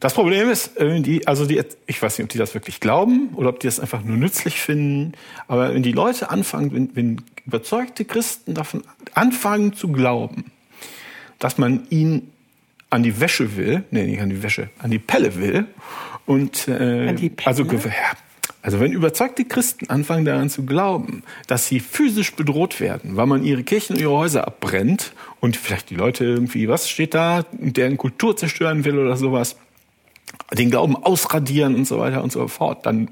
[0.00, 3.30] Das Problem ist, äh, die, also die, ich weiß nicht, ob die das wirklich glauben
[3.34, 5.12] oder ob die das einfach nur nützlich finden.
[5.48, 8.82] Aber wenn die Leute anfangen, wenn, wenn überzeugte Christen davon
[9.14, 10.52] anfangen zu glauben,
[11.38, 12.32] dass man ihn
[12.90, 15.66] an die Wäsche will, nee, nicht an die Wäsche, an die Pelle will
[16.26, 17.48] und äh, An die Pelle?
[17.48, 18.12] also ja,
[18.62, 23.44] also wenn überzeugte Christen anfangen daran zu glauben, dass sie physisch bedroht werden, weil man
[23.44, 27.96] ihre Kirchen und ihre Häuser abbrennt und vielleicht die Leute irgendwie, was steht da, deren
[27.96, 29.56] Kultur zerstören will oder sowas,
[30.52, 33.10] den Glauben ausradieren und so weiter und so fort, dann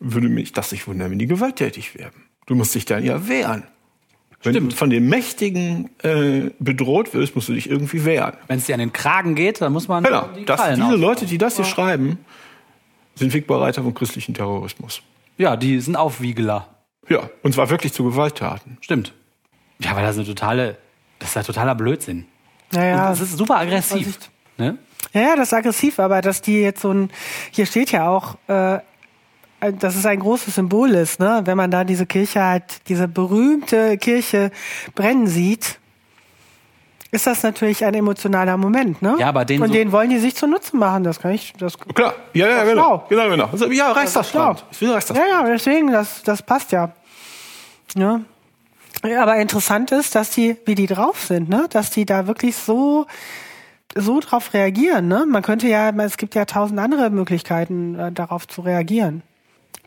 [0.00, 2.24] würde mich das nicht wundern, wenn die gewalttätig werden.
[2.46, 3.64] Du musst dich dann ja wehren.
[4.42, 8.34] Wenn du von den Mächtigen äh, bedroht wirst, musst du dich irgendwie wehren.
[8.46, 10.28] Wenn es dir an den Kragen geht, dann muss man Genau.
[10.36, 12.18] die Das, Krallen diese Leute, die das hier schreiben,
[13.14, 15.02] sind Wegbereiter von christlichen Terrorismus.
[15.36, 16.68] Ja, die sind Aufwiegeler.
[17.08, 18.78] Ja, und zwar wirklich zu Gewalttaten.
[18.80, 19.12] Stimmt.
[19.78, 20.78] Ja, weil das eine totale,
[21.18, 22.26] das ist ja totaler Blödsinn.
[22.72, 24.18] Naja, Und das ist super aggressiv.
[24.56, 24.78] Ne?
[25.12, 27.10] Ja, ja, das ist aggressiv, aber dass die jetzt so ein,
[27.50, 28.78] hier steht ja auch, äh,
[29.78, 31.42] dass es ein großes Symbol ist, ne?
[31.44, 34.50] Wenn man da diese Kirche halt, diese berühmte Kirche
[34.94, 35.78] brennen sieht,
[37.14, 39.16] ist das natürlich ein emotionaler Moment, ne?
[39.18, 41.78] Ja, aber den Und so- den wollen die sich zunutze machen, das kann ich, das,
[41.78, 43.04] Klar, ja, ja, genau.
[43.08, 43.48] Genau, genau.
[43.52, 44.58] Also, ja, Reichstagsbrand.
[44.58, 44.68] schlau.
[44.72, 45.30] Ich will Reichstagsbrand.
[45.32, 46.92] ja, ja, deswegen, das, das passt ja.
[47.94, 48.20] ja.
[49.06, 51.66] Ja, Aber interessant ist, dass die, wie die drauf sind, ne?
[51.70, 53.06] Dass die da wirklich so,
[53.94, 55.26] so drauf reagieren, ne?
[55.26, 59.22] Man könnte ja, es gibt ja tausend andere Möglichkeiten, äh, darauf zu reagieren.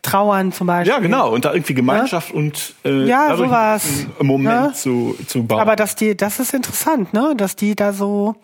[0.02, 0.92] Trauern zum Beispiel.
[0.92, 1.32] Ja, genau.
[1.32, 3.84] Und da irgendwie Gemeinschaft und äh, Ja, sowas.
[4.18, 4.72] einen Moment Ja.
[4.72, 5.60] zu, zu bauen.
[5.60, 7.34] Aber dass die, das ist interessant, ne?
[7.36, 8.36] Dass die da so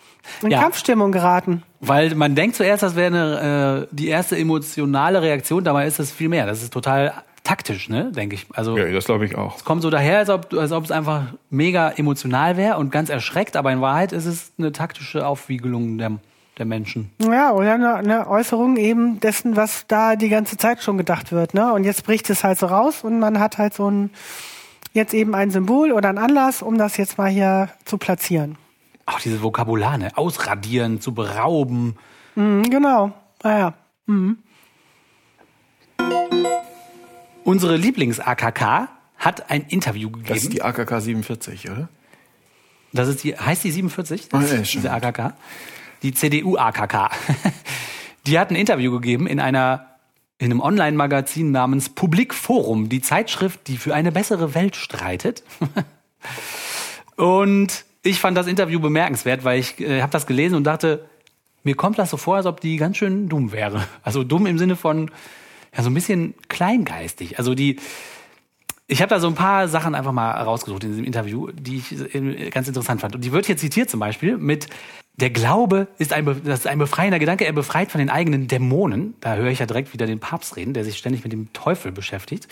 [0.43, 0.61] in Ja.
[0.61, 1.63] Kampfstimmung geraten.
[1.81, 6.11] Weil man denkt zuerst, das wäre eine, äh, die erste emotionale Reaktion, dabei ist es
[6.11, 6.47] viel mehr.
[6.47, 7.13] Das ist total
[7.45, 8.47] taktisch, ne, denke ich.
[8.55, 9.57] Also ja, das glaube ich auch.
[9.57, 13.11] es kommt so daher, als ob, als ob es einfach mega emotional wäre und ganz
[13.11, 16.13] erschreckt, aber in Wahrheit ist es eine taktische Aufwiegelung der,
[16.59, 17.11] der Menschen.
[17.21, 21.55] Ja, oder eine, eine Äußerung eben dessen, was da die ganze Zeit schon gedacht wird,
[21.55, 21.73] ne?
[21.73, 24.11] Und jetzt bricht es halt so raus und man hat halt so ein,
[24.93, 28.57] jetzt eben ein Symbol oder einen Anlass, um das jetzt mal hier zu platzieren.
[29.07, 30.11] Auch dieses Vokabular, ne?
[30.17, 31.97] Ausradieren, zu berauben.
[32.37, 33.13] Mhm, genau.
[33.43, 33.75] Naja.
[37.45, 38.89] Unsere Lieblings-AKK
[39.19, 40.29] hat ein Interview gegeben.
[40.29, 41.89] Das ist die AKK 47, oder?
[42.93, 44.29] Das ist die, heißt die 47?
[44.33, 45.35] Ah, Das ja, ist diese AKK.
[46.05, 47.11] Die CDU-AKK.
[48.27, 49.87] Die hat ein Interview gegeben in einer,
[50.39, 55.43] in einem Online-Magazin namens Publik Forum, die Zeitschrift, die für eine bessere Welt streitet.
[57.17, 61.07] Und ich fand das Interview bemerkenswert, weil ich äh, habe das gelesen und dachte,
[61.63, 63.87] mir kommt das so vor, als ob die ganz schön dumm wäre.
[64.03, 65.11] Also dumm im Sinne von,
[65.75, 67.39] ja, so ein bisschen kleingeistig.
[67.39, 67.79] Also die,
[68.87, 72.15] ich habe da so ein paar Sachen einfach mal rausgesucht in diesem Interview, die ich
[72.15, 73.15] äh, ganz interessant fand.
[73.15, 74.67] Und die wird hier zitiert zum Beispiel mit
[75.17, 79.15] der Glaube ist ein, das ist ein befreiender Gedanke, er befreit von den eigenen Dämonen.
[79.21, 81.93] Da höre ich ja direkt wieder den Papst reden, der sich ständig mit dem Teufel
[81.93, 82.49] beschäftigt.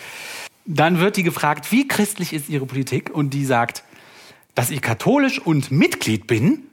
[0.65, 3.09] Dann wird die gefragt, wie christlich ist ihre Politik?
[3.13, 3.83] Und die sagt,
[4.55, 6.63] dass ich katholisch und Mitglied bin,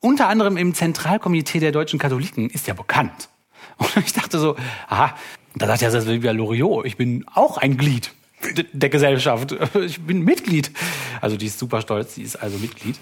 [0.00, 3.28] unter anderem im Zentralkomitee der deutschen Katholiken, ist ja bekannt.
[3.76, 4.56] Und ich dachte so,
[4.88, 5.14] aha,
[5.56, 8.12] da sagt ja Silvia Loriot, ich bin auch ein Glied
[8.72, 9.54] der Gesellschaft.
[9.74, 10.70] Ich bin Mitglied.
[11.20, 12.96] Also die ist super stolz, sie ist also Mitglied.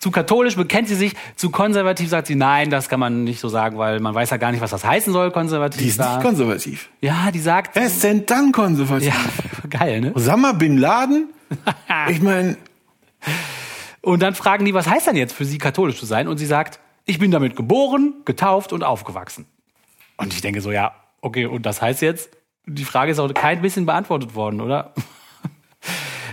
[0.00, 3.48] Zu katholisch bekennt sie sich, zu konservativ sagt sie, nein, das kann man nicht so
[3.50, 5.78] sagen, weil man weiß ja gar nicht, was das heißen soll, konservativ.
[5.82, 6.88] Die ist nicht konservativ.
[7.02, 9.08] ja, die sagt, Wer ist denn dann konservativ?
[9.08, 10.14] ja, geil, ne?
[10.14, 11.28] Osama Bin Laden?
[12.08, 12.56] Ich meine,
[14.00, 16.28] Und dann fragen die, was heißt denn jetzt für sie katholisch zu sein?
[16.28, 19.46] Und sie sagt, ich bin damit geboren, getauft und aufgewachsen.
[20.16, 22.30] Und ich denke so, ja, okay, und das heißt jetzt,
[22.66, 24.94] die Frage ist auch kein bisschen beantwortet worden, oder?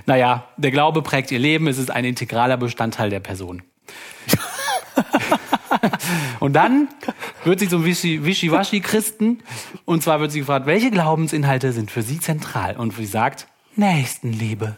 [0.08, 3.62] Naja, der Glaube prägt ihr Leben, es ist ein integraler Bestandteil der Person.
[6.39, 6.88] und dann
[7.43, 9.39] wird sie zum Wischi- Wischiwaschi-Christen
[9.86, 12.78] und zwar wird sie gefragt, welche Glaubensinhalte sind für sie zentral?
[12.78, 14.78] Und sie sagt, Nächstenliebe.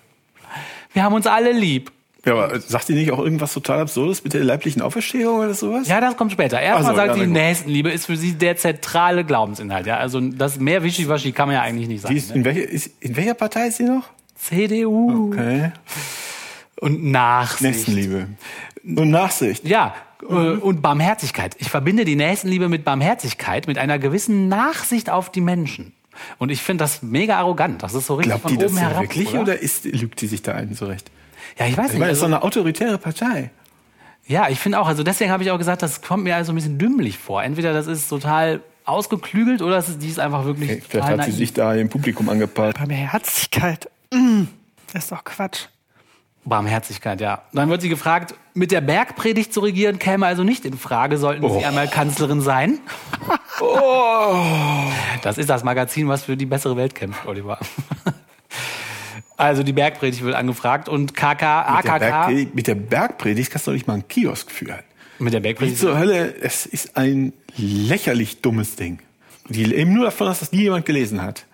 [0.94, 1.92] Wir haben uns alle lieb.
[2.26, 5.88] ja, aber sagt die nicht auch irgendwas total Absurdes mit der leiblichen Auferstehung oder sowas?
[5.88, 6.60] Ja, das kommt später.
[6.60, 7.28] Erstmal so, sagt ja, sie.
[7.28, 9.86] Nächstenliebe ist für sie der zentrale Glaubensinhalt.
[9.86, 12.18] Ja, also das mehr Wischiwaschi kann man ja eigentlich nicht sagen.
[12.18, 12.38] Ist, ne?
[12.38, 14.10] in, welcher, ist, in welcher Partei ist sie noch?
[14.40, 15.72] CDU Okay.
[16.80, 17.62] und Nachsicht.
[17.62, 18.28] Nächstenliebe.
[18.84, 19.66] Und Nachsicht.
[19.68, 21.56] Ja, äh, und Barmherzigkeit.
[21.60, 25.94] Ich verbinde die Nächstenliebe mit Barmherzigkeit, mit einer gewissen Nachsicht auf die Menschen.
[26.38, 27.84] Und ich finde das mega arrogant.
[27.84, 29.04] Das ist so richtig Glaubt von die das oben ja herab.
[29.04, 29.42] wirklich oder?
[29.42, 31.12] oder, ist, lügt die sich da einen zurecht?
[31.58, 32.00] Ja, ich weiß Ich nicht.
[32.00, 33.52] meine, das ist Also, doch eine autoritäre Partei.
[34.28, 34.88] ja, ich finde auch.
[34.88, 37.44] Also deswegen habe ich auch gesagt, das kommt mir also ein bisschen dümmlich vor.
[37.44, 41.20] Entweder das ist total ausgeklügelt oder es ist, die ist einfach wirklich Hey, vielleicht total
[41.20, 42.78] hat sie sich da im Publikum angepasst.
[42.78, 43.90] Barmherzigkeit.
[44.12, 45.66] Das ist doch Quatsch.
[46.46, 47.44] Barmherzigkeit, ja.
[47.54, 51.44] Dann wird sie gefragt, mit der Bergpredigt zu regieren käme also nicht in Frage, sollten
[51.44, 51.60] Oh.
[51.60, 52.80] Sie einmal Kanzlerin sein.
[55.22, 57.60] Das ist das Magazin, was für die bessere Welt kämpft, Oliver.
[59.38, 61.48] Also die Bergpredigt wird angefragt und KK, Mit der,
[61.94, 64.80] AKK Bergpredigt, mit der Bergpredigt kannst du doch nicht mal einen Kiosk führen.
[65.18, 65.80] mit der Wie Bergpredigt.
[65.80, 69.00] zur Hölle, es ist ein lächerlich dummes Ding.
[69.48, 71.46] Die leben nur davon, dass das nie jemand gelesen hat.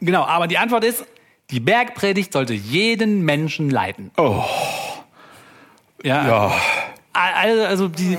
[0.00, 1.04] Genau, aber die Antwort ist,
[1.50, 4.10] die Bergpredigt sollte jeden Menschen leiten.
[4.16, 4.42] Oh,
[6.02, 6.26] Ja.
[6.26, 6.52] ja.
[7.18, 8.18] Also, also die,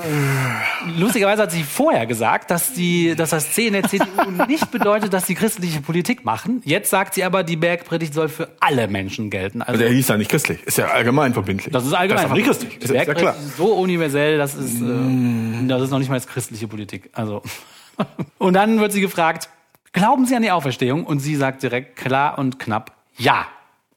[0.98, 4.08] lustigerweise hat sie vorher gesagt, dass, die, dass das C in der CDU
[4.48, 6.64] nicht bedeutet, dass sie christliche Politik machen.
[6.66, 9.62] Jetzt sagt sie aber, die Bergpredigt soll für alle Menschen gelten.
[9.62, 10.64] Also, Der hieß ja nicht christlich.
[10.64, 11.72] Ist ja allgemein verbindlich.
[11.72, 12.24] das ist allgemein.
[12.24, 12.74] Das ist nicht christlich.
[12.74, 13.48] Die Das ist ja Bergpredigt klar.
[13.48, 17.12] ist so universell, das ist, äh, das ist noch nicht mal christliche Politik.
[17.14, 17.44] Also.
[18.40, 19.48] Und dann wird sie gefragt,
[19.94, 21.06] glauben Sie an die Auferstehung?
[21.06, 23.48] Und sie sagt direkt klar und knapp, ja.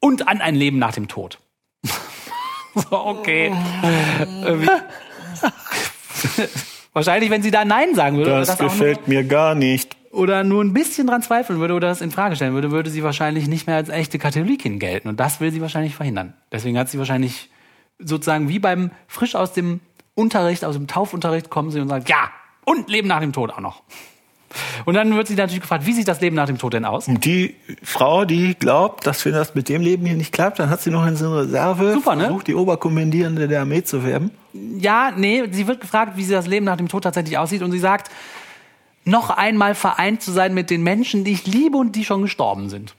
[0.00, 1.38] Und an ein Leben nach dem Tod.
[2.74, 3.52] so, okay.
[6.92, 9.54] Wahrscheinlich, wenn sie da Nein sagen würde, oder, Das das auch nur, gefällt mir gar
[9.54, 9.96] nicht.
[10.10, 13.02] oder nur ein bisschen dran zweifeln würde oder das in Frage stellen würde, würde sie
[13.02, 15.08] wahrscheinlich nicht mehr als echte Katholikin gelten.
[15.08, 16.34] Und das will sie wahrscheinlich verhindern.
[16.50, 17.50] Deswegen hat sie wahrscheinlich
[17.98, 19.80] sozusagen wie beim frisch aus dem
[20.14, 22.30] Unterricht, aus dem Taufunterricht kommen sie und sagen, ja,
[22.64, 23.82] und Leben nach dem Tod auch noch.
[24.84, 27.06] Und dann wird sie natürlich gefragt, wie sieht das Leben nach dem Tod denn aus?
[27.08, 30.70] Und die Frau, die glaubt, dass wenn das mit dem Leben hier nicht klappt, dann
[30.70, 32.24] hat sie noch in so einer Reserve Super, ne?
[32.24, 34.30] versucht, die Oberkommandierende der Armee zu werden.
[34.52, 37.70] Ja, nee, sie wird gefragt, wie sie das Leben nach dem Tod tatsächlich aussieht und
[37.70, 38.10] sie sagt,
[39.04, 42.68] noch einmal vereint zu sein mit den Menschen, die ich liebe und die schon gestorben
[42.68, 42.94] sind.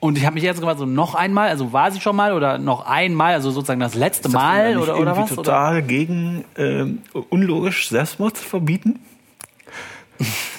[0.00, 2.58] Und ich habe mich jetzt gefragt, so noch einmal, also war sie schon mal oder
[2.58, 5.30] noch einmal, also sozusagen das letzte das Mal oder, oder was?
[5.30, 5.42] Oder?
[5.44, 8.98] total gegen ähm, unlogisch Selbstmord verbieten?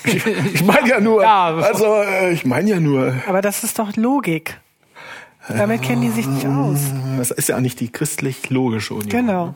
[0.03, 1.55] Ich ich meine ja nur, Ja.
[1.55, 4.59] also äh, ich meine ja nur, Aber das ist doch Logik.
[5.49, 6.79] Damit kennen die sich nicht aus.
[7.17, 9.09] das ist ja nicht die christlich-logische Union.
[9.09, 9.55] Genau.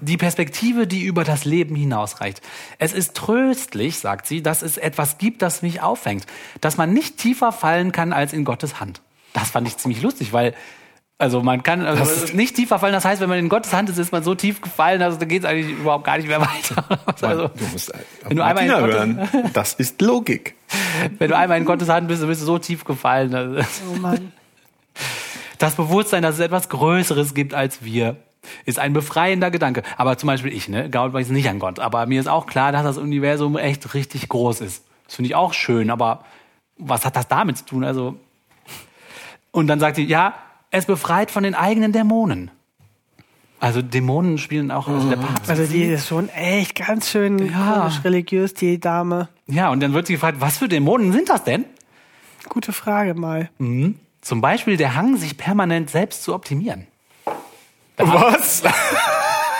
[0.00, 2.42] Die Perspektive, die über das Leben hinausreicht.
[2.80, 6.26] Es ist tröstlich, sagt sie, dass es etwas gibt, das mich auffängt.
[6.60, 9.00] Dass man nicht tiefer fallen kann als in Gottes Hand.
[9.32, 10.54] Das fand ich ziemlich lustig, weil
[11.20, 12.92] also man kann also nicht tiefer fallen.
[12.92, 15.24] Das heißt, wenn man in Gottes Hand ist, ist man so tief gefallen, also da
[15.24, 16.84] geht es eigentlich überhaupt gar nicht mehr weiter.
[17.20, 17.92] Also, du musst
[18.28, 19.50] wenn du einmal in Martina Gottes, hören.
[19.52, 20.54] Das ist Logik.
[21.18, 23.34] wenn du einmal in Gottes Hand bist, dann bist du so tief gefallen.
[23.34, 23.60] Also,
[23.92, 24.32] Oh Mann.
[25.58, 28.16] Das Bewusstsein, dass es etwas Größeres gibt als wir,
[28.64, 29.82] ist ein befreiender Gedanke.
[29.96, 31.80] Aber zum Beispiel ich, ne, glaube ich nicht an Gott.
[31.80, 34.84] Aber mir ist auch klar, dass das Universum echt richtig groß ist.
[35.06, 35.90] Das finde ich auch schön.
[35.90, 36.24] Aber
[36.76, 37.82] was hat das damit zu tun?
[37.82, 38.14] Also
[39.50, 40.34] und dann sagt sie, ja,
[40.70, 42.50] es befreit von den eigenen Dämonen.
[43.60, 45.50] Also Dämonen spielen auch also der Papst.
[45.50, 47.80] Also die ist schon echt ganz schön Ja.
[47.80, 49.28] komisch religiös, die Dame.
[49.46, 51.64] Ja, und dann wird sie gefragt, was für Dämonen sind das denn?
[52.48, 53.50] Gute Frage mal.
[54.20, 56.86] Zum Beispiel der Hang, sich permanent selbst zu optimieren.
[57.96, 58.62] Was?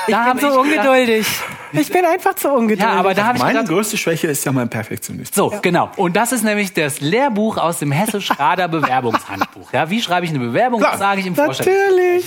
[0.09, 1.27] Da bin so ungeduldig.
[1.73, 2.83] Ich bin einfach zu ungeduldig.
[2.85, 5.35] Ja, aber da habe ich Meine gedacht, größte Schwäche ist ja mein Perfektionist.
[5.35, 5.91] So, genau.
[5.97, 9.73] Und das ist nämlich das Lehrbuch aus dem Hessisch-Rader Bewerbungshandbuch.
[9.73, 10.81] Ja, wie schreibe ich eine Bewerbung?
[10.81, 10.93] Klar.
[10.93, 11.69] Das sage ich im Vorstand.
[11.69, 12.25] Natürlich.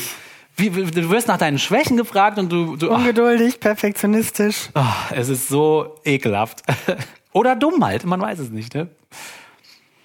[0.57, 4.69] Wie, du wirst nach deinen Schwächen gefragt und du, du ach, Ungeduldig, perfektionistisch.
[4.73, 6.61] ach, es ist so ekelhaft.
[7.33, 8.87] Oder dumm halt, man weiß es nicht, ne?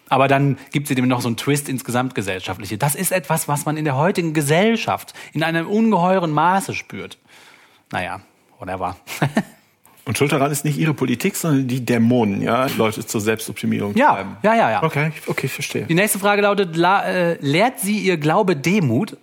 [0.08, 2.78] Aber dann gibt sie dem noch so einen Twist ins Gesamtgesellschaftliche.
[2.78, 7.18] Das ist etwas, was man in der heutigen Gesellschaft in einem ungeheuren Maße spürt.
[7.92, 8.20] Naja,
[8.58, 8.96] whatever.
[10.04, 14.14] Und schuld daran ist nicht ihre Politik, sondern die Dämonen, ja, Leute zur Selbstoptimierung Ja,
[14.14, 14.36] treiben.
[14.42, 14.82] ja, ja, ja.
[14.84, 15.86] Okay, okay, verstehe.
[15.86, 19.16] Die nächste Frage lautet, la, äh, lehrt sie ihr Glaube Demut?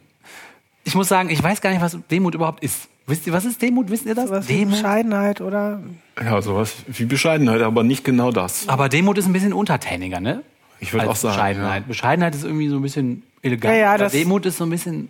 [0.84, 2.89] Ich muss sagen, ich weiß gar nicht, was Demut überhaupt ist.
[3.07, 3.89] Wisst ihr, was ist Demut?
[3.89, 4.30] Wisst ihr das?
[4.30, 4.76] Was wie Demut?
[4.76, 5.80] Bescheidenheit oder
[6.22, 8.68] Ja, sowas wie Bescheidenheit, aber nicht genau das.
[8.68, 10.41] Aber Demut ist ein bisschen untertäniger, ne?
[10.82, 11.36] Ich würde auch sagen.
[11.36, 11.88] Bescheidenheit.
[11.88, 13.74] Bescheidenheit ist irgendwie so ein bisschen elegant.
[13.74, 15.07] Ja, ja, das- Demut ist so ein bisschen,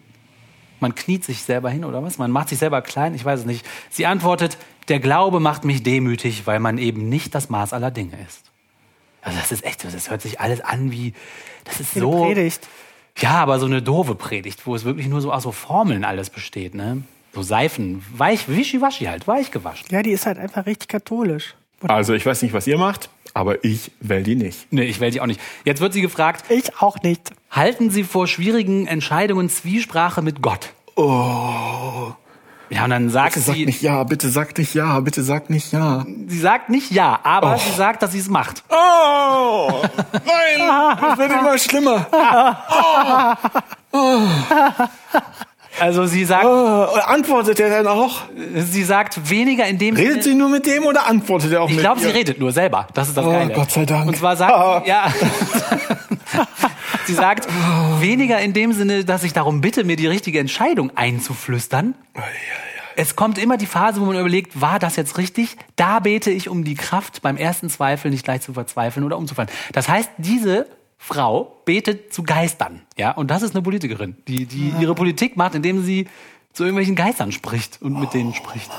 [0.79, 2.17] man kniet sich selber hin oder was?
[2.17, 3.65] Man macht sich selber klein, ich weiß es nicht.
[3.89, 4.57] Sie antwortet,
[4.87, 8.43] der Glaube macht mich demütig, weil man eben nicht das Maß aller Dinge ist.
[9.21, 11.13] Also das ist echt, das hört sich alles an wie,
[11.63, 12.25] das ist wie eine so.
[12.25, 12.67] Predigt.
[13.17, 16.29] Ja, aber so eine doofe Predigt, wo es wirklich nur so aus so Formeln alles
[16.29, 17.03] besteht, ne?
[17.33, 19.87] So Seifen, weich, wischiwaschi halt, weich gewaschen.
[19.91, 21.55] Ja, die ist halt einfach richtig katholisch.
[21.81, 24.67] Also ich weiß nicht, was ihr macht, aber ich wähle die nicht.
[24.71, 25.39] Nee, ich will die auch nicht.
[25.65, 27.31] Jetzt wird sie gefragt, Ich auch nicht.
[27.51, 30.69] halten Sie vor schwierigen Entscheidungen Zwiesprache mit Gott?
[32.69, 35.49] Ja, und dann sagt Bitte sag sie, nicht ja, bitte sag nicht ja, bitte sag
[35.49, 36.05] nicht ja.
[36.27, 38.63] sie sagt nicht ja, aber sie sagt, dass sie es macht.
[38.69, 39.81] Oh,
[40.11, 42.07] nein, das wird immer schlimmer.
[45.79, 48.21] Also sie sagt, Oh, antwortet er dann auch?
[48.55, 51.75] sie sagt weniger in dem Redet sie nur mit dem oder antwortet er auch Ich
[51.75, 52.87] mit glaube, sie redet nur selber.
[52.93, 53.53] Das ist das Oh, Geile.
[53.53, 54.07] Gott sei Dank.
[54.07, 55.11] Und zwar sagt sie, ja.
[57.05, 57.47] sie sagt
[57.99, 61.95] weniger in dem Sinne, dass ich darum bitte, mir die richtige Entscheidung einzuflüstern.
[62.95, 65.57] Es kommt immer die Phase, wo man überlegt, war das jetzt richtig?
[65.75, 69.49] Da bete ich um die Kraft, beim ersten Zweifel nicht gleich zu verzweifeln oder umzufallen.
[69.71, 70.67] Das heißt, diese
[71.05, 75.53] Frau betet zu Geistern, ja, und das ist eine Politikerin, die, die ihre Politik macht,
[75.53, 76.07] indem sie
[76.53, 78.71] zu irgendwelchen Geistern spricht und mit denen spricht.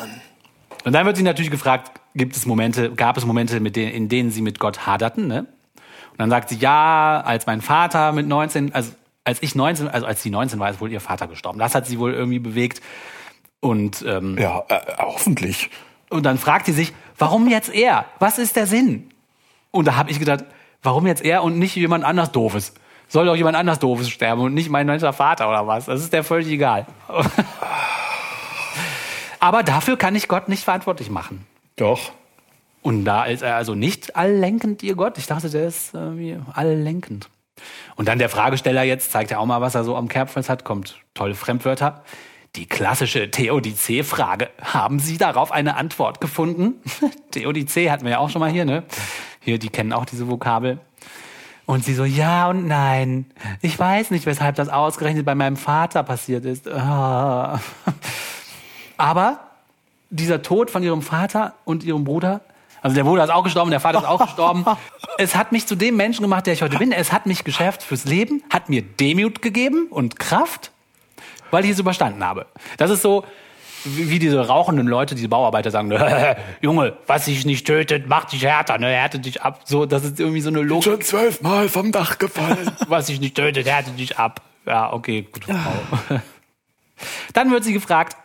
[0.86, 4.08] Und dann wird sie natürlich gefragt, gibt es Momente, gab es Momente, mit denen, in
[4.08, 5.40] denen sie mit Gott haderten, ne?
[6.12, 8.92] Und dann sagt sie, ja, als mein Vater mit 19, also
[9.24, 11.58] als ich 19, also als sie 19 war, ist wohl ihr Vater gestorben.
[11.58, 12.80] Das hat sie wohl irgendwie bewegt.
[13.60, 15.68] Und, ähm, Ja, äh, hoffentlich.
[16.08, 18.06] und dann fragt sie sich, warum jetzt er?
[18.18, 19.10] Was ist der Sinn?
[19.70, 20.44] Und da habe ich gedacht,
[20.84, 22.72] warum jetzt er und nicht jemand anders Doofes?
[23.08, 25.86] Soll doch jemand anders Doofes sterben und nicht mein neunter Vater oder was?
[25.86, 26.86] Das ist der völlig egal.
[29.40, 31.46] Aber dafür kann ich Gott nicht verantwortlich machen.
[31.76, 32.12] Doch.
[32.80, 35.18] Und da ist er also nicht alllenkend, ihr Gott.
[35.18, 37.28] Ich dachte, der ist irgendwie alllenkend.
[37.96, 40.64] Und dann der Fragesteller jetzt zeigt ja auch mal, was er so am Kerbholz hat.
[40.64, 42.02] Kommt tolle Fremdwörter.
[42.56, 44.50] Die klassische Theodizee-Frage.
[44.62, 46.80] Haben Sie darauf eine Antwort gefunden?
[47.32, 48.84] Theodizee hatten wir ja auch schon mal hier, ne?
[49.40, 50.78] Hier, die kennen auch diese Vokabel.
[51.66, 53.26] Und sie so, ja und nein.
[53.62, 56.68] Ich weiß nicht, weshalb das ausgerechnet bei meinem Vater passiert ist.
[56.68, 57.60] Ah.
[58.96, 59.40] Aber
[60.10, 62.42] dieser Tod von ihrem Vater und ihrem Bruder,
[62.82, 64.64] also der Bruder ist auch gestorben, der Vater ist auch gestorben.
[65.16, 66.90] Es hat mich zu dem Menschen gemacht, der ich heute bin.
[66.90, 70.72] Es hat mich geschärft fürs Leben, hat mir Demut gegeben und Kraft,
[71.54, 72.46] weil ich es überstanden habe.
[72.76, 73.24] Das ist so,
[73.84, 75.92] wie diese rauchenden Leute, diese Bauarbeiter sagen,
[76.60, 79.60] Junge, was dich nicht tötet, macht dich härter, ne, härtet dich ab.
[79.64, 80.84] So, das ist irgendwie so eine Logik.
[80.84, 82.70] Schon zwölfmal vom Dach gefallen.
[82.88, 84.40] Was dich nicht tötet, härtet dich ab.
[84.66, 86.20] Ja, okay, gute Frau.
[87.34, 88.16] Dann wird sie gefragt,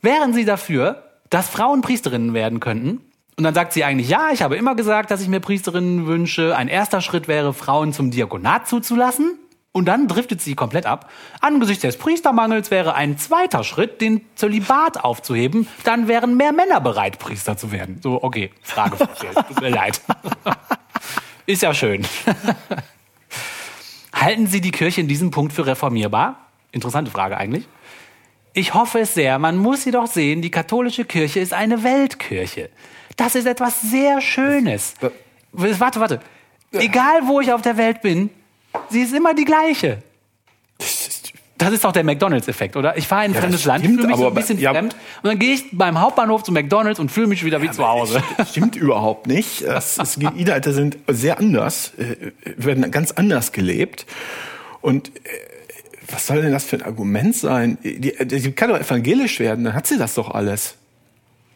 [0.00, 3.00] wären Sie dafür, dass Frauen Priesterinnen werden könnten?
[3.36, 6.56] Und dann sagt sie eigentlich, ja, ich habe immer gesagt, dass ich mir Priesterinnen wünsche.
[6.56, 9.38] Ein erster Schritt wäre, Frauen zum Diakonat zuzulassen.
[9.72, 11.08] Und dann driftet sie komplett ab.
[11.40, 15.68] Angesichts des Priestermangels wäre ein zweiter Schritt, den Zölibat aufzuheben.
[15.84, 18.00] Dann wären mehr Männer bereit, Priester zu werden.
[18.02, 19.36] So, okay, Frage verfehlt.
[19.46, 20.00] Tut mir leid.
[21.46, 22.04] Ist ja schön.
[24.12, 26.46] Halten Sie die Kirche in diesem Punkt für reformierbar?
[26.72, 27.66] Interessante Frage eigentlich.
[28.52, 29.38] Ich hoffe es sehr.
[29.38, 32.70] Man muss jedoch sehen, die katholische Kirche ist eine Weltkirche.
[33.16, 34.94] Das ist etwas sehr Schönes.
[35.52, 36.20] Warte, warte.
[36.72, 38.30] Egal wo ich auf der Welt bin,
[38.90, 40.02] sie ist immer die gleiche.
[41.58, 42.96] Das ist doch der McDonalds-Effekt, oder?
[42.96, 44.70] Ich fahre in ein das fremdes Land, fühle mich so ein aber- bisschen ja.
[44.72, 47.86] fremd und dann gehe ich beim Hauptbahnhof zum McDonalds und fühle mich wieder wie zu
[47.86, 48.22] Hause.
[48.38, 49.60] Das stimmt überhaupt nicht.
[49.66, 54.06] Es, es, die Inhalte sind sehr anders, äh, werden ganz anders gelebt.
[54.80, 55.20] Und äh,
[56.10, 57.76] was soll denn das für ein Argument sein?
[57.84, 60.76] Die, die kann doch evangelisch werden, dann hat sie das doch alles.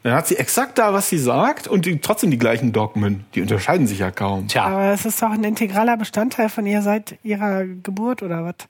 [0.05, 3.25] Dann hat sie exakt da, was sie sagt und die, trotzdem die gleichen Dogmen.
[3.35, 4.49] Die unterscheiden sich ja kaum.
[4.49, 8.69] Tja, Aber es ist doch ein integraler Bestandteil von ihr seit ihrer Geburt oder was?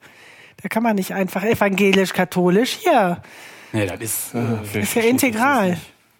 [0.63, 3.21] Da kann man nicht einfach evangelisch-katholisch hier.
[3.73, 4.33] nee, das ist.
[4.73, 5.77] Ist ja integral.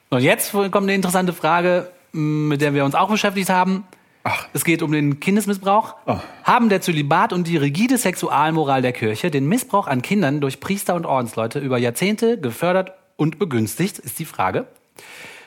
[0.10, 3.86] Und jetzt kommt eine interessante Frage, mit der wir uns auch beschäftigt haben.
[4.26, 4.50] Ach.
[4.52, 5.96] Es geht um den Kindesmissbrauch.
[6.44, 10.94] Haben der Zölibat und die rigide Sexualmoral der Kirche den Missbrauch an Kindern durch Priester
[10.94, 14.68] und Ordensleute über Jahrzehnte gefördert und begünstigt, ist die Frage.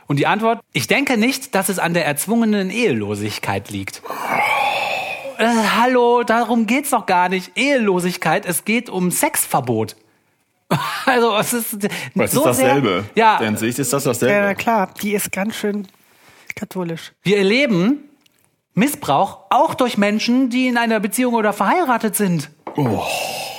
[0.07, 4.03] Und die Antwort, ich denke nicht, dass es an der erzwungenen Ehelosigkeit liegt.
[5.39, 5.47] Äh,
[5.77, 7.57] hallo, darum geht's doch gar nicht.
[7.57, 9.97] Ehelosigkeit, es geht um Sexverbot.
[11.07, 11.79] Also es ist
[12.15, 13.05] Das so ist dasselbe.
[13.15, 14.47] Sehr, ja, In Sicht ist das Ja, dasselbe.
[14.49, 15.89] na klar, die ist ganz schön
[16.55, 17.13] katholisch.
[17.23, 18.01] Wir erleben
[18.75, 22.51] Missbrauch auch durch Menschen, die in einer Beziehung oder verheiratet sind.
[22.77, 23.03] Oh.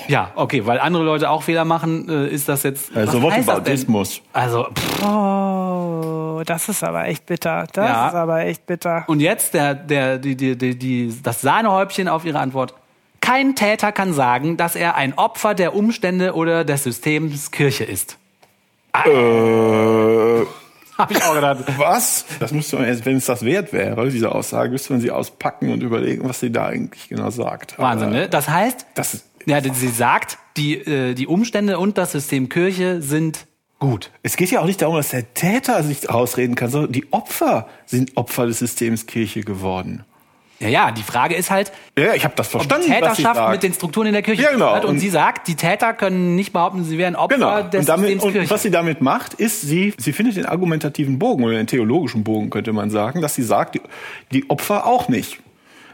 [0.10, 2.96] Ja, okay, weil andere Leute auch Fehler machen, äh, ist das jetzt.
[2.96, 3.74] Also was what heißt das about denn?
[3.76, 4.22] Ismus?
[4.34, 5.04] Also, pff.
[5.06, 7.68] Oh, das ist aber echt bitter.
[7.74, 8.08] Das Ja.
[8.10, 9.04] ist aber echt bitter.
[9.08, 12.74] und jetzt der, der, die, die, die, die, das Sahnehäubchen auf Ihre Antwort.
[13.22, 18.18] Kein Täter kann sagen, dass er ein Opfer der Umstände oder des Systems Kirche ist.
[18.94, 20.46] Äh,
[20.98, 21.60] Hab ich auch gedacht.
[21.78, 22.26] was?
[22.40, 25.72] Das müsste man jetzt, wenn es das wert wäre, diese Aussage, müsste man sie auspacken
[25.72, 27.78] und überlegen, was sie da eigentlich genau sagt.
[27.78, 28.30] Wahnsinn, Aber ne?
[28.30, 33.46] Das heißt, Das ja, sie sagt, die, äh, die Umstände und das System Kirche sind
[33.80, 34.12] gut.
[34.24, 37.68] es geht ja auch nicht darum, dass der Täter sich rausreden kann, sondern die Opfer
[37.86, 40.04] sind Opfer des Systems Kirche geworden.
[40.62, 43.64] Ja, ja, die Frage ist halt, Ja, ich habe das ob verstanden, sie Täterschaft mit
[43.64, 44.76] den Strukturen in der Kirche Ja, genau.
[44.76, 47.62] Und, Und- sie sagt, die Täter können nicht behaupten, sie wären Opfer Genau.
[47.62, 48.50] des Und, damit, Systems und Kirche.
[48.50, 52.50] was sie damit macht, ist, sie, sie findet den argumentativen Bogen oder den theologischen Bogen,
[52.50, 53.82] könnte man sagen, dass sie sagt, die,
[54.34, 55.40] die Opfer auch nicht.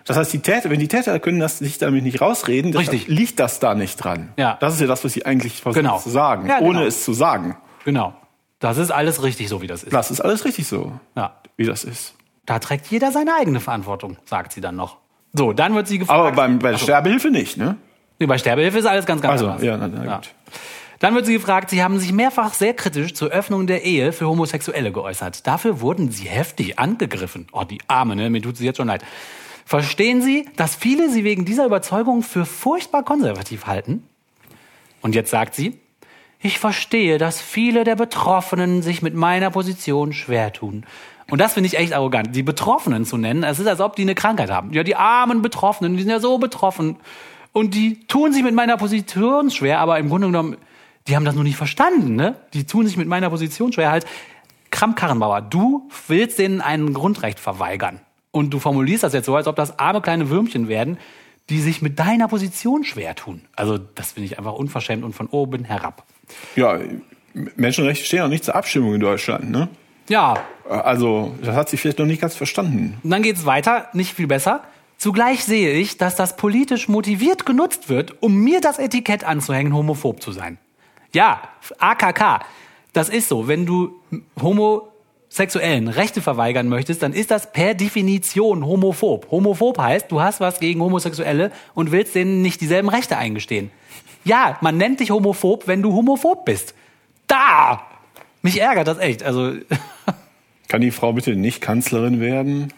[0.06, 3.08] Das heißt, die Täter, wenn die Täter können das sich damit nicht rausreden, Richtig.
[3.08, 4.30] liegt das da nicht dran.
[4.38, 4.58] Ja.
[4.62, 5.98] Das ist ja das, was sie eigentlich versucht Genau.
[5.98, 6.70] zu sagen, Ja, genau.
[6.70, 7.58] ohne es zu sagen.
[7.84, 8.14] genau.
[8.60, 9.92] Das ist alles richtig, so wie das ist.
[9.94, 11.36] Das ist alles richtig so, Ja.
[11.58, 12.14] wie das ist.
[12.46, 14.98] Da trägt jeder seine eigene Verantwortung, sagt sie dann noch.
[15.34, 16.20] So, dann wird sie gefragt.
[16.20, 17.76] Aber beim, bei der Sterbehilfe nicht, ne?
[18.20, 19.64] Nee, bei Sterbehilfe ist alles ganz, ganz Also, anders.
[19.64, 20.30] ja, na, na, gut.
[21.00, 24.28] Dann wird sie gefragt, sie haben sich mehrfach sehr kritisch zur Öffnung der Ehe für
[24.30, 25.46] Homosexuelle geäußert.
[25.46, 27.48] Dafür wurden sie heftig angegriffen.
[27.52, 28.30] Oh, die Arme, ne?
[28.30, 29.04] Mir tut sie jetzt schon leid.
[29.66, 34.08] Verstehen Sie, dass viele sie wegen dieser Überzeugung für furchtbar konservativ halten?
[35.02, 35.80] Und jetzt sagt sie,
[36.40, 40.86] ich verstehe, dass viele der Betroffenen sich mit meiner Position schwer tun.
[41.32, 43.42] Und das finde ich echt arrogant, die Betroffenen zu nennen.
[43.42, 44.72] Es ist, als ob die eine Krankheit haben.
[44.72, 46.98] Ja, die armen Betroffenen, die sind ja so betroffen.
[47.52, 50.58] Und die tun sich mit meiner Position schwer, aber im Grunde genommen,
[51.08, 52.36] die haben das nur nicht verstanden, ne?
[52.54, 53.90] Die tun sich mit meiner Position schwer.
[53.90, 54.06] Halt,
[54.70, 58.02] Kramp-Karrenbauer, du willst denen ein Grundrecht verweigern.
[58.36, 60.98] Und du formulierst das jetzt so, als ob das arme kleine Würmchen werden,
[61.50, 63.40] die sich mit deiner Position schwer tun.
[63.56, 66.04] Also, das finde ich einfach unverschämt und von oben herab.
[66.58, 66.78] Ja,
[67.34, 69.70] Menschenrechte stehen auch nicht zur Abstimmung in Deutschland, ne?
[70.10, 70.34] Ja,
[70.68, 72.98] Also, das hat sie vielleicht noch nicht ganz verstanden.
[73.04, 74.66] Und dann geht's weiter, nicht viel besser.
[74.98, 80.22] Zugleich sehe ich, dass das politisch motiviert genutzt wird, um mir das Etikett anzuhängen, homophob
[80.22, 80.58] zu sein.
[81.14, 81.42] Ja,
[81.80, 82.42] AKK,
[82.92, 83.48] das ist so.
[83.48, 83.98] Wenn du
[85.36, 89.30] Homosexuellen Rechte verweigern möchtest, dann ist das per Definition homophob.
[89.30, 93.70] Homophob heißt, du hast was gegen Homosexuelle und willst denen nicht dieselben Rechte eingestehen.
[94.24, 96.74] Ja, man nennt dich homophob, wenn du homophob bist.
[97.28, 97.82] Da!
[98.44, 99.24] Mich ärgert das echt.
[99.24, 99.52] Also,
[100.70, 102.72] Kann die Frau bitte nicht Kanzlerin werden?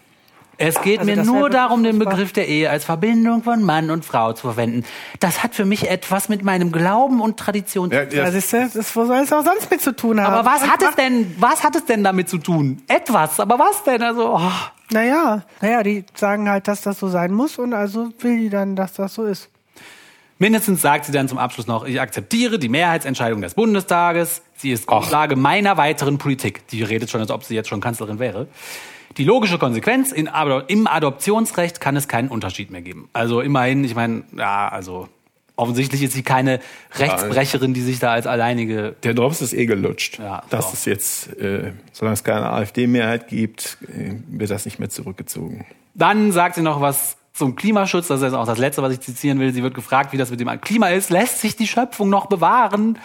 [0.57, 1.99] Es geht Also mir das nur darum, den.
[1.99, 4.83] Begriff der Ehe als Verbindung von Mann und Frau zu verwenden.
[5.19, 8.17] Das hat für mich etwas mit meinem Glauben und Tradition zu tun.
[8.17, 10.33] Ja, du, das wo soll es auch sonst mit zu tun haben?
[10.33, 12.81] Aber was Und hat es denn, was hat es denn damit zu tun?
[12.87, 14.01] Etwas, aber was denn?
[14.01, 14.51] Also, oh.
[14.91, 18.75] Naja, naja, die sagen halt, dass das so sein muss und also will die dann,
[18.75, 19.49] dass das so ist.
[20.39, 24.43] Mindestens sagt sie dann zum Abschluss noch, ich akzeptiere die Mehrheitsentscheidung des Bundestages.
[24.55, 26.67] Sie ist Grundlage meiner weiteren Politik.
[26.67, 28.47] Die redet schon, als ob sie jetzt schon Kanzlerin wäre.
[29.15, 30.29] Die logische Konsequenz, in,
[30.67, 33.09] im Adoptionsrecht kann es keinen Unterschied mehr geben.
[33.13, 35.07] Also immerhin, ich meine, ja, also
[35.55, 36.59] offensichtlich ist sie keine
[36.93, 40.19] Rechtsbrecherin, die sich da als alleinige Der Drops ist eh gelutscht.
[40.19, 40.73] Ja, das so.
[40.73, 45.65] ist jetzt, äh, solange es keine AfD-Mehrheit gibt, äh, wird das nicht mehr zurückgezogen.
[45.95, 48.07] Dann sagt sie noch was zum Klimaschutz.
[48.07, 49.53] Das ist auch das Letzte, was ich zitieren will.
[49.53, 51.09] Sie wird gefragt, wie das mit dem Klima ist.
[51.09, 52.99] Lässt sich die Schöpfung noch bewahren?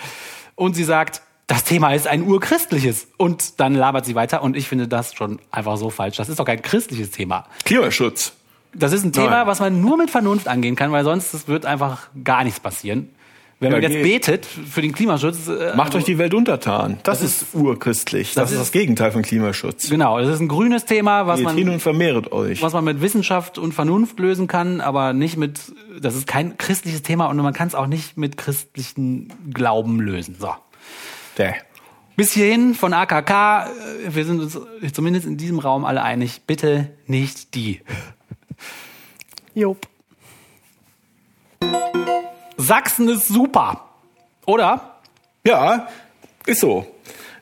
[0.55, 1.23] Und sie sagt,
[1.53, 3.09] das Thema ist ein urchristliches.
[3.19, 4.43] Und dann labert sie weiter.
[4.43, 6.17] Und ich finde das schon einfach so falsch.
[6.17, 7.45] Das ist doch kein christliches Thema.
[7.67, 8.33] Klimaschutz.
[8.75, 9.47] Das ist ein Thema, Nein.
[9.47, 13.11] was man nur mit Vernunft angehen kann, weil sonst wird einfach gar nichts passieren.
[13.61, 15.47] Wenn Ja, man jetzt geh- betet für den Klimaschutz.
[15.47, 16.99] Äh, Macht euch die Welt untertan.
[17.03, 18.29] Das, ist, urchristlich.
[18.33, 19.91] Das, das ist ist- das Gegenteil von Klimaschutz.
[19.91, 22.63] Genau, das ist ein grünes Thema, was Geht hin man, und vermehret euch.
[22.63, 25.61] was man mit Wissenschaft und Vernunft lösen kann, aber nicht mit,
[26.01, 30.35] das ist kein christliches Thema und man kann es auch nicht mit christlichen Glauben lösen.
[30.41, 30.49] So.
[31.39, 31.55] Däh.
[32.17, 33.71] Bis hierhin von AKK,
[34.07, 34.59] wir sind uns
[34.93, 37.81] zumindest in diesem Raum alle einig, bitte nicht die.
[39.55, 39.87] Job.
[42.57, 43.89] Sachsen ist super.
[44.47, 45.01] Oder?
[45.45, 45.89] Ja,
[46.47, 46.87] ist so.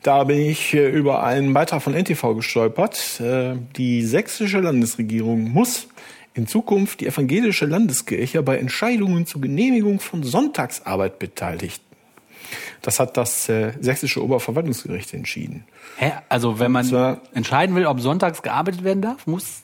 [0.03, 3.21] Da bin ich über einen Beitrag von NTV gestolpert.
[3.21, 5.89] Äh, Die sächsische Landesregierung muss
[6.33, 11.90] in Zukunft die evangelische Landeskirche bei Entscheidungen zur Genehmigung von Sonntagsarbeit beteiligen.
[12.83, 15.65] Das hat das äh, sächsische Oberverwaltungsgericht entschieden.
[15.97, 16.13] Hä?
[16.29, 19.63] Also wenn man zwar- entscheiden will, ob sonntags gearbeitet werden darf, muss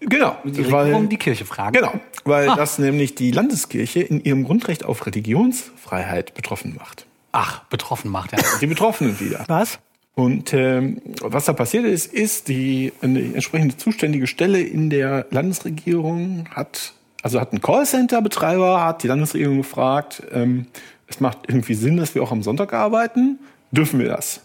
[0.00, 1.72] Genau, die Regierung die Kirche fragen.
[1.72, 1.92] genau,
[2.24, 2.54] weil Ah.
[2.56, 7.06] das nämlich die Landeskirche in ihrem Grundrecht auf Religionsfreiheit betroffen macht.
[7.32, 8.42] Ach, betroffen macht er.
[8.60, 9.44] Die Betroffenen wieder.
[9.48, 9.78] Was?
[10.14, 16.46] Und ähm, was da passiert ist, ist, die, eine entsprechende zuständige Stelle in der Landesregierung
[16.50, 20.66] hat, also hat ein Callcenter-Betreiber, hat die Landesregierung gefragt, ähm,
[21.08, 23.38] es macht irgendwie Sinn, dass wir auch am Sonntag arbeiten,
[23.70, 24.40] dürfen wir das?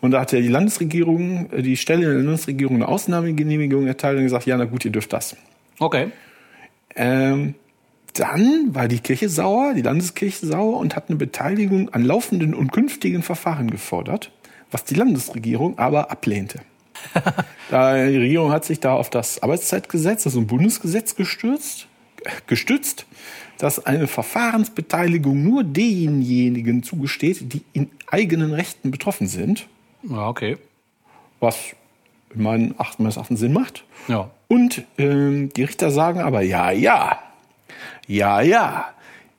[0.00, 4.18] Und da hat ja die Landesregierung, äh, die Stelle in der Landesregierung eine Ausnahmegenehmigung erteilt
[4.18, 5.36] und gesagt, ja, na gut, ihr dürft das.
[5.78, 6.10] Okay.
[6.94, 7.54] Ähm,
[8.14, 12.72] dann war die Kirche sauer, die Landeskirche sauer und hat eine Beteiligung an laufenden und
[12.72, 14.32] künftigen Verfahren gefordert,
[14.70, 16.60] was die Landesregierung aber ablehnte.
[17.70, 21.88] die Regierung hat sich da auf das Arbeitszeitgesetz, also ein Bundesgesetz gestürzt,
[22.24, 23.06] äh, gestützt,
[23.58, 29.66] dass eine Verfahrensbeteiligung nur denjenigen zugesteht, die in eigenen Rechten betroffen sind,
[30.02, 30.58] Ja, okay.
[31.40, 31.58] was
[32.34, 33.84] in meinen Acht- meines Erachtens Sinn macht.
[34.08, 34.30] Ja.
[34.48, 37.18] Und ähm, die Richter sagen aber, ja, ja,
[38.06, 38.88] ja, ja.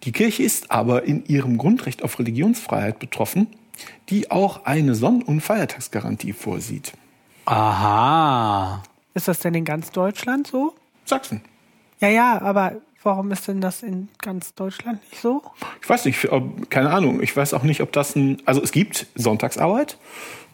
[0.03, 3.47] Die Kirche ist aber in ihrem Grundrecht auf Religionsfreiheit betroffen,
[4.09, 6.93] die auch eine Sonn- und Feiertagsgarantie vorsieht.
[7.45, 8.83] Aha.
[9.13, 10.75] Ist das denn in ganz Deutschland so?
[11.05, 11.41] Sachsen.
[11.99, 12.73] Ja, ja, aber
[13.07, 15.41] warum ist denn das in ganz Deutschland nicht so?
[15.81, 17.23] Ich weiß nicht, ob, keine Ahnung.
[17.23, 19.97] Ich weiß auch nicht, ob das ein, also es gibt Sonntagsarbeit.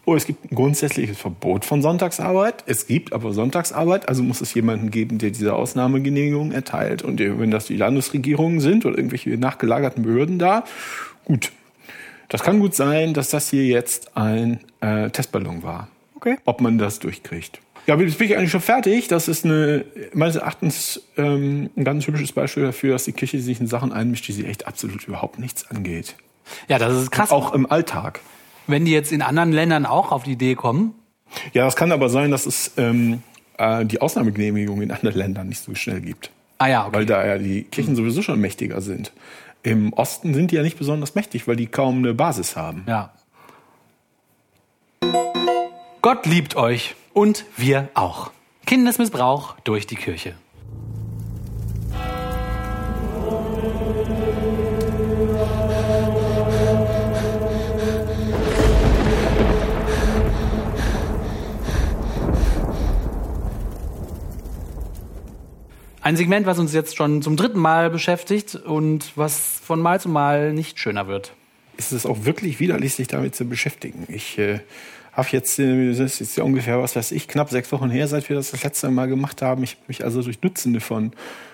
[0.05, 2.63] Oh, es gibt ein grundsätzliches Verbot von Sonntagsarbeit.
[2.67, 7.01] Es gibt aber Sonntagsarbeit, also muss es jemanden geben, der diese Ausnahmegenehmigung erteilt.
[7.01, 10.63] Und wenn das die Landesregierungen sind oder irgendwelche nachgelagerten Behörden da,
[11.25, 11.51] gut.
[12.29, 15.87] Das kann gut sein, dass das hier jetzt ein äh, Testballon war.
[16.15, 16.37] Okay.
[16.45, 17.59] Ob man das durchkriegt.
[17.85, 19.07] Ja, jetzt bin ich eigentlich schon fertig.
[19.09, 23.59] Das ist eine, meines Erachtens ähm, ein ganz hübsches Beispiel dafür, dass die Kirche sich
[23.59, 26.15] in Sachen einmischt, die sie echt absolut überhaupt nichts angeht.
[26.69, 27.31] Ja, das ist krass.
[27.31, 28.21] Auch im Alltag.
[28.67, 30.93] wenn die jetzt in anderen Ländern auch auf die Idee kommen.
[31.51, 33.21] Ja, das kann aber sein, dass es ähm,
[33.57, 36.31] äh, die Ausnahmegenehmigung in anderen Ländern nicht so schnell gibt.
[36.59, 36.95] Ah ja, okay.
[36.95, 39.11] Weil da ja die Kirchen sowieso schon mächtiger sind.
[39.63, 42.85] Im Osten sind die ja nicht besonders mächtig, weil die kaum eine Basis haben.
[42.87, 43.11] Ja.
[46.01, 48.31] Gott liebt euch und wir auch.
[48.65, 50.35] Kindesmissbrauch durch die Kirche.
[66.01, 70.09] Ein Segment, was uns jetzt schon zum dritten Mal beschäftigt und was von Mal zu
[70.09, 71.33] Mal nicht schöner wird.
[71.77, 74.05] ist es auch wirklich widerlich, sich damit zu beschäftigen.
[74.09, 74.59] Ich äh,
[75.13, 78.07] habe jetzt, äh, das ist jetzt ja ungefähr, was weiß ich, knapp sechs Wochen her,
[78.07, 79.63] seit wir das das letzte Mal gemacht haben.
[79.63, 81.11] Ich habe mich also durch Dutzende von,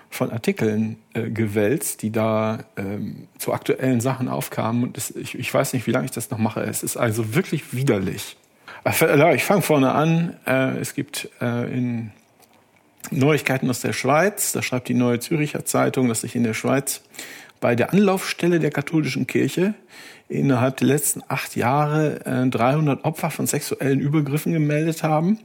[0.10, 4.84] von Artikeln äh, gewälzt, die da ähm, zu aktuellen Sachen aufkamen.
[4.84, 6.62] Und das, ich, ich weiß nicht, wie lange ich das noch mache.
[6.62, 8.38] Es ist also wirklich widerlich.
[8.84, 10.38] Äh, Ich fange vorne an.
[10.46, 12.12] Äh, Es gibt äh, in
[13.12, 14.52] Neuigkeiten aus der Schweiz.
[14.52, 17.02] Da schreibt die Neue Züricher Zeitung, dass sich in der Schweiz
[17.60, 19.74] bei der Anlaufstelle der katholischen Kirche
[20.30, 25.40] innerhalb der letzten acht Jahre äh, 300 Opfer von sexuellen Übergriffen gemeldet haben.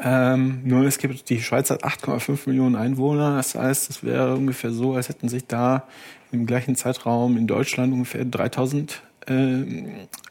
[0.00, 3.36] Ähm, nur es gibt, die Schweiz hat 8,5 Millionen Einwohner.
[3.36, 5.86] Das heißt, es wäre ungefähr so, als hätten sich da
[6.30, 9.60] im gleichen Zeitraum in Deutschland ungefähr 3000, äh,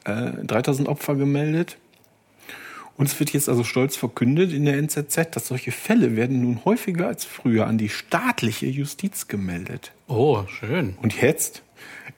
[0.06, 1.78] äh, 3000 Opfer gemeldet.
[2.98, 6.66] Und es wird jetzt also stolz verkündet in der NZZ, dass solche Fälle werden nun
[6.66, 9.92] häufiger als früher an die staatliche Justiz gemeldet.
[10.08, 10.98] Oh, schön.
[11.02, 11.64] Und jetzt,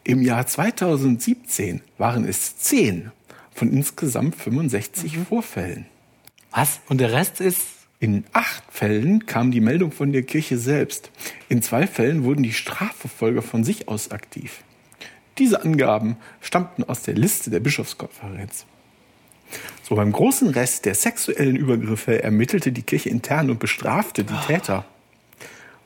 [0.04, 3.12] im Jahr 2017, waren es 10
[3.54, 5.86] von insgesamt 65 Vorfällen.
[6.52, 6.82] Was?
[6.90, 7.62] Und der Rest ist.
[8.00, 11.10] In acht Fällen kam die Meldung von der Kirche selbst.
[11.48, 14.62] In zwei Fällen wurden die Strafverfolger von sich aus aktiv.
[15.38, 18.66] Diese Angaben stammten aus der Liste der Bischofskonferenz.
[19.84, 24.84] So beim großen Rest der sexuellen Übergriffe ermittelte die Kirche intern und bestrafte die Täter.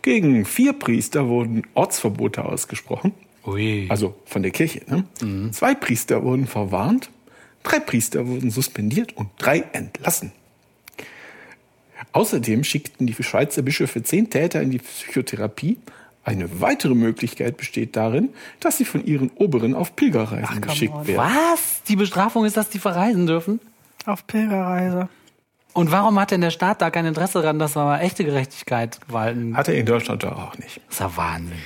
[0.01, 3.13] Gegen vier Priester wurden Ortsverbote ausgesprochen,
[3.47, 3.87] Ui.
[3.89, 4.81] also von der Kirche.
[4.87, 5.51] Ne?
[5.51, 7.09] Zwei Priester wurden verwarnt,
[7.63, 10.31] drei Priester wurden suspendiert und drei entlassen.
[12.11, 15.77] Außerdem schickten die Schweizer Bischöfe zehn Täter in die Psychotherapie.
[16.23, 18.29] Eine weitere Möglichkeit besteht darin,
[18.59, 21.07] dass sie von ihren Oberen auf Pilgerreisen geschickt on.
[21.07, 21.17] werden.
[21.19, 21.83] Was?
[21.87, 23.59] Die Bestrafung ist, dass die verreisen dürfen?
[24.05, 25.09] Auf Pilgerreise.
[25.73, 28.99] Und warum hat denn der Staat da kein Interesse daran, dass da mal echte Gerechtigkeit
[29.07, 29.55] walten?
[29.55, 30.81] Hat er in Deutschland doch auch nicht.
[30.87, 31.57] Das ist ja Wahnsinn.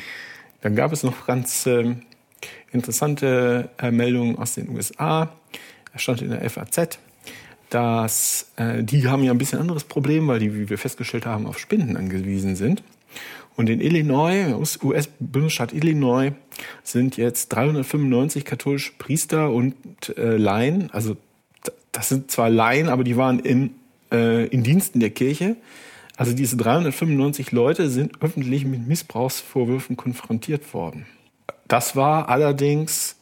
[0.61, 2.03] Dann gab es noch ganz ähm,
[2.71, 5.31] interessante äh, Meldungen aus den USA.
[5.91, 6.99] Da stand in der FAZ,
[7.69, 11.47] dass äh, die haben ja ein bisschen anderes Problem, weil die, wie wir festgestellt haben,
[11.47, 12.83] auf Spenden angewiesen sind.
[13.55, 16.31] Und in Illinois, US-Bundesstaat Illinois,
[16.83, 19.75] sind jetzt 395 katholische Priester und
[20.17, 21.17] äh, Laien, also
[21.91, 23.71] das sind zwar Laien, aber die waren in,
[24.11, 25.57] äh, in Diensten der Kirche.
[26.17, 31.05] Also diese 395 Leute sind öffentlich mit Missbrauchsvorwürfen konfrontiert worden.
[31.67, 33.15] Das war allerdings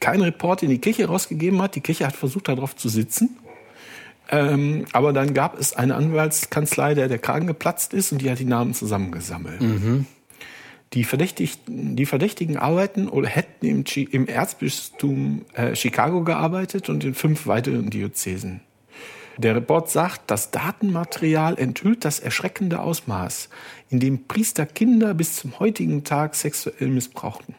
[0.00, 1.76] kein Report, den die Kirche rausgegeben hat.
[1.76, 3.38] Die Kirche hat versucht, darauf zu sitzen.
[4.30, 8.38] Ähm, aber dann gab es eine Anwaltskanzlei, der der Kragen geplatzt ist und die hat
[8.38, 9.60] die Namen zusammengesammelt.
[10.92, 17.14] Die, Verdächtigten, die Verdächtigen arbeiten oder hätten im, im Erzbistum äh, Chicago gearbeitet und in
[17.14, 18.60] fünf weiteren Diözesen.
[19.38, 23.48] Der Report sagt, das Datenmaterial enthüllt das erschreckende Ausmaß,
[23.90, 27.54] in dem Priester Kinder bis zum heutigen Tag sexuell missbrauchten.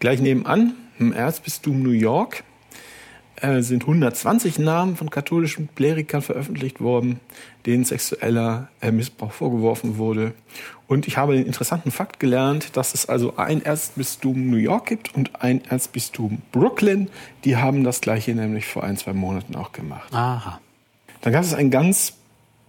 [0.00, 2.42] Gleich nebenan, im Erzbistum New York,
[3.36, 7.20] äh, sind 120 Namen von katholischen Klerikern veröffentlicht worden,
[7.66, 10.34] denen sexueller äh, Missbrauch vorgeworfen wurde.
[10.88, 15.14] Und ich habe den interessanten Fakt gelernt, dass es also ein Erzbistum New York gibt
[15.14, 17.08] und ein Erzbistum Brooklyn.
[17.44, 20.12] Die haben das gleiche nämlich vor ein, zwei Monaten auch gemacht.
[20.12, 20.60] Aha.
[21.20, 22.14] Dann gab es ein ganz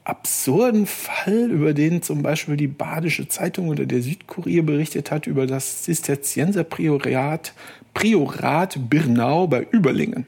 [0.03, 5.45] absurden Fall, über den zum Beispiel die Badische Zeitung oder der Südkurier berichtet hat, über
[5.45, 7.53] das Zisterzienser Priorat,
[7.93, 10.25] Priorat Birnau bei Überlingen.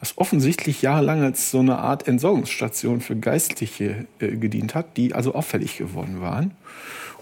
[0.00, 5.34] Das offensichtlich jahrelang als so eine Art Entsorgungsstation für Geistliche äh, gedient hat, die also
[5.34, 6.50] auffällig geworden waren.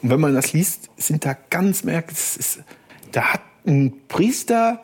[0.03, 2.65] Und wenn man das liest, sind da ganz merkwürdig,
[3.13, 4.81] da hat ein Priester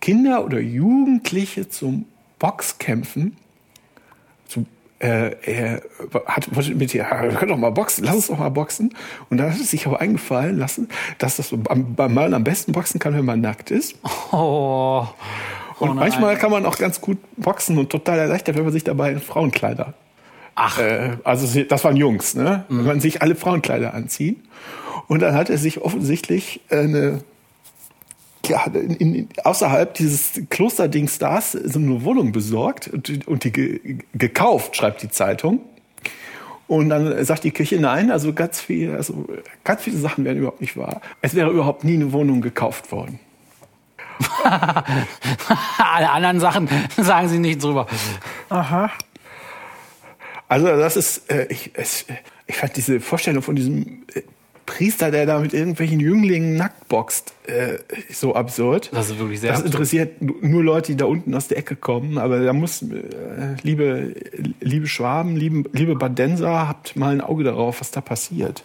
[0.00, 2.06] Kinder oder Jugendliche zum
[2.38, 3.36] Boxkämpfen
[5.02, 5.82] äh, er
[6.26, 8.94] hat wollte mit dir, wir können doch mal boxen, lass uns doch mal boxen.
[9.30, 10.88] Und da hat es sich aber eingefallen lassen,
[11.18, 13.96] dass das beim, beim Mann am besten boxen kann, wenn man nackt ist.
[14.32, 15.06] Oh.
[15.78, 18.84] Und Oh manchmal kann man auch ganz gut boxen und total erleichtert, wenn man sich
[18.84, 19.94] dabei in Frauenkleider.
[20.54, 20.78] Ach.
[20.78, 22.64] Äh, also das waren Jungs, ne?
[22.68, 24.42] Wenn man sich alle Frauenkleider anziehen.
[25.08, 27.18] Und dann hat er sich offensichtlich eine ja,
[28.48, 34.76] in, in, außerhalb dieses Klosterdings da so eine Wohnung besorgt und, und die ge, gekauft,
[34.76, 35.60] schreibt die Zeitung.
[36.68, 39.26] Und dann sagt die Kirche, nein, also ganz viel, also
[39.62, 41.02] ganz viele Sachen wären überhaupt nicht wahr.
[41.20, 43.20] Es wäre überhaupt nie eine Wohnung gekauft worden.
[44.44, 47.86] Alle anderen Sachen sagen sie nicht drüber.
[48.48, 48.90] Aha.
[50.48, 52.06] Also das ist, äh, ich, es,
[52.46, 54.22] ich fand diese Vorstellung von diesem äh,
[54.66, 57.78] Priester, der da mit irgendwelchen Jünglingen nackt boxt, äh,
[58.12, 58.90] so absurd.
[58.92, 59.74] Das ist wirklich sehr Das absurd.
[59.74, 62.16] interessiert nu- nur Leute, die da unten aus der Ecke kommen.
[62.18, 62.86] Aber da muss, äh,
[63.62, 64.14] liebe,
[64.60, 68.62] liebe Schwaben, liebe, liebe Badenser, habt mal ein Auge darauf, was da passiert.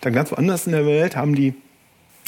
[0.00, 1.54] Dann ganz woanders in der Welt haben die,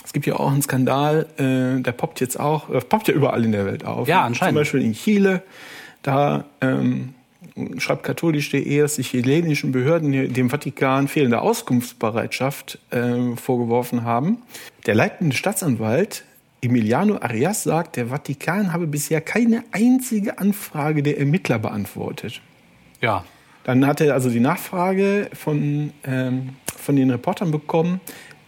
[0.05, 3.52] es gibt ja auch einen Skandal, äh, der poppt jetzt auch, poppt ja überall in
[3.52, 4.09] der Welt auf.
[4.09, 4.55] Ja, anscheinend.
[4.56, 5.43] Zum Beispiel in Chile,
[6.02, 7.14] da ähm,
[7.78, 14.39] schreibt katholisch.de, dass die chilenischen Behörden dem Vatikan fehlende Auskunftsbereitschaft äh, vorgeworfen haben.
[14.86, 16.24] Der leitende Staatsanwalt
[16.62, 22.43] Emiliano Arias sagt, der Vatikan habe bisher keine einzige Anfrage der Ermittler beantwortet.
[23.01, 23.24] Ja.
[23.64, 28.01] Dann hat er also die Nachfrage von, ähm, von den Reportern bekommen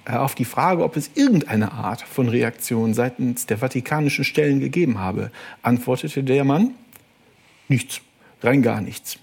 [0.05, 4.99] äh, auf die Frage, ob es irgendeine Art von Reaktion seitens der vatikanischen Stellen gegeben
[4.99, 5.31] habe.
[5.63, 6.75] Antwortete der Mann,
[7.69, 8.01] nichts,
[8.43, 9.19] rein gar nichts.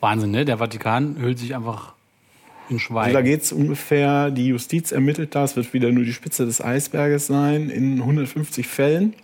[0.00, 0.44] Wahnsinn, ne?
[0.44, 1.94] Der Vatikan hüllt sich einfach
[2.68, 3.24] in Also da Schweigen.
[3.24, 7.70] geht es ungefähr, die Justiz ermittelt das, wird wieder nur die Spitze des Eisberges sein,
[7.70, 9.14] in 150 Fällen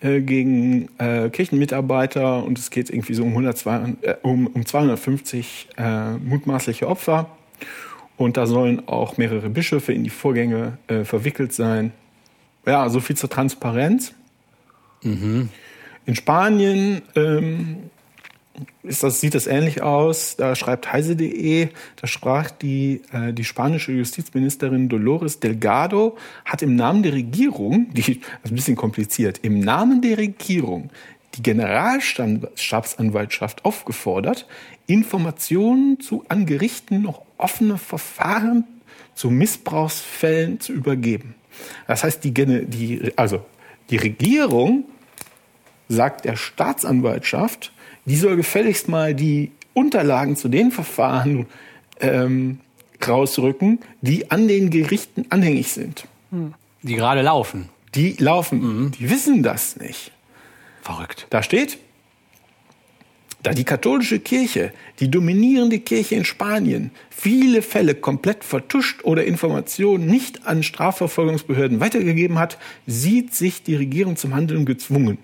[0.00, 5.68] äh, gegen äh, Kirchenmitarbeiter und es geht irgendwie so um, 102, äh, um, um 250
[5.76, 7.28] äh, mutmaßliche Opfer.
[8.16, 11.92] Und da sollen auch mehrere Bischöfe in die Vorgänge äh, verwickelt sein.
[12.66, 14.12] Ja, so viel zur Transparenz.
[15.02, 15.48] In
[16.12, 17.90] Spanien ähm,
[18.82, 20.36] ist das, sieht das ähnlich aus.
[20.36, 27.02] Da schreibt heise.de, da sprach die, äh, die spanische Justizministerin Dolores Delgado, hat im Namen
[27.02, 30.90] der Regierung, die, das ist ein bisschen kompliziert, im Namen der Regierung
[31.36, 34.46] die Generalstaatsanwaltschaft aufgefordert,
[34.86, 38.64] Informationen zu an Gerichten noch offene Verfahren
[39.14, 41.34] zu Missbrauchsfällen zu übergeben.
[41.86, 43.44] Das heißt, die, die, also
[43.90, 44.84] die Regierung
[45.88, 47.72] sagt der Staatsanwaltschaft,
[48.04, 51.46] die soll gefälligst mal die Unterlagen zu den Verfahren
[52.00, 52.60] ähm,
[53.06, 56.06] rausrücken, die an den Gerichten anhängig sind.
[56.82, 57.68] Die gerade laufen.
[57.94, 60.12] Die laufen, die wissen das nicht.
[60.82, 61.26] Verrückt.
[61.30, 61.78] Da steht,
[63.42, 70.06] da die katholische Kirche, die dominierende Kirche in Spanien, viele Fälle komplett vertuscht oder Informationen
[70.06, 75.18] nicht an Strafverfolgungsbehörden weitergegeben hat, sieht sich die Regierung zum Handeln gezwungen.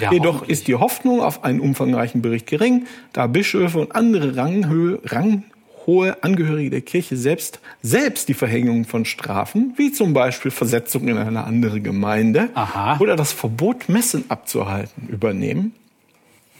[0.00, 4.98] Ja, Jedoch ist die Hoffnung auf einen umfangreichen Bericht gering, da Bischöfe und andere ranghö
[5.04, 11.18] ranghohe Angehörige der Kirche selbst, selbst die Verhängung von Strafen, wie zum Beispiel Versetzung in
[11.18, 12.98] eine andere Gemeinde Aha.
[13.00, 15.74] oder das Verbot, Messen abzuhalten, übernehmen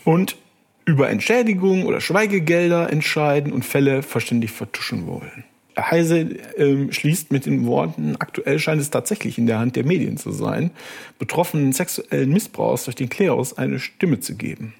[0.05, 0.37] und
[0.85, 5.45] über Entschädigungen oder Schweigegelder entscheiden und Fälle verständig vertuschen wollen.
[5.89, 10.17] Heise ähm, schließt mit den Worten, aktuell scheint es tatsächlich in der Hand der Medien
[10.17, 10.71] zu sein,
[11.19, 14.75] Betroffenen sexuellen Missbrauchs durch den Klerus eine Stimme zu geben.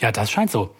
[0.00, 0.74] Ja, das scheint so.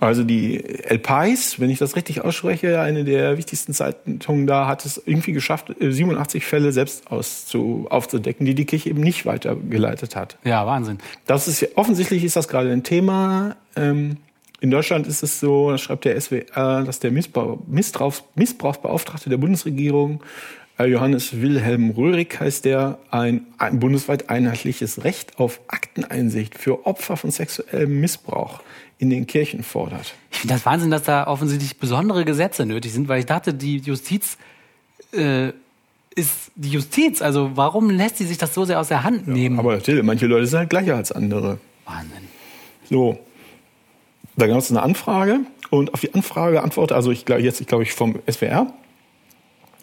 [0.00, 4.86] Also die El Pais, wenn ich das richtig ausspreche, eine der wichtigsten Zeitungen da, hat
[4.86, 10.16] es irgendwie geschafft, äh, 87 Fälle selbst auszu, aufzudecken, die die Kirche eben nicht weitergeleitet
[10.16, 10.38] hat.
[10.42, 10.98] Ja, Wahnsinn.
[11.26, 13.56] Das ist offensichtlich ist das gerade ein Thema.
[13.76, 14.16] Ähm,
[14.60, 19.38] in Deutschland ist es so, das schreibt der SWR, dass der Missbrauch, Missbrauchs, Missbrauchsbeauftragte der
[19.38, 20.22] Bundesregierung,
[20.78, 27.16] äh, Johannes Wilhelm Röhrig heißt der, ein, ein bundesweit einheitliches Recht auf Akteneinsicht für Opfer
[27.16, 28.60] von sexuellem Missbrauch
[28.98, 30.14] in den Kirchen fordert.
[30.30, 33.78] Ich finde das Wahnsinn, dass da offensichtlich besondere Gesetze nötig sind, weil ich dachte, die
[33.78, 34.36] Justiz
[35.12, 35.52] äh,
[36.14, 37.22] ist die Justiz.
[37.22, 39.58] Also warum lässt sie sich das so sehr aus der Hand nehmen?
[39.58, 41.58] Aber Till, manche Leute sind halt gleicher als andere.
[41.86, 42.28] Wahnsinn.
[42.88, 43.18] So.
[44.40, 47.66] Da gab es eine Anfrage und auf die Anfrage antwortet, also ich glaube jetzt, ich
[47.66, 48.72] glaube ich vom SWR,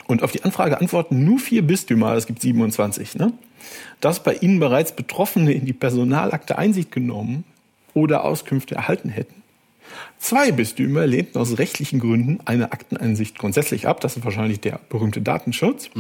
[0.08, 3.34] und auf die Anfrage antworten nur vier Bistümer, es gibt 27, ne?
[4.02, 7.44] dass bei ihnen bereits Betroffene in die Personalakte Einsicht genommen
[7.94, 9.44] oder Auskünfte erhalten hätten.
[10.18, 14.02] Zwei Bistümer lehnten aus rechtlichen Gründen eine Akteneinsicht grundsätzlich ab.
[14.02, 15.92] Das ist wahrscheinlich der berühmte Datenschutz.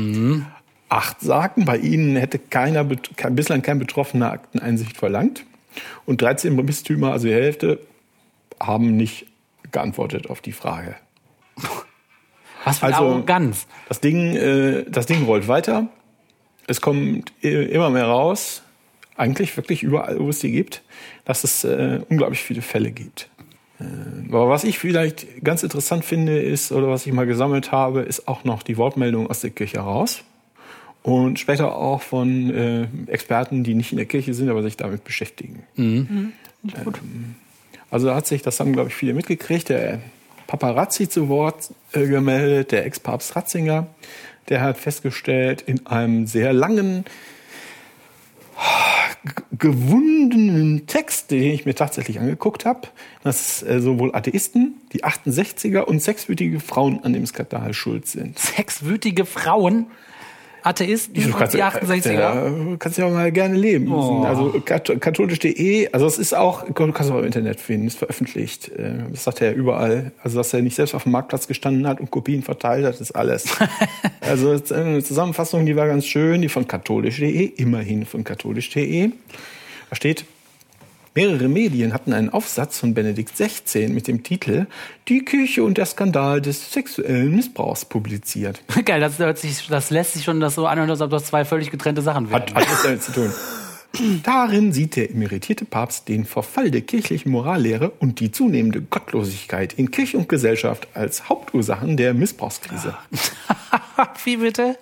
[0.89, 5.45] Acht sagten, bei ihnen hätte keiner, bislang kein Betroffener Akteneinsicht verlangt.
[6.07, 7.79] Und 13 Bistümer, also die Hälfte,
[8.59, 9.27] haben nicht
[9.71, 10.95] geantwortet auf die Frage.
[12.63, 13.67] Was für eine Also- Arroganz.
[13.88, 15.88] Das Ding, äh, das Ding rollt weiter.
[16.67, 18.61] Es kommt immer mehr raus,
[19.15, 20.84] eigentlich wirklich überall, wo es die gibt,
[21.23, 23.29] dass es äh, unglaublich viele Fälle gibt.
[23.79, 23.84] Äh,
[24.27, 28.27] aber was ich vielleicht ganz interessant finde, ist, oder was ich mal gesammelt habe, ist
[28.27, 30.23] auch noch die Wortmeldung aus der Kirche raus.
[31.03, 35.05] Und später auch von äh, Experten, die nicht in der Kirche sind, aber sich damit
[35.05, 35.63] beschäftigen.
[35.77, 36.34] Ähm,
[37.89, 39.99] also da hat sich, das haben glaube ich viele mitgekriegt, der
[40.47, 43.88] Paparazzi zu Wort äh, gemeldet, der Ex-Papst Ratzinger,
[44.49, 47.05] der hat festgestellt, in einem sehr langen,
[49.57, 52.88] gewundenen Text, den ich mir tatsächlich angeguckt habe,
[53.23, 58.39] dass äh, sowohl Atheisten, die 68er und sexwütige Frauen an dem Skandal schuld sind.
[58.39, 59.88] Sexwütige Frauen,
[60.63, 62.11] Atheisten Du und kannst, die 68er.
[62.11, 63.91] Ja, kannst ja auch mal gerne leben.
[63.91, 64.23] Oh.
[64.23, 68.69] Also kat- katholisch.de, also es ist auch, du kannst auch im Internet finden, ist veröffentlicht.
[68.69, 70.11] Äh, Das sagt er überall.
[70.23, 73.11] Also dass er nicht selbst auf dem Marktplatz gestanden hat und Kopien verteilt hat, ist
[73.11, 73.45] alles.
[74.21, 79.11] also eine Zusammenfassung, die war ganz schön, die von katholisch.de, immerhin von katholisch.de.
[79.89, 80.25] Da steht,
[81.18, 84.68] Mehrere Medien hatten einen Aufsatz von Benedikt XVI mit dem Titel
[85.07, 88.61] Die Kirche und der Skandal des sexuellen Missbrauchs publiziert.
[88.85, 91.44] Geil, das, hört sich, das lässt sich schon das so anhören, als ob das zwei
[91.44, 92.44] völlig getrennte Sachen wären.
[92.44, 93.34] Hat, hat was damit zu tun.
[94.23, 99.89] Darin sieht der emeritierte Papst den Verfall der kirchlichen Morallehre und die zunehmende Gottlosigkeit in
[99.89, 102.95] Kirche und Gesellschaft als Hauptursachen der Missbrauchskrise.
[104.23, 104.77] Wie bitte?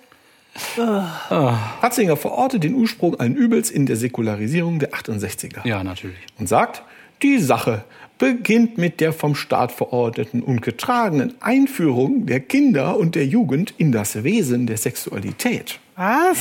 [0.78, 6.16] Ratzinger verortet den Ursprung allen Übels in der Säkularisierung der 68er Ja, natürlich.
[6.38, 6.82] und sagt,
[7.22, 7.84] die Sache
[8.18, 13.92] beginnt mit der vom Staat verordneten und getragenen Einführung der Kinder und der Jugend in
[13.92, 15.78] das Wesen der Sexualität.
[15.96, 16.38] Was?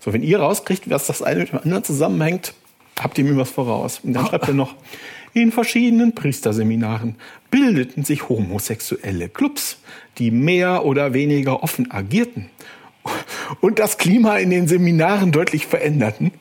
[0.00, 2.54] So, wenn ihr rauskriegt, was das eine mit dem anderen zusammenhängt,
[3.00, 4.00] habt ihr mir was voraus.
[4.02, 4.74] Und dann schreibt er noch,
[5.32, 7.14] in verschiedenen Priesterseminaren
[7.50, 9.78] bildeten sich homosexuelle Clubs,
[10.18, 12.50] die mehr oder weniger offen agierten
[13.60, 16.32] und das Klima in den Seminaren deutlich veränderten.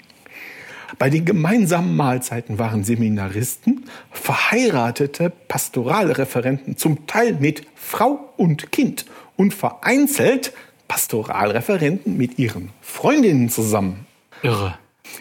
[0.97, 9.05] Bei den gemeinsamen Mahlzeiten waren Seminaristen, verheiratete Pastoralreferenten, zum Teil mit Frau und Kind
[9.35, 10.53] und vereinzelt
[10.87, 14.05] Pastoralreferenten mit ihren Freundinnen zusammen.
[14.43, 14.77] Irre.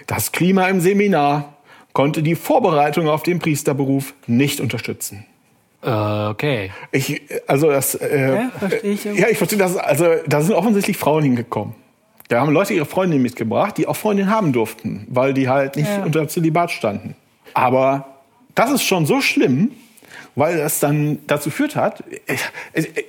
[0.07, 1.57] Das Klima im Seminar
[1.93, 5.25] konnte die Vorbereitung auf den Priesterberuf nicht unterstützen.
[5.83, 5.89] Äh,
[6.29, 6.71] okay.
[6.93, 9.05] Ich, also das, äh, Ja, verstehe ich.
[9.05, 9.77] ja, ich verstehe das.
[9.77, 11.75] Also da sind offensichtlich Frauen hingekommen.
[12.29, 15.89] Da haben Leute ihre Freundin mitgebracht, die auch Freundin haben durften, weil die halt nicht
[15.89, 16.05] Ja.
[16.05, 17.17] unter Zölibat standen.
[17.55, 18.07] Aber
[18.55, 19.73] das ist schon so schlimm,
[20.37, 22.05] weil das dann dazu führt hat.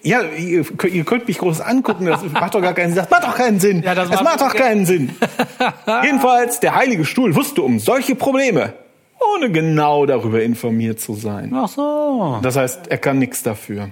[0.02, 2.96] Ja, ihr, könnt- ihr könnt mich groß angucken, das macht doch gar keinen Sinn.
[3.04, 3.84] Das macht doch keinen Sinn.
[3.84, 5.10] Ja, das das macht doch keinen Sinn.
[6.04, 8.74] Jedenfalls, der Heilige Stuhl wusste um solche Probleme,
[9.36, 11.52] ohne genau darüber informiert zu sein.
[11.54, 12.40] Ach so.
[12.42, 13.90] Das heißt, er kann nichts dafür.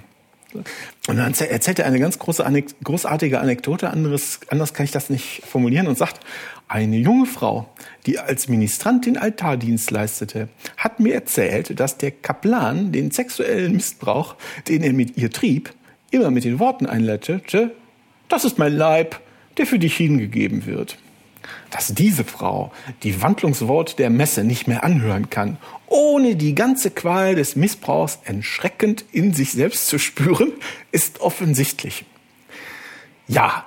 [0.52, 2.44] Und dann erzäh- erzählt er eine ganz große
[2.82, 6.20] großartige Anekdote, anderes, anders kann ich das nicht formulieren, und sagt,
[6.66, 7.68] eine junge Frau,
[8.06, 14.34] die als Ministrantin Altardienst leistete, hat mir erzählt, dass der Kaplan den sexuellen Missbrauch,
[14.66, 15.72] den er mit ihr trieb,
[16.10, 17.70] immer mit den Worten einleitete,
[18.28, 19.20] das ist mein Leib,
[19.56, 20.98] der für dich hingegeben wird
[21.70, 22.72] dass diese Frau
[23.02, 29.04] die Wandlungswort der Messe nicht mehr anhören kann, ohne die ganze Qual des Missbrauchs erschreckend
[29.12, 30.52] in sich selbst zu spüren,
[30.92, 32.04] ist offensichtlich.
[33.28, 33.64] Ja,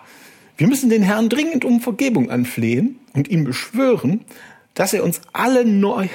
[0.57, 4.25] wir müssen den Herrn dringend um Vergebung anflehen und ihm beschwören,
[4.73, 6.07] dass er uns alle neu,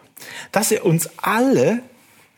[0.52, 1.82] dass er uns alle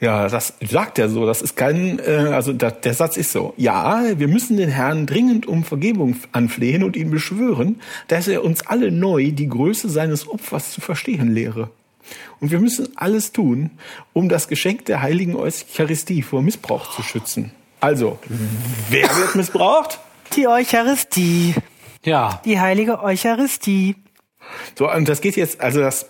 [0.01, 1.27] ja, das sagt er so.
[1.27, 3.55] Das ist kein, äh, also da, der Satz ist so.
[3.57, 8.67] Ja, wir müssen den Herrn dringend um Vergebung anflehen und ihn beschwören, dass er uns
[8.67, 11.71] alle neu die Größe seines Opfers zu verstehen lehre.
[12.41, 13.71] Und wir müssen alles tun,
[14.13, 17.53] um das Geschenk der heiligen Eucharistie vor Missbrauch zu schützen.
[17.81, 18.19] Also,
[18.91, 20.01] wer wird missbraucht?
[20.37, 21.55] Die Eucharistie.
[22.05, 22.41] Ja.
[22.45, 23.97] Die heilige Eucharistie.
[24.79, 26.07] So, und das geht jetzt, also das,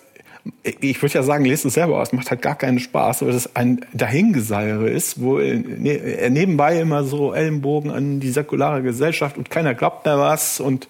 [0.62, 3.57] ich würde ja sagen, lest es selber aus, macht halt gar keinen Spaß, weil das
[3.57, 5.57] ein Dahingeseiere ist, wo er
[6.31, 10.89] nebenbei immer so Ellenbogen an die säkulare Gesellschaft und keiner glaubt mehr was und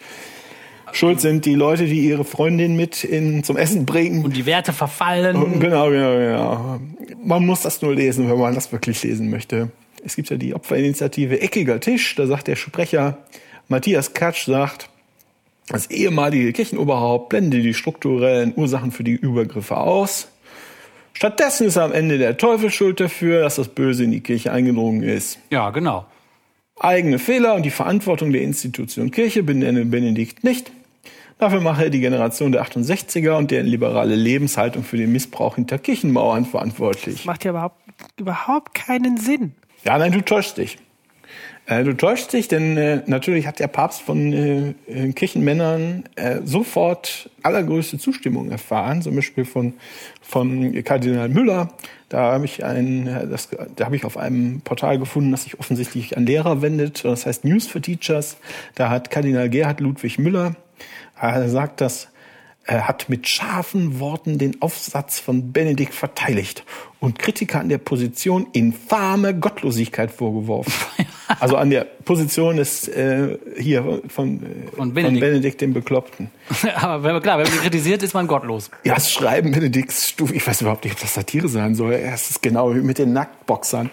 [0.93, 4.25] Schuld sind die Leute, die ihre Freundin mit in, zum Essen bringen.
[4.25, 5.59] Und die Werte verfallen.
[5.59, 6.81] Genau, genau, genau.
[7.25, 9.73] Man muss das nur lesen, wenn man das wirklich lesen möchte.
[10.05, 13.19] Es gibt ja die Opferinitiative Eckiger Tisch, da sagt der Sprecher
[13.67, 14.89] Matthias Katsch, sagt,
[15.69, 20.29] das ehemalige Kirchenoberhaupt blende die strukturellen Ursachen für die Übergriffe aus.
[21.15, 25.03] Stattdessen ist am Ende der Teufel schuld dafür, dass das Böse in die Kirche eingedrungen
[25.03, 25.39] ist.
[25.51, 26.07] Ja, genau.
[26.79, 30.73] Eigene Fehler und die Verantwortung der Institution Kirche benenne Benedikt nicht.
[31.39, 35.79] Dafür mache er die Generation der 68er und deren liberale Lebenshaltung für den Missbrauch hinter
[35.79, 37.25] Kirchenmauern verantwortlich.
[37.25, 37.81] Macht ja überhaupt,
[38.19, 39.53] überhaupt keinen Sinn.
[39.85, 40.79] Ja, nein, du täuschst dich.
[41.67, 46.41] Äh, du täuschst dich, denn äh, natürlich hat der Papst von äh, äh, Kirchenmännern äh,
[46.45, 49.75] sofort allergrößte Zustimmung erfahren, zum Beispiel von,
[50.21, 51.69] von Kardinal Müller.
[52.09, 55.59] Da habe ich ein, äh, das, da habe ich auf einem Portal gefunden, das sich
[55.59, 57.05] offensichtlich an Lehrer wendet.
[57.05, 58.37] Das heißt News for Teachers.
[58.75, 60.57] Da hat Kardinal Gerhard Ludwig Müller
[61.17, 62.09] er sagt, dass
[62.67, 66.65] er hat mit scharfen Worten den Aufsatz von Benedikt verteidigt
[67.05, 70.73] und Kritiker an der Position infame Gottlosigkeit vorgeworfen.
[71.41, 75.21] Also an der Position des äh, hier von, äh, Von von, Benedikt.
[75.21, 75.61] Benedikt.
[75.61, 76.31] dem Bekloppten.
[76.77, 78.71] Aber wenn man, klar, wenn man kritisiert, ist man gottlos.
[78.85, 81.95] Ja, das Schreiben Benedikts Stufe, ich weiß überhaupt nicht, ob das Satire sein soll.
[81.95, 83.91] Es ist genau wie mit den Nacktboxern.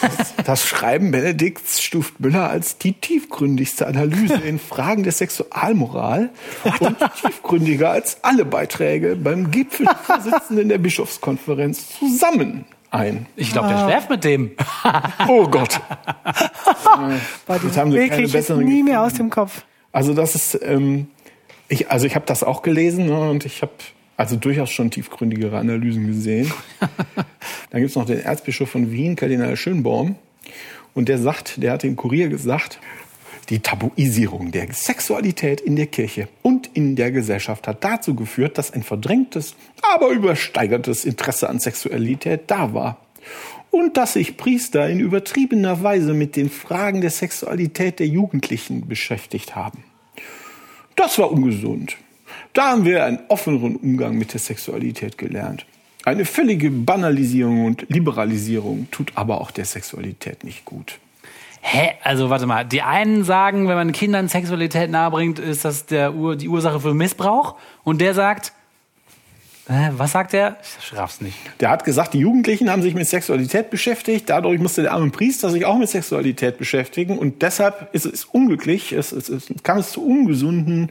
[0.00, 6.30] Das, das Schreiben Benedikts stuft Müller als die tiefgründigste Analyse in Fragen der Sexualmoral
[6.80, 12.37] und tiefgründiger als alle Beiträge beim Gipfel der Vorsitzenden der Bischofskonferenz zusammen
[12.90, 13.26] ein.
[13.36, 14.52] Ich glaube, der schläft mit dem.
[15.28, 15.80] Oh Gott.
[17.46, 19.64] Weil Jetzt haben sie keine wirklich ist besseren nie mehr aus dem Kopf.
[19.92, 21.08] Also das ist, ähm,
[21.68, 23.72] ich, also ich habe das auch gelesen ne, und ich habe
[24.16, 26.52] also durchaus schon tiefgründigere Analysen gesehen.
[27.70, 30.16] Dann gibt's noch den Erzbischof von Wien, Kardinal Schönborn,
[30.94, 32.80] und der sagt, der hat dem Kurier gesagt,
[33.48, 38.72] die Tabuisierung der Sexualität in der Kirche und in der Gesellschaft hat dazu geführt, dass
[38.72, 39.54] ein verdrängtes,
[39.94, 42.98] aber übersteigertes Interesse an Sexualität da war.
[43.70, 49.56] Und dass sich Priester in übertriebener Weise mit den Fragen der Sexualität der Jugendlichen beschäftigt
[49.56, 49.84] haben.
[50.96, 51.96] Das war ungesund.
[52.54, 55.66] Da haben wir einen offeneren Umgang mit der Sexualität gelernt.
[56.04, 60.98] Eine völlige Banalisierung und Liberalisierung tut aber auch der Sexualität nicht gut.
[61.60, 61.92] Hä?
[62.02, 62.64] Also warte mal.
[62.64, 66.94] Die einen sagen, wenn man Kindern Sexualität nahebringt, ist das der Ur die Ursache für
[66.94, 67.56] Missbrauch.
[67.84, 68.52] Und der sagt,
[69.70, 70.56] Hä, was sagt er?
[70.80, 71.36] Ich raff's nicht.
[71.60, 75.50] Der hat gesagt, die Jugendlichen haben sich mit Sexualität beschäftigt, dadurch musste der arme Priester
[75.50, 79.90] sich auch mit Sexualität beschäftigen und deshalb ist es unglücklich, es, es, es kam es
[79.90, 80.90] zu ungesunden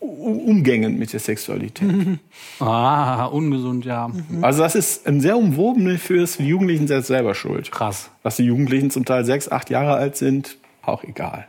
[0.00, 1.88] Umgängen mit der Sexualität.
[2.58, 4.10] Ah, ungesund, ja.
[4.42, 7.70] Also das ist ein sehr umwobene fürs die Jugendlichen sind selber schuld.
[7.70, 8.10] Krass.
[8.22, 11.48] Dass die Jugendlichen zum Teil sechs, acht Jahre alt sind, auch egal.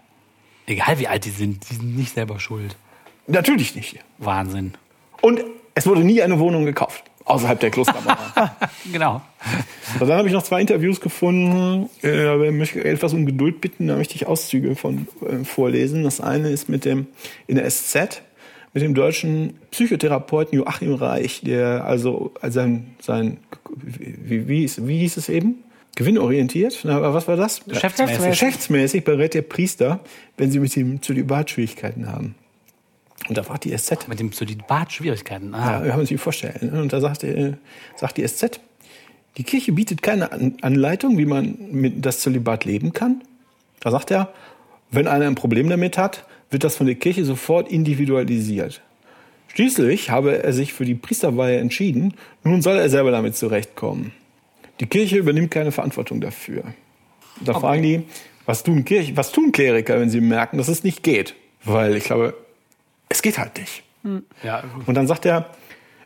[0.68, 2.76] Egal wie alt die sind, die sind nicht selber schuld.
[3.28, 4.00] Natürlich nicht.
[4.20, 4.74] Wahnsinn.
[5.22, 5.42] Und
[5.76, 8.18] es wurde nie eine Wohnung gekauft, außerhalb der Klostermauer.
[8.92, 9.22] Genau.
[10.00, 11.90] Und dann habe ich noch zwei Interviews gefunden.
[12.02, 13.88] Äh, da möchte ich etwas um Geduld bitten.
[13.88, 16.04] Da möchte ich Auszüge von äh, vorlesen.
[16.04, 17.08] Das eine ist mit dem
[17.48, 18.22] in der SZ
[18.74, 23.38] mit dem deutschen Psychotherapeuten Joachim Reich, der also als sein sein
[23.76, 25.64] wie, wie, hieß- wie hieß es eben
[25.96, 26.80] gewinnorientiert.
[26.84, 27.62] Na, aber was war das?
[27.66, 28.26] Geschäftsmäßig.
[28.26, 30.00] Geschäftsmäßig berät der Priester,
[30.38, 32.36] wenn sie mit ihm Zölibatschwierigkeiten haben.
[33.28, 35.54] Und da fragt die SZ, Mit dem Zölibat-Schwierigkeiten.
[35.54, 35.80] Ah.
[35.80, 36.72] ja, wir haben uns sich vorstellen.
[36.72, 37.54] Und da sagt, äh,
[37.96, 38.60] sagt die SZ,
[39.38, 43.22] die Kirche bietet keine An Anleitung, wie man mit das Zölibat leben kann.
[43.80, 44.34] Da sagt er,
[44.92, 48.82] wenn einer ein Problem damit hat, wird das von der Kirche sofort individualisiert.
[49.48, 52.14] Schließlich habe er sich für die Priesterweihe entschieden,
[52.44, 54.14] nun soll er selber damit zurechtkommen.
[54.80, 56.64] Die Kirche übernimmt keine Verantwortung dafür.
[57.42, 58.04] Da fragen die,
[58.46, 61.36] was tun, Kirche, was tun Kleriker, wenn sie merken, dass es nicht geht?
[61.64, 62.34] Weil ich glaube,
[63.10, 63.84] es geht halt nicht.
[64.44, 65.52] Ja, Und dann sagt er,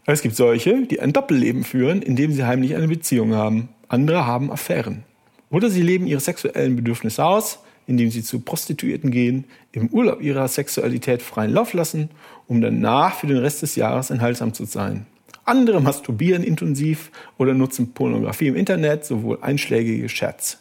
[0.05, 3.69] es gibt solche, die ein Doppelleben führen, indem sie heimlich eine Beziehung haben.
[3.87, 5.03] Andere haben Affären.
[5.49, 10.47] Oder sie leben ihre sexuellen Bedürfnisse aus, indem sie zu Prostituierten gehen, im Urlaub ihrer
[10.47, 12.09] Sexualität freien Lauf lassen,
[12.47, 15.05] um danach für den Rest des Jahres enthaltsam zu sein.
[15.45, 20.59] Andere masturbieren intensiv oder nutzen Pornografie im Internet, sowohl einschlägige Chats.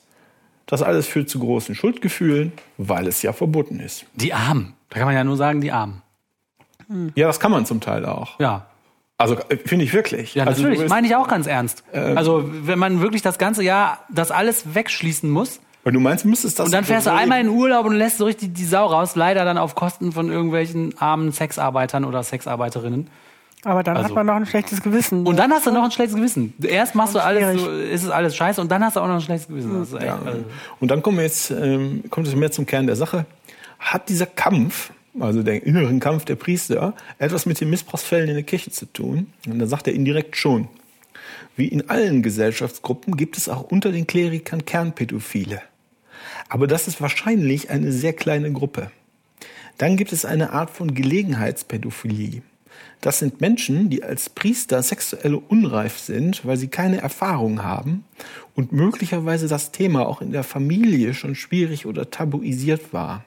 [0.67, 4.07] Das alles führt zu großen Schuldgefühlen, weil es ja verboten ist.
[4.15, 4.75] die Armen.
[4.91, 6.03] Da kann man ja nur sagen, die Armen.
[7.15, 8.39] Ja, das kann man zum Teil auch.
[8.39, 8.67] Ja.
[9.17, 10.35] Also äh, finde ich wirklich.
[10.35, 10.81] Ja, also, natürlich.
[10.81, 11.83] bist- Meine ich auch ganz ernst.
[11.93, 16.59] also, wenn man wirklich das ganze Jahr das alles wegschließen muss Weil du meinst, müsstest
[16.59, 16.67] das.
[16.67, 19.17] und dann fährst du einmal in den Urlaub und lässt so richtig die Sau raus,
[19.17, 23.09] leider dann auf Kosten von irgendwelchen armen Sexarbeitern oder Sexarbeiterinnen.
[23.65, 25.27] Aber dann Also- hat man noch ein schlechtes Gewissen.
[25.27, 26.53] Und dann hast du noch ein schlechtes Gewissen.
[26.63, 29.15] Erst machst du alles, so, ist es alles scheiße und dann hast du auch noch
[29.15, 29.83] ein schlechtes Gewissen.
[29.97, 30.19] Echt, Ja.
[30.25, 30.45] also,
[30.81, 33.25] Und dann kommen wir jetzt, ähm, kommt es mehr zum Kern der Sache.
[33.79, 34.91] Hat dieser Kampf
[35.21, 39.29] also der inneren Kampf der Priester, etwas mit den Missbrauchsfällen in der Kirche zu tun?
[39.47, 40.67] Und dann sagt er indirekt schon.
[41.57, 45.63] Wie in allen Gesellschaftsgruppen gibt es auch unter den Klerikern Kernpädophile.
[46.49, 48.91] Aber das ist wahrscheinlich eine sehr kleine Gruppe.
[49.79, 52.43] Dann gibt es eine Art von Gelegenheitspädophilie.
[53.01, 58.05] Das sind Menschen, die als Priester sexuell unreif sind, weil sie keine Erfahrung haben
[58.55, 63.25] und möglicherweise das Thema auch in der Familie schon schwierig oder tabuisiert war.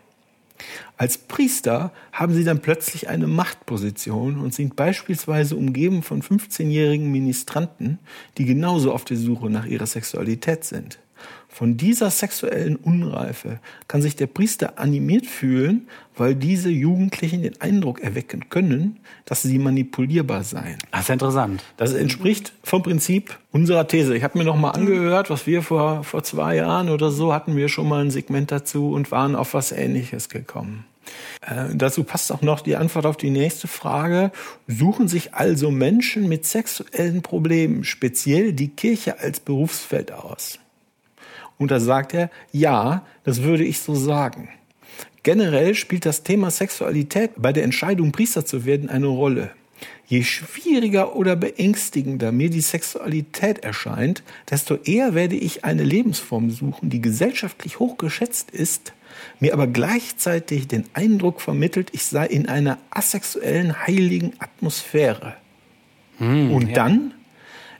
[0.97, 7.99] Als Priester haben sie dann plötzlich eine Machtposition und sind beispielsweise umgeben von 15-jährigen Ministranten,
[8.37, 10.97] die genauso auf der Suche nach ihrer Sexualität sind.
[11.57, 17.99] Von dieser sexuellen Unreife kann sich der Priester animiert fühlen, weil diese Jugendlichen den Eindruck
[17.99, 20.77] erwecken können, dass sie manipulierbar seien.
[20.91, 21.63] Das ist interessant.
[21.75, 24.15] Das entspricht vom Prinzip unserer These.
[24.15, 27.55] Ich habe mir noch mal angehört, was wir vor, vor zwei Jahren oder so hatten
[27.55, 30.85] wir schon mal ein Segment dazu und waren auf was Ähnliches gekommen.
[31.41, 34.31] Äh, dazu passt auch noch die Antwort auf die nächste Frage.
[34.67, 40.59] Suchen sich also Menschen mit sexuellen Problemen speziell die Kirche als Berufsfeld aus?
[41.57, 44.49] Und da sagt er, ja, das würde ich so sagen.
[45.23, 49.51] Generell spielt das Thema Sexualität bei der Entscheidung, Priester zu werden, eine Rolle.
[50.07, 56.89] Je schwieriger oder beängstigender mir die Sexualität erscheint, desto eher werde ich eine Lebensform suchen,
[56.89, 58.93] die gesellschaftlich hochgeschätzt ist,
[59.39, 65.35] mir aber gleichzeitig den Eindruck vermittelt, ich sei in einer asexuellen, heiligen Atmosphäre.
[66.19, 66.75] Hm, Und ja.
[66.75, 67.13] dann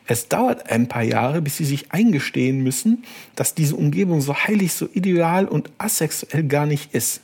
[0.07, 3.03] es dauert ein paar Jahre, bis sie sich eingestehen müssen,
[3.35, 7.21] dass diese Umgebung so heilig, so ideal und asexuell gar nicht ist.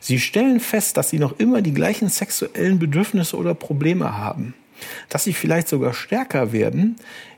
[0.00, 4.54] Sie stellen fest, dass sie noch immer die gleichen sexuellen Bedürfnisse oder Probleme haben,
[5.08, 6.96] dass sie vielleicht sogar stärker werden,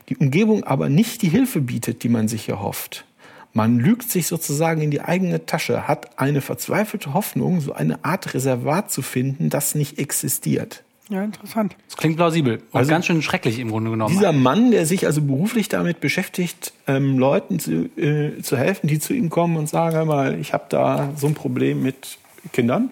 [0.09, 3.05] die Umgebung aber nicht die Hilfe bietet, die man sich erhofft.
[3.53, 8.33] Man lügt sich sozusagen in die eigene Tasche, hat eine verzweifelte Hoffnung, so eine Art
[8.33, 10.83] Reservat zu finden, das nicht existiert.
[11.09, 11.75] Ja, interessant.
[11.85, 14.13] Das klingt plausibel und also ganz schön schrecklich im Grunde genommen.
[14.13, 18.99] Dieser Mann, der sich also beruflich damit beschäftigt, ähm, Leuten zu, äh, zu helfen, die
[18.99, 22.17] zu ihm kommen und sagen, hör mal, ich habe da so ein Problem mit
[22.51, 22.89] Kindern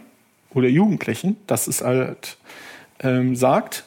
[0.53, 2.37] oder Jugendlichen, dass es halt
[3.01, 3.83] ähm, sagt,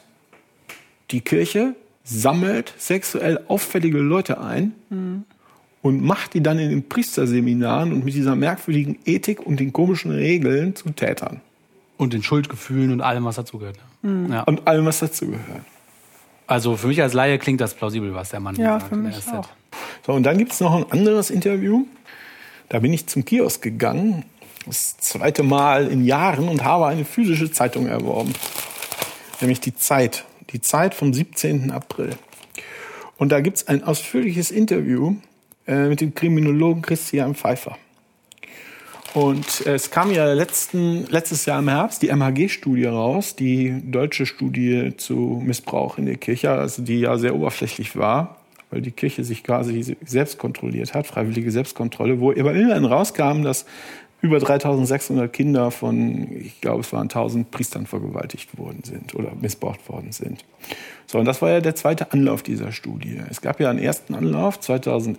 [1.11, 1.75] die Kirche
[2.05, 5.25] sammelt sexuell auffällige Leute ein mhm.
[5.81, 10.11] und macht die dann in den Priesterseminaren und mit dieser merkwürdigen Ethik und den komischen
[10.11, 11.41] Regeln zu Tätern.
[11.99, 13.77] Und den Schuldgefühlen und allem, was dazugehört.
[14.03, 14.33] Mhm.
[14.33, 14.43] Ja.
[14.45, 15.63] Und allem, was dazugehört.
[16.47, 18.85] Also für mich als Laie klingt das plausibel, was der Mann ja, sagt.
[18.85, 19.49] Ja, für mich auch.
[20.07, 21.85] So, und dann gibt es noch ein anderes Interview.
[22.71, 24.25] Da bin ich zum Kiosk gegangen,
[24.65, 28.33] das zweite Mal in Jahren und habe eine physische Zeitung erworben.
[29.41, 30.25] Nämlich die Zeit.
[30.51, 31.71] Die Zeit vom 17.
[31.71, 32.11] April.
[33.19, 35.17] Und da gibt es ein ausführliches Interview
[35.67, 37.77] äh, mit dem Kriminologen Christian Pfeiffer.
[39.15, 44.93] Und es kam ja letzten, letztes Jahr im Herbst die MHG-Studie raus, die deutsche Studie
[44.97, 48.37] zu Missbrauch in der Kirche, also die ja sehr oberflächlich war,
[48.71, 53.65] weil die Kirche sich quasi selbst kontrolliert hat, freiwillige Selbstkontrolle, wo aber immerhin rauskam, dass
[54.21, 59.89] über 3600 Kinder von, ich glaube, es waren 1000 Priestern vergewaltigt worden sind oder missbraucht
[59.89, 60.45] worden sind.
[61.07, 63.21] So, und das war ja der zweite Anlauf dieser Studie.
[63.31, 65.19] Es gab ja einen ersten Anlauf 2011,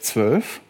[0.00, 0.60] 12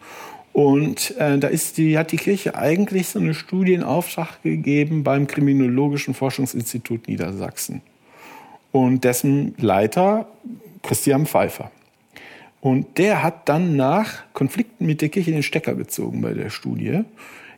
[0.57, 5.03] und äh, da ist die, hat die Kirche eigentlich so eine Studie in Auftrag gegeben
[5.03, 7.83] beim Kriminologischen Forschungsinstitut Niedersachsen.
[8.71, 10.27] Und dessen Leiter
[10.81, 11.69] Christian Pfeiffer.
[12.59, 17.01] Und der hat dann nach Konflikten mit der Kirche den Stecker gezogen bei der Studie.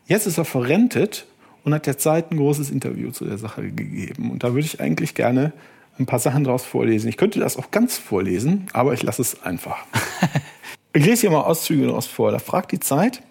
[0.06, 1.26] Jetzt ist er verrentet
[1.64, 4.30] und hat der Zeit ein großes Interview zu der Sache gegeben.
[4.30, 5.54] Und da würde ich eigentlich gerne
[5.98, 7.08] ein paar Sachen draus vorlesen.
[7.08, 9.86] Ich könnte das auch ganz vorlesen, aber ich lasse es einfach.
[10.92, 12.32] Ich lese hier mal Auszüge daraus vor.
[12.32, 13.22] Da fragt die Zeit,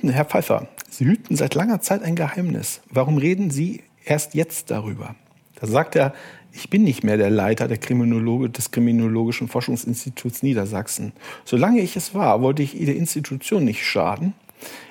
[0.00, 2.80] Herr Pfeiffer, Sie hüten seit langer Zeit ein Geheimnis.
[2.88, 5.14] Warum reden Sie erst jetzt darüber?
[5.60, 6.14] Da sagt er,
[6.50, 11.12] ich bin nicht mehr der Leiter der Kriminologe des Kriminologischen Forschungsinstituts Niedersachsen.
[11.44, 14.32] Solange ich es war, wollte ich der Institution nicht schaden,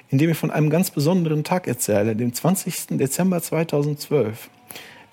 [0.10, 2.98] indem ich von einem ganz besonderen Tag erzähle, dem 20.
[3.00, 4.52] Dezember 2012.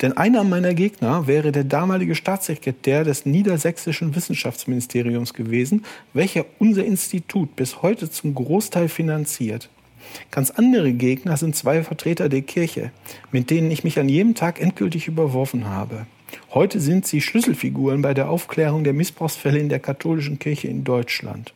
[0.01, 7.55] Denn einer meiner Gegner wäre der damalige Staatssekretär des niedersächsischen Wissenschaftsministeriums gewesen, welcher unser Institut
[7.55, 9.69] bis heute zum Großteil finanziert.
[10.31, 12.91] Ganz andere Gegner sind zwei Vertreter der Kirche,
[13.31, 16.05] mit denen ich mich an jedem Tag endgültig überworfen habe.
[16.53, 21.53] Heute sind sie Schlüsselfiguren bei der Aufklärung der Missbrauchsfälle in der katholischen Kirche in Deutschland.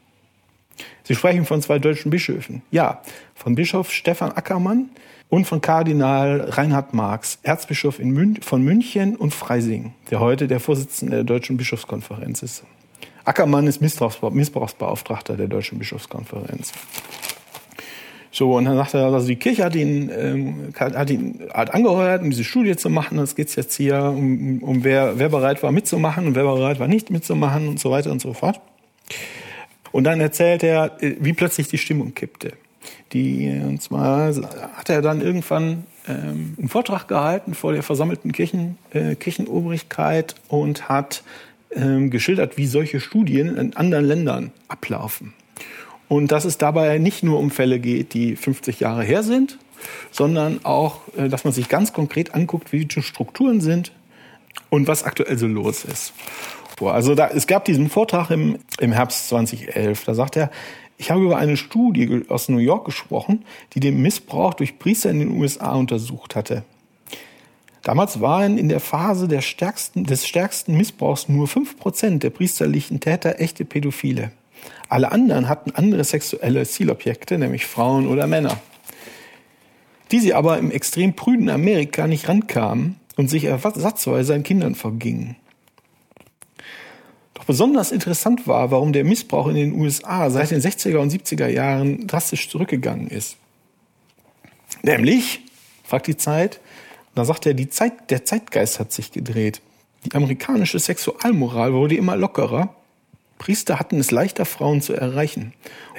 [1.04, 2.62] Sie sprechen von zwei deutschen Bischöfen.
[2.72, 3.02] Ja,
[3.36, 4.90] von Bischof Stefan Ackermann,
[5.30, 11.18] und von Kardinal Reinhard Marx, Erzbischof Mün von München und Freising, der heute der Vorsitzende
[11.18, 12.64] der Deutschen Bischofskonferenz ist.
[13.26, 16.74] Ackermann ist Missbrauchsbeauftragter der Deutschen Bischofskonferenz.
[18.32, 22.22] So, und dann sagt er, also die Kirche hat ihn, ähm, hat ihn hat angeheuert,
[22.22, 23.18] um diese Studie zu machen.
[23.20, 26.88] Es geht jetzt hier um, um wer, wer bereit war mitzumachen und wer bereit war
[26.88, 28.62] nicht mitzumachen und so weiter und so fort.
[29.92, 32.54] Und dann erzählt er, äh, wie plötzlich die Stimmung kippte.
[33.14, 34.34] Die, und zwar
[34.74, 40.90] hat er dann irgendwann ähm, einen Vortrag gehalten vor der versammelten Kirchen, äh, Kirchenobrigkeit und
[40.90, 41.24] hat
[41.72, 45.34] ähm, geschildert, wie solche Studien in anderen Ländern ablaufen.
[46.08, 49.60] Und dass es dabei nicht nur um Fälle geht, die 50 Jahre her sind,
[50.12, 53.92] sondern auch, äh, dass man sich ganz konkret anguckt, wie die Strukturen sind
[54.70, 56.14] und was aktuell so los ist.
[56.88, 60.06] Also da, es gab diesen Vortrag im, im Herbst 2011.
[60.06, 60.50] Da sagt er,
[60.98, 65.20] ich habe über eine Studie aus New York gesprochen, die den Missbrauch durch Priester in
[65.20, 66.64] den USA untersucht hatte.
[67.84, 73.00] Damals waren in der Phase der stärksten, des stärksten Missbrauchs nur fünf Prozent der priesterlichen
[73.00, 74.32] Täter echte Pädophile.
[74.90, 78.60] Alle anderen hatten andere sexuelle Zielobjekte, nämlich Frauen oder Männer,
[80.12, 85.38] die sie aber im extrem prüden Amerika nicht rankamen und sich ersatzweise an Kindern vergingen.
[87.50, 92.06] Besonders interessant war, warum der Missbrauch in den USA seit den 60er und 70er Jahren
[92.06, 93.38] drastisch zurückgegangen ist.
[94.84, 95.40] Nämlich,
[95.84, 96.60] fragt die Zeit,
[97.16, 99.64] da sagt er, die Zeit, der Zeitgeist hat sich gedreht.
[100.06, 102.76] Die amerikanische Sexualmoral wurde immer lockerer
[103.40, 105.54] Priester hatten es leichter, Frauen zu erreichen.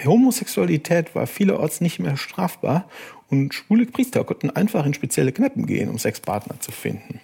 [0.05, 2.89] Homosexualität war vielerorts nicht mehr strafbar
[3.29, 7.21] und schwule Priester konnten einfach in spezielle Kneipen gehen, um Sexpartner zu finden.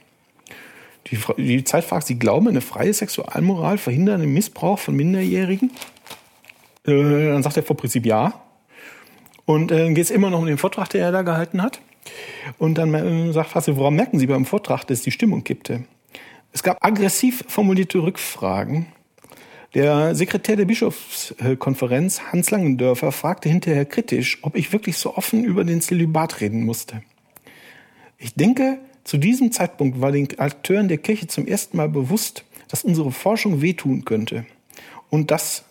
[1.10, 5.70] Die, die Zeit fragt, Sie glauben, eine freie Sexualmoral verhindert den Missbrauch von Minderjährigen?
[6.86, 8.40] Äh, dann sagt er vor Prinzip ja.
[9.44, 11.80] Und äh, geht es immer noch um den Vortrag, den er da gehalten hat.
[12.58, 15.84] Und dann äh, sagt Fasse, woran merken Sie beim Vortrag, dass die Stimmung kippte?
[16.52, 18.86] Es gab aggressiv formulierte Rückfragen
[19.76, 25.64] der Sekretär der Bischofskonferenz, Hans Langendörfer, fragte hinterher kritisch, ob ich wirklich so offen über
[25.64, 27.02] den Zölibat reden musste.
[28.16, 32.82] Ich denke, zu diesem Zeitpunkt war den Akteuren der Kirche zum ersten Mal bewusst, dass
[32.82, 34.46] unsere Forschung wehtun könnte
[35.10, 35.62] und dass,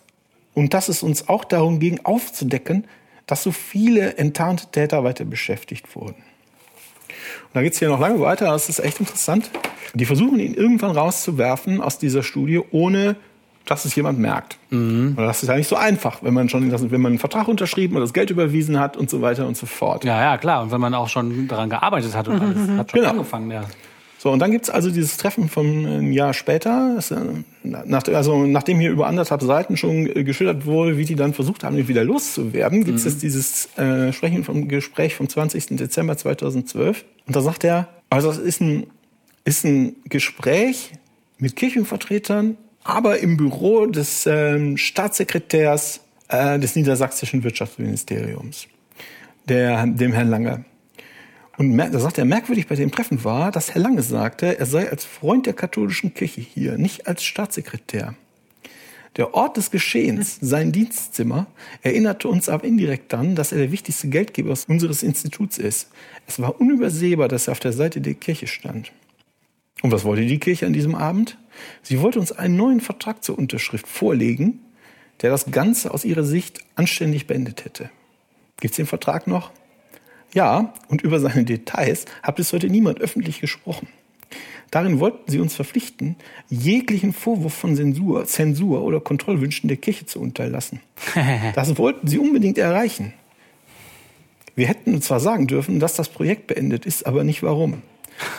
[0.54, 2.86] und dass es uns auch darum ging, aufzudecken,
[3.28, 6.16] dass so viele enttarnte Täter weiter beschäftigt wurden.
[6.16, 9.52] Und da geht es hier noch lange weiter, das ist echt interessant.
[9.94, 13.18] Die versuchen ihn irgendwann rauszuwerfen aus dieser Studie, ohne
[13.66, 14.58] dass es jemand merkt.
[14.70, 15.16] Mhm.
[15.18, 18.06] das ist ja nicht so einfach, wenn man schon, wenn man einen Vertrag unterschrieben oder
[18.06, 20.04] das Geld überwiesen hat und so weiter und so fort.
[20.06, 20.62] Ja, ja, klar.
[20.62, 22.78] Und wenn man auch schon daran gearbeitet hat und alles mhm.
[22.78, 23.12] hat schon genau.
[23.12, 23.64] angefangen, ja.
[24.18, 27.18] So, und dann gibt's also dieses Treffen von einem Jahr später, das, äh,
[27.64, 31.88] nach, also nachdem hier über anderthalb Seiten schon geschildert wurde, wie die dann versucht haben,
[31.88, 33.10] wieder loszuwerden, gibt's mhm.
[33.12, 35.78] jetzt dieses äh, Sprechen vom Gespräch vom 20.
[35.78, 37.06] Dezember 2012.
[37.28, 38.88] Und da sagt er, also es ist ein,
[39.44, 40.94] ist ein Gespräch
[41.38, 48.68] mit Kirchenvertretern aber im Büro des ähm, Staatssekretärs äh, des niedersächsischen Wirtschaftsministeriums,
[49.50, 50.66] der, dem Herrn Lange.
[51.58, 54.90] Und da sagt er, merkwürdig bei dem Treffen war, dass Herr Lange sagte, er sei
[54.90, 58.14] als Freund der katholischen Kirche hier, nicht als Staatssekretär.
[59.16, 61.48] Der Ort des Geschehens, sein Dienstzimmer,
[61.82, 65.90] erinnerte uns aber indirekt dann, dass er der wichtigste Geldgeber unseres Instituts ist.
[66.28, 68.92] Es war unübersehbar, dass er auf der Seite der Kirche stand.
[69.82, 71.38] Und was wollte die Kirche an diesem Abend?
[71.82, 74.60] Sie wollte uns einen neuen Vertrag zur Unterschrift vorlegen,
[75.22, 77.90] der das Ganze aus ihrer Sicht anständig beendet hätte.
[78.60, 79.52] Gibt es den Vertrag noch?
[80.34, 83.88] Ja, und über seine Details hat bis heute niemand öffentlich gesprochen.
[84.72, 86.18] Darin wollten sie uns verpflichten,
[86.50, 90.82] jeglichen Vorwurf von Zensur, Zensur oder Kontrollwünschen der Kirche zu unterlassen.
[91.56, 93.14] Das wollten sie unbedingt erreichen.
[94.56, 97.82] Wir hätten zwar sagen dürfen, dass das Projekt beendet ist, aber nicht warum.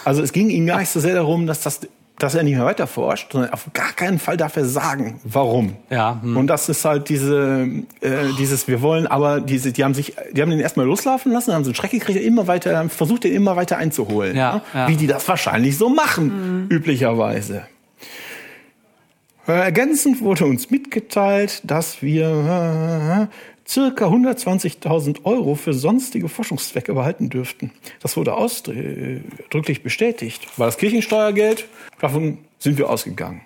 [0.04, 1.80] Also es ging ihm gar nicht so sehr darum, dass das
[2.18, 5.76] dass er nicht mehr weiter forscht, sondern auf gar keinen Fall darf er sagen, warum.
[5.90, 6.18] Ja.
[6.22, 6.36] Hm.
[6.36, 7.68] Und das ist halt diese,
[8.00, 11.52] äh, dieses, wir wollen, aber diese, die haben sich, die haben den erstmal loslaufen lassen,
[11.52, 14.36] haben so einen Schreck gekriegt, immer weiter, haben versucht, den immer weiter einzuholen.
[14.36, 14.62] Ja, ne?
[14.72, 14.88] ja.
[14.88, 16.68] Wie die das wahrscheinlich so machen, mhm.
[16.70, 17.66] üblicherweise.
[19.46, 27.30] Äh, ergänzend wurde uns mitgeteilt, dass wir äh, circa 120.000 Euro für sonstige Forschungszwecke behalten
[27.30, 27.72] dürften.
[28.00, 30.46] Das wurde ausdrücklich bestätigt.
[30.56, 31.66] War das Kirchensteuergeld?
[32.00, 33.42] Davon sind wir ausgegangen.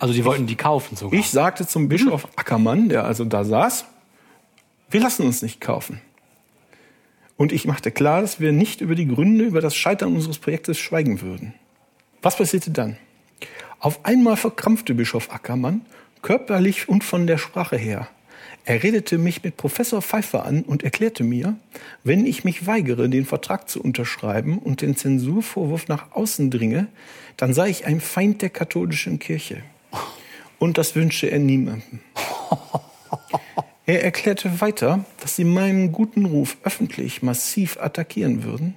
[0.00, 1.18] Also die wollten die kaufen sogar.
[1.18, 3.84] Ich sagte zum Bischof Ackermann, der also da saß,
[4.90, 6.00] wir lassen uns nicht kaufen.
[7.36, 10.78] Und ich machte klar, dass wir nicht über die Gründe, über das Scheitern unseres Projektes
[10.78, 11.54] schweigen würden.
[12.22, 12.96] Was passierte dann?
[13.80, 15.82] Auf einmal verkrampfte Bischof Ackermann,
[16.22, 18.08] körperlich und von der Sprache her.
[18.68, 21.56] Er redete mich mit Professor Pfeiffer an und erklärte mir,
[22.04, 26.88] wenn ich mich weigere, den Vertrag zu unterschreiben und den Zensurvorwurf nach außen dringe,
[27.38, 29.62] dann sei ich ein Feind der katholischen Kirche.
[30.58, 32.00] Und das wünsche er niemandem.
[33.86, 38.74] Er erklärte weiter, dass sie meinen guten Ruf öffentlich massiv attackieren würden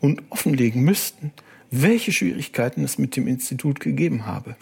[0.00, 1.32] und offenlegen müssten,
[1.70, 4.54] welche Schwierigkeiten es mit dem Institut gegeben habe.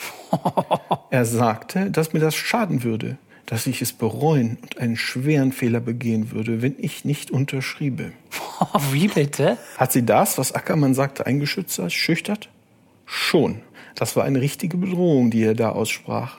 [1.10, 3.18] Er sagte, dass mir das schaden würde,
[3.48, 8.12] dass ich es bereuen und einen schweren Fehler begehen würde, wenn ich nicht unterschriebe.
[8.92, 9.56] Wie bitte?
[9.78, 12.50] Hat sie das, was Ackermann sagte, eingeschützt schüchtert?
[13.06, 13.62] Schon.
[13.94, 16.38] Das war eine richtige Bedrohung, die er da aussprach.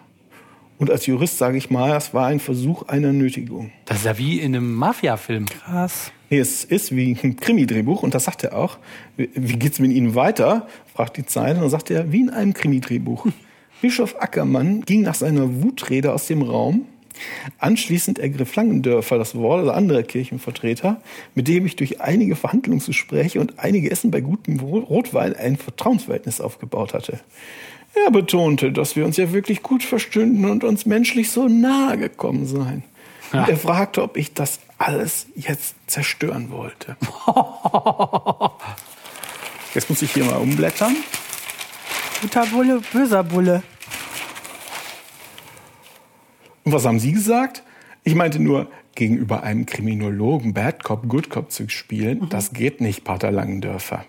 [0.77, 3.71] Und als Jurist sage ich mal, es war ein Versuch einer Nötigung.
[3.85, 5.47] Das ist ja wie in einem Mafia-Film.
[5.47, 6.11] Krass.
[6.29, 8.77] Nee, es ist wie ein Krimi-Drehbuch und das sagt er auch.
[9.17, 10.67] Wie wie geht's mit Ihnen weiter?
[10.93, 13.25] fragt die Zeit und dann sagt er, wie in einem Krimi-Drehbuch.
[13.81, 16.85] Bischof Ackermann ging nach seiner Wutrede aus dem Raum.
[17.57, 21.01] Anschließend ergriff Langendörfer das Wort, also anderer Kirchenvertreter,
[21.35, 26.93] mit dem ich durch einige Verhandlungsgespräche und einige Essen bei gutem Rotwein ein Vertrauensverhältnis aufgebaut
[26.93, 27.19] hatte.
[27.93, 32.45] Er betonte, dass wir uns ja wirklich gut verstünden und uns menschlich so nahe gekommen
[32.45, 32.83] seien.
[33.31, 36.95] Und er fragte, ob ich das alles jetzt zerstören wollte.
[39.75, 40.95] Jetzt muss ich hier mal umblättern.
[42.21, 43.61] Guter Bulle, böser Bulle.
[46.69, 47.63] Und was haben Sie gesagt?
[48.03, 53.03] Ich meinte nur, gegenüber einem Kriminologen Bad Cop, Good Cop zu spielen, das geht nicht,
[53.03, 54.05] Pater Langendörfer.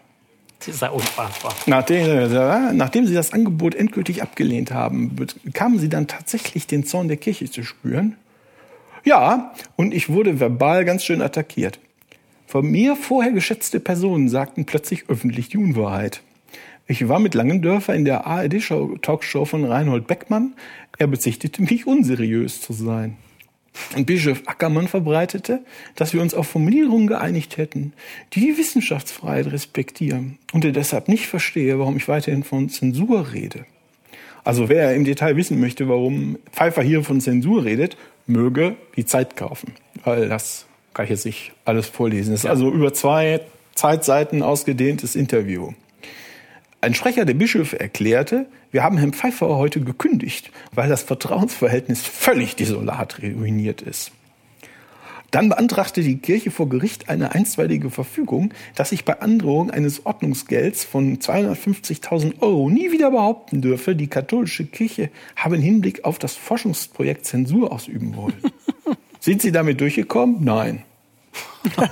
[0.58, 1.54] Das ist ja unfassbar.
[1.64, 2.30] Nachdem,
[2.76, 7.50] nachdem Sie das Angebot endgültig abgelehnt haben, bekamen Sie dann tatsächlich den Zorn der Kirche
[7.50, 8.16] zu spüren?
[9.06, 11.78] Ja, und ich wurde verbal ganz schön attackiert.
[12.46, 16.20] Von mir vorher geschätzte Personen sagten plötzlich öffentlich die Unwahrheit.
[16.90, 20.54] Ich war mit Langendörfer in der ARD-Talkshow von Reinhold Beckmann.
[20.98, 23.16] Er bezichtigte mich, unseriös zu sein.
[23.94, 25.60] Und Bischof Ackermann verbreitete,
[25.94, 27.92] dass wir uns auf Formulierungen geeinigt hätten,
[28.32, 33.66] die die Wissenschaftsfreiheit respektieren und er deshalb nicht verstehe, warum ich weiterhin von Zensur rede.
[34.42, 37.96] Also wer im Detail wissen möchte, warum Pfeiffer hier von Zensur redet,
[38.26, 42.32] möge die Zeit kaufen, weil das kann ich jetzt nicht alles vorlesen.
[42.32, 43.42] Das ist also über zwei
[43.76, 45.70] Zeitseiten ausgedehntes Interview.
[46.82, 52.56] Ein Sprecher der Bischöfe erklärte, wir haben Herrn Pfeiffer heute gekündigt, weil das Vertrauensverhältnis völlig
[52.56, 54.12] desolat ruiniert ist.
[55.30, 60.84] Dann beantragte die Kirche vor Gericht eine einstweilige Verfügung, dass ich bei Androhung eines Ordnungsgelds
[60.84, 66.34] von 250.000 Euro nie wieder behaupten dürfe, die katholische Kirche habe im Hinblick auf das
[66.34, 68.42] Forschungsprojekt Zensur ausüben wollen.
[69.20, 70.42] Sind Sie damit durchgekommen?
[70.42, 70.82] Nein.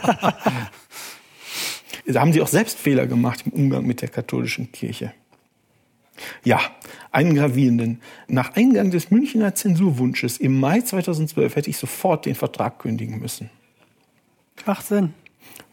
[2.13, 5.13] da haben Sie auch selbst Fehler gemacht im Umgang mit der katholischen Kirche.
[6.43, 6.61] Ja,
[7.13, 8.01] einen gravierenden.
[8.27, 13.51] Nach Eingang des Münchner Zensurwunsches im Mai 2012 hätte ich sofort den Vertrag kündigen müssen.
[14.67, 15.15] Macht Sinn.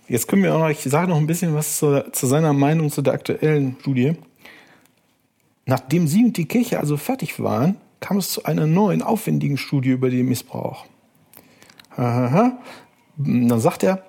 [0.08, 2.92] Jetzt können wir auch noch, ich sage noch ein bisschen was zu, zu seiner Meinung
[2.92, 4.14] zu der aktuellen Studie.
[5.66, 9.90] Nachdem Sie und die Kirche also fertig waren, kam es zu einer neuen, aufwendigen Studie
[9.90, 10.86] über den Missbrauch.
[11.96, 12.60] Aha.
[13.18, 14.04] Dann sagt er,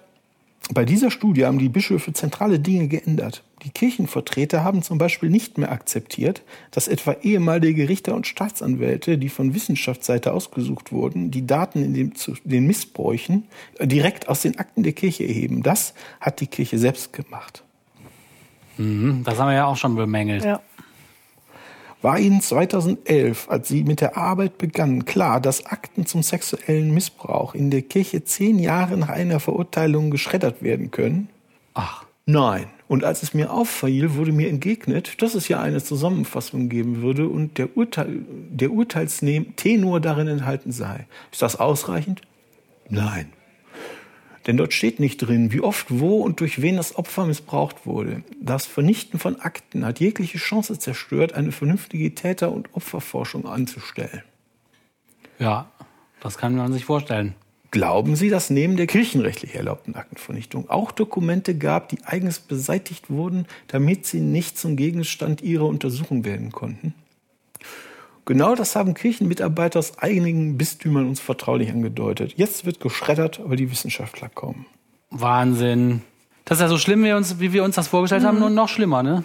[0.72, 3.44] bei dieser Studie haben die Bischöfe zentrale Dinge geändert.
[3.62, 9.28] Die Kirchenvertreter haben zum Beispiel nicht mehr akzeptiert, dass etwa ehemalige Richter und Staatsanwälte, die
[9.28, 13.44] von Wissenschaftsseite ausgesucht wurden, die Daten in dem, zu den Missbräuchen
[13.80, 15.62] direkt aus den Akten der Kirche erheben.
[15.62, 17.62] Das hat die Kirche selbst gemacht.
[18.76, 20.44] Mhm, das haben wir ja auch schon bemängelt.
[20.44, 20.60] Ja.
[22.06, 27.52] War Ihnen 2011, als Sie mit der Arbeit begannen, klar, dass Akten zum sexuellen Missbrauch
[27.52, 31.30] in der Kirche zehn Jahre nach einer Verurteilung geschreddert werden können?
[31.74, 32.66] Ach, Nein.
[32.86, 37.26] Und als es mir auffiel, wurde mir entgegnet, dass es ja eine Zusammenfassung geben würde
[37.26, 38.20] und der, Urteil,
[38.50, 41.06] der Urteilstenor darin enthalten sei.
[41.32, 42.22] Ist das ausreichend?
[42.88, 43.32] Nein.
[44.46, 48.22] Denn dort steht nicht drin, wie oft, wo und durch wen das Opfer missbraucht wurde.
[48.40, 54.22] Das Vernichten von Akten hat jegliche Chance zerstört, eine vernünftige Täter- und Opferforschung anzustellen.
[55.38, 55.70] ja,
[56.20, 57.34] das kann man sich vorstellen.
[57.72, 63.46] Glauben Sie, dass neben der kirchenrechtlich erlaubten Aktenvernichtung auch Dokumente gab, die eigens beseitigt wurden,
[63.66, 66.94] damit sie nicht zum Gegenstand ihrer Untersuchung werden konnten?
[68.26, 72.34] Genau das haben Kirchenmitarbeiter aus einigen Bistümern uns vertraulich angedeutet.
[72.36, 74.66] Jetzt wird geschreddert, weil die Wissenschaftler kommen.
[75.10, 76.02] Wahnsinn.
[76.44, 78.68] Das ist ja so schlimm, wie, uns, wie wir uns das vorgestellt haben, nur noch
[78.68, 79.24] schlimmer, ne?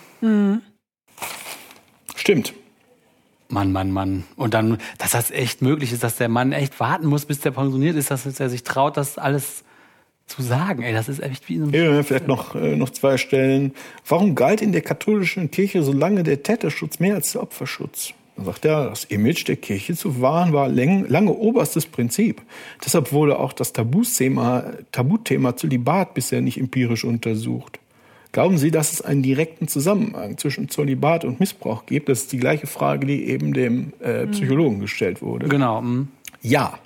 [2.15, 2.53] Stimmt.
[3.49, 4.23] Mann, Mann, Mann.
[4.35, 7.51] Und dann, dass das echt möglich ist, dass der Mann echt warten muss, bis der
[7.51, 9.63] pensioniert ist, dass er sich traut, das alles
[10.27, 10.83] zu sagen.
[10.83, 13.73] Ey, das ist echt wie in einem Ja, vielleicht noch, äh, noch zwei Stellen.
[14.07, 18.13] Warum galt in der katholischen Kirche so lange der Täterschutz mehr als der Opferschutz?
[18.35, 22.41] Dann sagt er, das Image der Kirche zu wahren war lange oberstes Prinzip.
[22.83, 27.79] Deshalb wurde auch das Tabuthema, Tabuthema Zölibat bisher nicht empirisch untersucht.
[28.31, 32.07] Glauben Sie, dass es einen direkten Zusammenhang zwischen Zölibat und Missbrauch gibt?
[32.07, 35.49] Das ist die gleiche Frage, die eben dem äh, Psychologen gestellt wurde.
[35.49, 35.81] Genau.
[35.81, 36.07] mm.
[36.41, 36.79] Ja,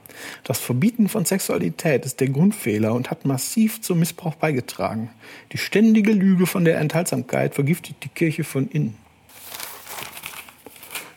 [0.43, 5.09] Das Verbieten von Sexualität ist der Grundfehler und hat massiv zum Missbrauch beigetragen.
[5.51, 8.97] Die ständige Lüge von der Enthaltsamkeit vergiftet die Kirche von innen.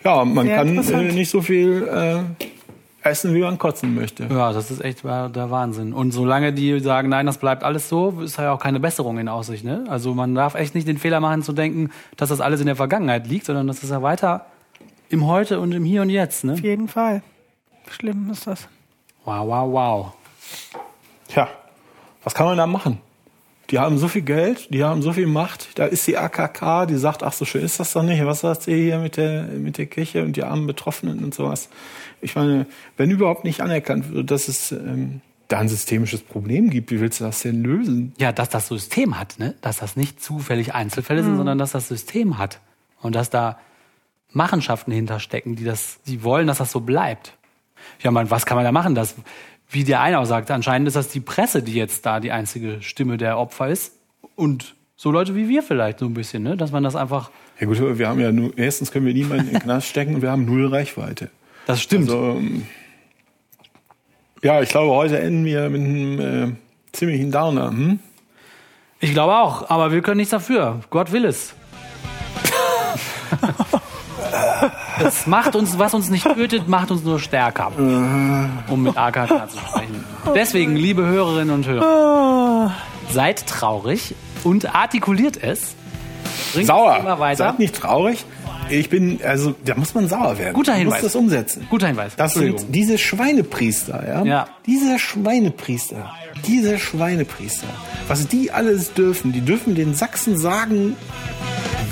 [0.04, 4.24] Ja, man Sehr kann äh, nicht so viel äh, essen, wie man kotzen möchte.
[4.30, 5.92] Ja, das ist echt der Wahnsinn.
[5.92, 9.28] Und solange die sagen, nein, das bleibt alles so, ist ja auch keine Besserung in
[9.28, 9.64] Aussicht.
[9.64, 9.84] Ne?
[9.88, 12.76] Also man darf echt nicht den Fehler machen zu denken, dass das alles in der
[12.76, 14.46] Vergangenheit liegt, sondern das ist ja weiter
[15.08, 16.44] im Heute und im Hier und Jetzt.
[16.44, 16.52] Ne?
[16.52, 17.22] Auf jeden Fall.
[17.90, 18.68] Schlimm ist das.
[19.24, 20.12] Wow, wow, wow.
[21.28, 21.48] Tja,
[22.24, 23.00] was kann man da machen?
[23.70, 25.78] Die haben so viel Geld, die haben so viel Macht.
[25.78, 28.24] Da ist die AKK, die sagt, ach so schön ist das doch nicht.
[28.24, 31.68] Was sagt ihr hier mit der, mit der Kirche und die armen Betroffenen und sowas?
[32.22, 32.66] Ich meine,
[32.96, 37.20] wenn überhaupt nicht anerkannt wird, dass es ähm, da ein systemisches Problem gibt, wie willst
[37.20, 38.14] du das denn lösen?
[38.18, 39.54] Ja, dass das System hat, ne?
[39.60, 42.60] dass das nicht zufällig Einzelfälle sind, sondern dass das System hat.
[43.00, 43.58] Und dass da
[44.32, 47.34] Machenschaften hinterstecken, die das, die wollen, dass das so bleibt.
[48.02, 48.94] Ja, man, was kann man da machen?
[48.94, 49.14] Das,
[49.70, 52.80] wie der eine auch sagte, anscheinend ist das die Presse, die jetzt da die einzige
[52.80, 53.92] Stimme der Opfer ist.
[54.34, 56.56] Und so Leute wie wir vielleicht so ein bisschen, ne?
[56.56, 57.30] Dass man das einfach.
[57.60, 60.22] Ja gut, wir haben ja nur, erstens können wir niemanden in den Knast stecken und
[60.22, 61.30] wir haben null Reichweite.
[61.66, 62.08] Das stimmt.
[62.08, 62.66] Also, ähm,
[64.42, 66.52] ja, ich glaube, heute enden wir mit einem äh,
[66.92, 67.70] ziemlichen Downer.
[67.70, 67.98] Hm?
[69.00, 70.80] Ich glaube auch, aber wir können nichts dafür.
[70.90, 71.54] Gott will es.
[75.04, 77.72] Es macht uns, was uns nicht tötet, macht uns nur stärker.
[77.76, 80.04] Um mit AKK zu sprechen.
[80.34, 82.74] Deswegen, liebe Hörerinnen und Hörer,
[83.10, 84.14] seid traurig
[84.44, 85.74] und artikuliert es.
[86.52, 86.96] Bringt das Sauer.
[86.96, 87.36] Thema weiter.
[87.48, 88.24] Seid nicht traurig.
[88.70, 90.52] Ich bin, also, da muss man sauer werden.
[90.52, 91.02] Guter Man Hinweis.
[91.02, 91.66] muss das umsetzen.
[91.70, 92.16] Guter Hinweis.
[92.16, 94.24] Das sind diese Schweinepriester, ja?
[94.24, 94.48] Ja.
[94.66, 96.12] Diese Schweinepriester.
[96.46, 97.66] Diese Schweinepriester.
[98.08, 100.96] Was die alles dürfen, die dürfen den Sachsen sagen,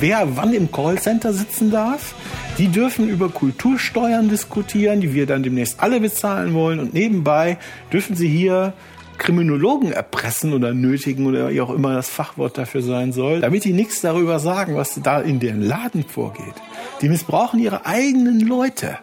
[0.00, 2.14] wer wann im Callcenter sitzen darf.
[2.58, 6.78] Die dürfen über Kultursteuern diskutieren, die wir dann demnächst alle bezahlen wollen.
[6.78, 7.58] Und nebenbei
[7.92, 8.72] dürfen sie hier
[9.18, 13.72] Kriminologen erpressen oder nötigen oder wie auch immer das Fachwort dafür sein soll, damit die
[13.72, 16.54] nichts darüber sagen, was da in deren Laden vorgeht.
[17.00, 18.98] Die missbrauchen ihre eigenen Leute.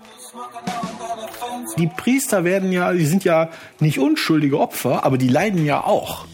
[1.78, 3.50] Die Priester werden ja, die sind ja
[3.80, 6.26] nicht unschuldige Opfer, aber die leiden ja auch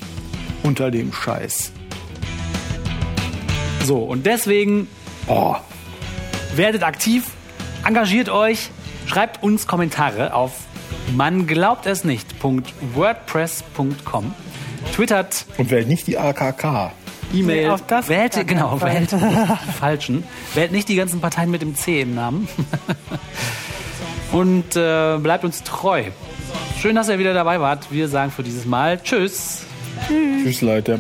[0.63, 1.71] unter dem Scheiß.
[3.89, 4.87] So, und deswegen
[5.25, 5.55] Oh,
[6.55, 7.23] werdet aktiv,
[7.83, 8.69] engagiert euch,
[9.07, 10.51] schreibt uns Kommentare auf
[11.15, 14.33] man glaubt es nicht.wordpress.com,
[14.93, 16.91] twittert, und wählt nicht die AKK.
[17.33, 19.17] E-Mail, Nee, auf das wählt, auf genau, wählt die
[19.79, 22.47] falschen, wählt nicht die ganzen Parteien mit dem C im Namen
[24.31, 26.03] und äh, bleibt uns treu.
[26.79, 27.91] Schön, dass ihr wieder dabei wart.
[27.91, 29.63] Wir sagen für dieses Mal Tschüss.
[30.43, 30.99] Tschüss, Leute.